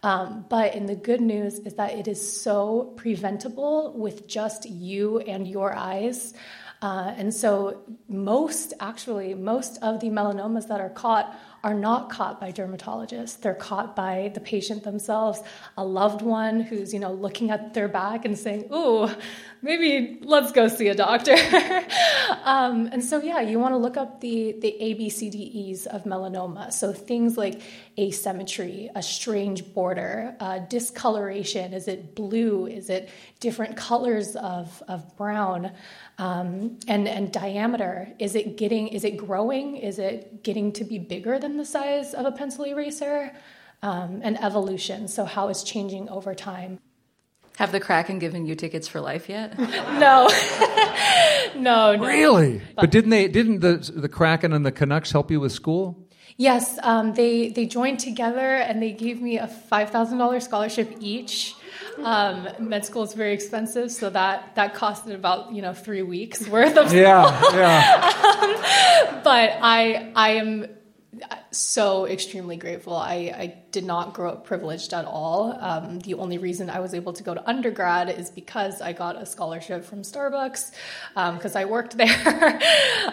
Um, 0.04 0.46
but 0.48 0.76
in 0.76 0.86
the 0.86 0.96
good 0.96 1.22
news 1.22 1.60
is 1.60 1.74
that 1.76 1.94
it 1.94 2.08
is 2.08 2.42
so 2.42 2.94
preventable 2.98 3.94
with 3.96 4.28
just 4.28 4.70
you 4.70 5.20
and 5.20 5.48
your 5.48 5.76
eyes. 5.76 6.34
Uh, 6.82 7.14
and 7.18 7.34
so, 7.34 7.82
most 8.08 8.74
actually, 8.80 9.34
most 9.34 9.80
of 9.82 10.00
the 10.00 10.10
melanomas 10.10 10.68
that 10.68 10.80
are 10.80 10.90
caught 10.90 11.36
are 11.64 11.74
not 11.74 12.10
caught 12.10 12.40
by 12.40 12.52
dermatologists. 12.52 13.40
They're 13.40 13.54
caught 13.54 13.96
by 13.96 14.32
the 14.34 14.40
patient 14.40 14.84
themselves, 14.84 15.42
a 15.78 15.84
loved 15.86 16.22
one 16.22 16.60
who's, 16.60 16.94
you 16.94 17.00
know, 17.00 17.12
looking 17.12 17.52
at 17.52 17.74
their 17.74 17.88
back 17.88 18.26
and 18.26 18.38
saying, 18.38 18.70
"Ooh, 18.74 19.10
maybe 19.62 20.20
let's 20.22 20.52
go 20.52 20.68
see 20.68 20.88
a 20.88 20.96
doctor." 20.96 21.34
um, 22.44 22.88
and 22.92 23.04
so, 23.04 23.22
yeah, 23.22 23.42
you 23.42 23.60
want 23.60 23.74
to 23.74 23.78
look 23.78 23.98
up 23.98 24.22
the 24.22 24.56
the 24.60 24.76
ABCDEs 24.82 25.88
of 25.88 26.04
melanoma. 26.04 26.72
So 26.72 26.94
things 26.94 27.38
like 27.38 27.62
asymmetry, 27.98 28.90
a 28.96 29.02
strange 29.02 29.74
border, 29.74 30.36
uh, 30.40 30.60
discoloration. 30.60 31.74
Is 31.74 31.88
it 31.88 32.16
blue? 32.16 32.68
Is 32.68 32.90
it 32.90 33.10
different 33.40 33.76
colors 33.78 34.36
of 34.36 34.82
of 34.88 35.16
brown? 35.18 35.72
Um, 36.18 36.80
and 36.88 37.08
and 37.08 37.32
diameter. 37.32 38.14
Is 38.20 38.36
it 38.36 38.58
getting? 38.58 38.88
Is 38.88 39.04
it 39.04 39.18
growing? 39.18 39.78
Is 39.78 40.00
it 40.00 40.44
getting 40.44 40.72
to 40.74 40.84
be 40.84 41.00
bigger 41.00 41.40
than 41.40 41.58
the 41.58 41.66
size 41.66 42.14
of 42.14 42.26
a 42.26 42.32
pencil 42.32 42.66
eraser? 42.66 43.34
Um, 43.84 44.22
and 44.24 44.44
evolution. 44.44 45.08
So 45.08 45.24
how 45.24 45.50
it's 45.50 45.62
changing 45.62 46.10
over 46.10 46.34
time. 46.34 46.80
Have 47.58 47.72
the 47.72 47.80
Kraken 47.80 48.20
given 48.20 48.46
you 48.46 48.54
tickets 48.54 48.88
for 48.88 49.02
life 49.02 49.30
yet? 49.30 49.58
No, 49.98 50.30
no, 51.56 51.96
no. 51.96 52.06
Really? 52.06 52.62
But 52.76 52.92
didn't 52.92 53.10
they? 53.10 53.28
Didn't 53.28 53.62
the 53.62 53.78
the 53.96 54.10
Kraken 54.10 54.54
and 54.54 54.64
the 54.64 54.72
Canucks 54.72 55.12
help 55.12 55.32
you 55.32 55.40
with 55.40 55.52
school? 55.52 56.08
Yes, 56.38 56.78
um, 56.84 57.14
they 57.14 57.50
they 57.50 57.66
joined 57.66 58.00
together 58.00 58.58
and 58.58 58.80
they 58.80 58.92
gave 58.92 59.20
me 59.22 59.40
a 59.40 59.48
five 59.48 59.90
thousand 59.90 60.20
dollars 60.20 60.44
scholarship 60.44 60.98
each. 61.00 61.56
Um, 62.04 62.48
med 62.60 62.86
school 62.86 63.02
is 63.02 63.14
very 63.14 63.34
expensive, 63.34 63.92
so 63.92 64.12
that 64.12 64.54
that 64.54 64.76
costed 64.76 65.16
about 65.16 65.52
you 65.52 65.64
know 65.64 65.74
three 65.74 66.04
weeks 66.04 66.48
worth 66.48 66.78
of. 66.78 66.94
Yeah, 66.94 67.26
yeah. 67.54 69.22
But 69.24 69.58
I 69.62 70.12
I 70.16 70.30
am 70.34 70.68
so 71.52 72.06
extremely 72.06 72.58
grateful. 72.58 72.96
I, 72.96 73.14
I 73.36 73.58
did 73.72 73.86
not 73.86 74.14
grow 74.14 74.32
up 74.32 74.46
privileged 74.46 74.94
at 74.94 75.06
all. 75.06 75.58
Um, 75.60 76.00
the 76.00 76.16
only 76.16 76.38
reason 76.38 76.70
I 76.70 76.80
was 76.80 76.94
able 76.94 77.14
to 77.14 77.24
go 77.24 77.34
to 77.34 77.50
undergrad 77.50 78.10
is 78.10 78.30
because 78.30 78.82
I 78.82 78.94
got 78.94 79.16
a 79.16 79.26
scholarship 79.26 79.86
from 79.86 80.02
Starbucks 80.02 80.72
because 81.36 81.56
I 81.56 81.66
worked 81.66 81.98
there, 81.98 82.60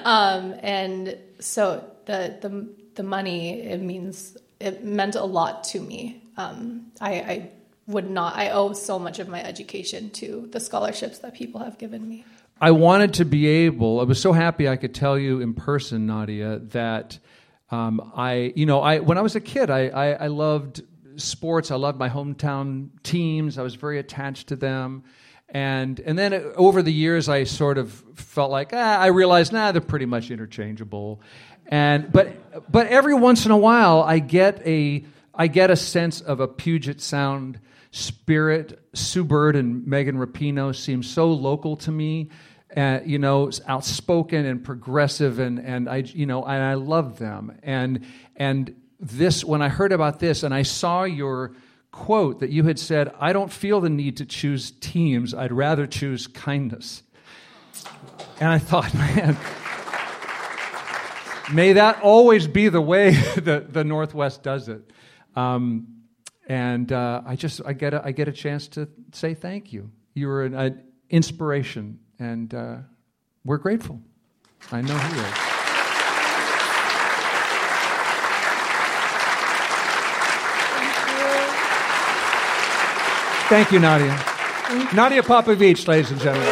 um, 0.05 0.55
and 0.63 1.17
so 1.39 1.85
the 2.07 2.37
the 2.41 2.69
the 2.95 3.03
money 3.03 3.61
it 3.61 3.81
means 3.81 4.37
it 4.61 4.85
meant 4.85 5.15
a 5.15 5.25
lot 5.25 5.65
to 5.65 5.81
me. 5.81 6.23
Um, 6.37 6.87
I, 7.01 7.13
I 7.13 7.51
would 7.87 8.11
not. 8.11 8.37
I 8.37 8.51
owe 8.51 8.73
so 8.73 8.99
much 8.99 9.19
of 9.19 9.29
my 9.29 9.43
education 9.43 10.11
to 10.11 10.49
the 10.51 10.61
scholarships 10.61 11.19
that 11.19 11.35
people 11.35 11.61
have 11.61 11.79
given 11.79 12.09
me. 12.09 12.25
I 12.61 12.71
wanted 12.71 13.15
to 13.15 13.25
be 13.25 13.47
able. 13.47 14.01
I 14.01 14.05
was 14.05 14.21
so 14.21 14.33
happy 14.33 14.69
I 14.69 14.77
could 14.77 14.95
tell 14.95 15.19
you 15.19 15.41
in 15.41 15.55
person, 15.55 16.07
Nadia, 16.07 16.61
that 16.71 17.19
um, 17.75 18.13
I, 18.15 18.53
you 18.55 18.67
know, 18.67 18.81
I 18.81 19.01
when 19.01 19.19
I 19.19 19.21
was 19.21 19.35
a 19.35 19.41
kid, 19.41 19.71
I, 19.71 19.89
I, 19.89 20.07
I 20.13 20.27
loved 20.29 20.83
sports. 21.17 21.71
I 21.71 21.77
loved 21.77 21.99
my 21.99 22.09
hometown 22.09 22.91
teams. 23.03 23.59
I 23.59 23.63
was 23.63 23.75
very 23.75 23.99
attached 23.99 24.49
to 24.49 24.57
them. 24.57 25.05
And 25.49 26.01
and 26.01 26.19
then 26.19 26.35
over 26.57 26.83
the 26.83 26.93
years, 26.93 27.29
I 27.29 27.45
sort 27.45 27.79
of 27.79 27.93
felt 28.15 28.51
like 28.51 28.71
ah, 28.73 28.99
I 28.99 29.07
realized 29.07 29.53
nah, 29.53 29.73
they're 29.73 29.81
pretty 29.81 30.07
much 30.07 30.31
interchangeable. 30.31 31.21
And 31.67 32.13
but 32.13 32.71
but 32.71 32.87
every 32.89 33.15
once 33.15 33.45
in 33.45 33.53
a 33.53 33.59
while, 33.59 34.03
I 34.03 34.21
get 34.21 34.67
a 34.67 35.05
I 35.35 35.49
get 35.49 35.71
a 35.71 35.77
sense 35.77 36.21
of 36.21 36.41
a 36.41 36.49
Puget 36.49 37.01
Sound 37.01 37.61
spirit. 37.91 38.81
Sue 38.95 39.25
Bird 39.25 39.57
and 39.57 39.87
Megan 39.87 40.17
Rapinoe 40.17 40.75
seem 40.75 41.03
so 41.03 41.33
local 41.33 41.77
to 41.79 41.91
me. 41.91 42.31
Uh, 42.77 43.01
you 43.05 43.19
know, 43.19 43.51
outspoken 43.69 44.45
and 44.47 44.65
progressive, 44.65 45.39
and 45.39 45.59
and 45.61 45.89
I, 45.89 45.99
you 45.99 46.27
know, 46.27 46.45
and 46.45 46.63
I 46.63 46.75
love 46.75 47.19
them. 47.19 47.57
And 47.63 48.05
and 48.35 48.75
this, 48.99 49.45
when 49.45 49.63
I 49.63 49.69
heard 49.69 49.93
about 49.93 50.19
this, 50.19 50.43
and 50.43 50.53
I 50.53 50.63
saw 50.63 51.05
your 51.05 51.53
quote 51.93 52.41
that 52.41 52.51
you 52.51 52.65
had 52.65 52.79
said, 52.79 53.15
"I 53.21 53.33
don't 53.33 53.53
feel 53.53 53.81
the 53.81 53.91
need 53.91 54.17
to 54.17 54.25
choose 54.27 54.73
teams. 54.73 55.35
I'd 55.35 55.53
rather 55.53 55.87
choose 55.87 56.27
kindness." 56.27 57.03
And 58.41 58.49
I 58.49 58.59
thought, 58.59 58.93
man, 59.17 59.37
may 61.53 61.75
that 61.75 62.03
always 62.03 62.49
be 62.49 62.69
the 62.69 62.81
way 62.81 63.11
that 63.37 63.73
the 63.73 63.85
Northwest 63.85 64.43
does 64.43 64.69
it. 64.69 64.91
Um, 65.37 65.87
And 66.47 66.93
uh, 66.93 67.23
I 67.25 67.37
just 67.37 67.61
I 67.65 67.73
get 67.73 67.95
a, 67.95 68.03
I 68.05 68.13
get 68.13 68.29
a 68.29 68.33
chance 68.33 68.69
to 68.69 68.89
say 69.13 69.35
thank 69.35 69.73
you. 69.73 69.91
You 70.13 70.29
were 70.29 70.45
an, 70.45 70.55
an 70.55 70.83
inspiration, 71.09 72.01
and 72.19 72.55
uh, 72.55 72.77
we're 73.45 73.59
grateful. 73.59 74.01
I 74.73 74.81
know 74.81 74.97
he 74.97 75.19
is. 75.21 75.55
Thank 83.49 83.73
you, 83.73 83.79
Nadia. 83.79 84.19
Nadia 84.95 85.23
Popovici, 85.23 85.87
ladies 85.87 86.11
and 86.11 86.21
gentlemen. 86.21 86.49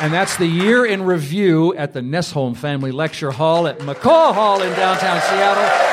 And 0.00 0.12
that's 0.12 0.36
the 0.36 0.46
year 0.46 0.84
in 0.84 1.02
review 1.02 1.74
at 1.76 1.94
the 1.94 2.00
Nesholm 2.00 2.54
Family 2.54 2.92
Lecture 2.92 3.30
Hall 3.30 3.66
at 3.66 3.78
McCaw 3.78 4.34
Hall 4.34 4.60
in 4.60 4.70
downtown 4.74 5.18
Seattle. 5.22 5.83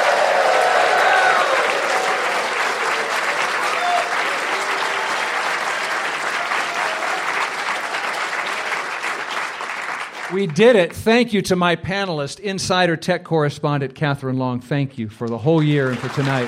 We 10.34 10.47
did 10.47 10.77
it. 10.77 10.93
Thank 10.93 11.34
you 11.34 11.41
to 11.43 11.57
my 11.57 11.75
panelist, 11.75 12.39
insider 12.39 12.95
tech 12.95 13.25
correspondent 13.25 13.95
Katherine 13.95 14.38
Long. 14.38 14.61
Thank 14.61 14.97
you 14.97 15.09
for 15.09 15.27
the 15.27 15.38
whole 15.38 15.61
year 15.61 15.89
and 15.89 15.99
for 15.99 16.07
tonight. 16.09 16.47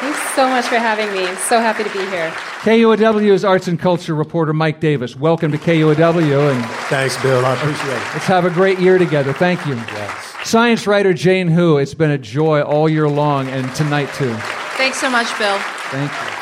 Thanks 0.00 0.20
so 0.34 0.48
much 0.48 0.64
for 0.66 0.78
having 0.78 1.12
me. 1.14 1.24
So 1.36 1.60
happy 1.60 1.84
to 1.84 1.90
be 1.90 2.04
here. 2.10 2.30
KUOW's 2.62 3.44
arts 3.44 3.68
and 3.68 3.78
culture 3.78 4.14
reporter 4.16 4.52
Mike 4.52 4.80
Davis. 4.80 5.14
Welcome 5.14 5.52
to 5.52 5.58
KUOW. 5.58 6.50
And 6.52 6.64
Thanks, 6.88 7.20
Bill. 7.22 7.44
I 7.46 7.54
appreciate 7.54 7.86
it. 7.86 8.12
Let's 8.14 8.26
have 8.26 8.44
a 8.44 8.50
great 8.50 8.80
year 8.80 8.98
together. 8.98 9.32
Thank 9.32 9.64
you. 9.64 9.76
Yes. 9.76 10.34
Science 10.42 10.86
writer 10.88 11.14
Jane 11.14 11.46
Hu. 11.46 11.78
It's 11.78 11.94
been 11.94 12.10
a 12.10 12.18
joy 12.18 12.62
all 12.62 12.88
year 12.88 13.08
long 13.08 13.46
and 13.48 13.72
tonight 13.76 14.12
too. 14.14 14.34
Thanks 14.76 14.98
so 14.98 15.08
much, 15.08 15.26
Bill. 15.38 15.56
Thank 15.90 16.10
you. 16.10 16.33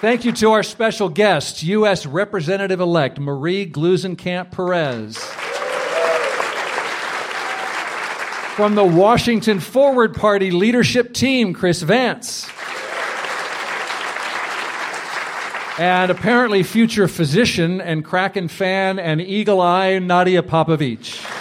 Thank 0.00 0.24
you 0.24 0.30
to 0.30 0.52
our 0.52 0.62
special 0.62 1.08
guest, 1.08 1.64
U.S. 1.64 2.06
Representative 2.06 2.78
elect 2.78 3.18
Marie 3.18 3.68
Gluesenkamp 3.68 4.52
Perez. 4.52 5.18
From 8.54 8.76
the 8.76 8.84
Washington 8.84 9.58
Forward 9.58 10.14
Party 10.14 10.52
leadership 10.52 11.12
team, 11.14 11.52
Chris 11.52 11.82
Vance. 11.82 12.48
And 15.80 16.12
apparently, 16.12 16.62
future 16.62 17.08
physician 17.08 17.80
and 17.80 18.04
Kraken 18.04 18.46
fan 18.46 19.00
and 19.00 19.20
eagle 19.20 19.60
eye 19.60 19.98
Nadia 19.98 20.44
Popovici. 20.44 21.37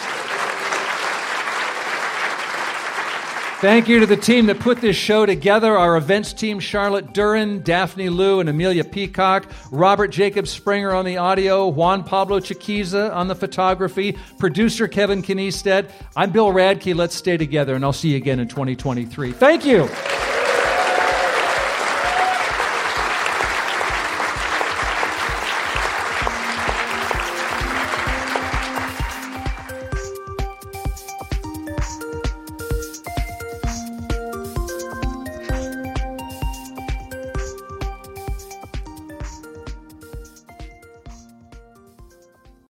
Thank 3.59 3.87
you 3.87 3.99
to 3.99 4.05
the 4.05 4.15
team 4.15 4.45
that 4.45 4.59
put 4.59 4.81
this 4.81 4.95
show 4.95 5.25
together 5.25 5.75
our 5.75 5.97
events 5.97 6.31
team, 6.31 6.59
Charlotte 6.59 7.11
Duran, 7.11 7.63
Daphne 7.63 8.07
Liu, 8.07 8.39
and 8.39 8.49
Amelia 8.49 8.83
Peacock, 8.83 9.47
Robert 9.71 10.09
Jacob 10.09 10.47
Springer 10.47 10.93
on 10.93 11.05
the 11.05 11.17
audio, 11.17 11.67
Juan 11.67 12.03
Pablo 12.03 12.39
Chiquiza 12.39 13.11
on 13.15 13.27
the 13.27 13.33
photography, 13.33 14.15
producer 14.37 14.87
Kevin 14.87 15.23
Kniestedt. 15.23 15.89
I'm 16.15 16.29
Bill 16.29 16.53
Radke. 16.53 16.93
Let's 16.93 17.15
stay 17.15 17.35
together, 17.35 17.73
and 17.73 17.83
I'll 17.83 17.93
see 17.93 18.09
you 18.09 18.17
again 18.17 18.39
in 18.39 18.47
2023. 18.47 19.31
Thank 19.31 19.65
you. 19.65 19.89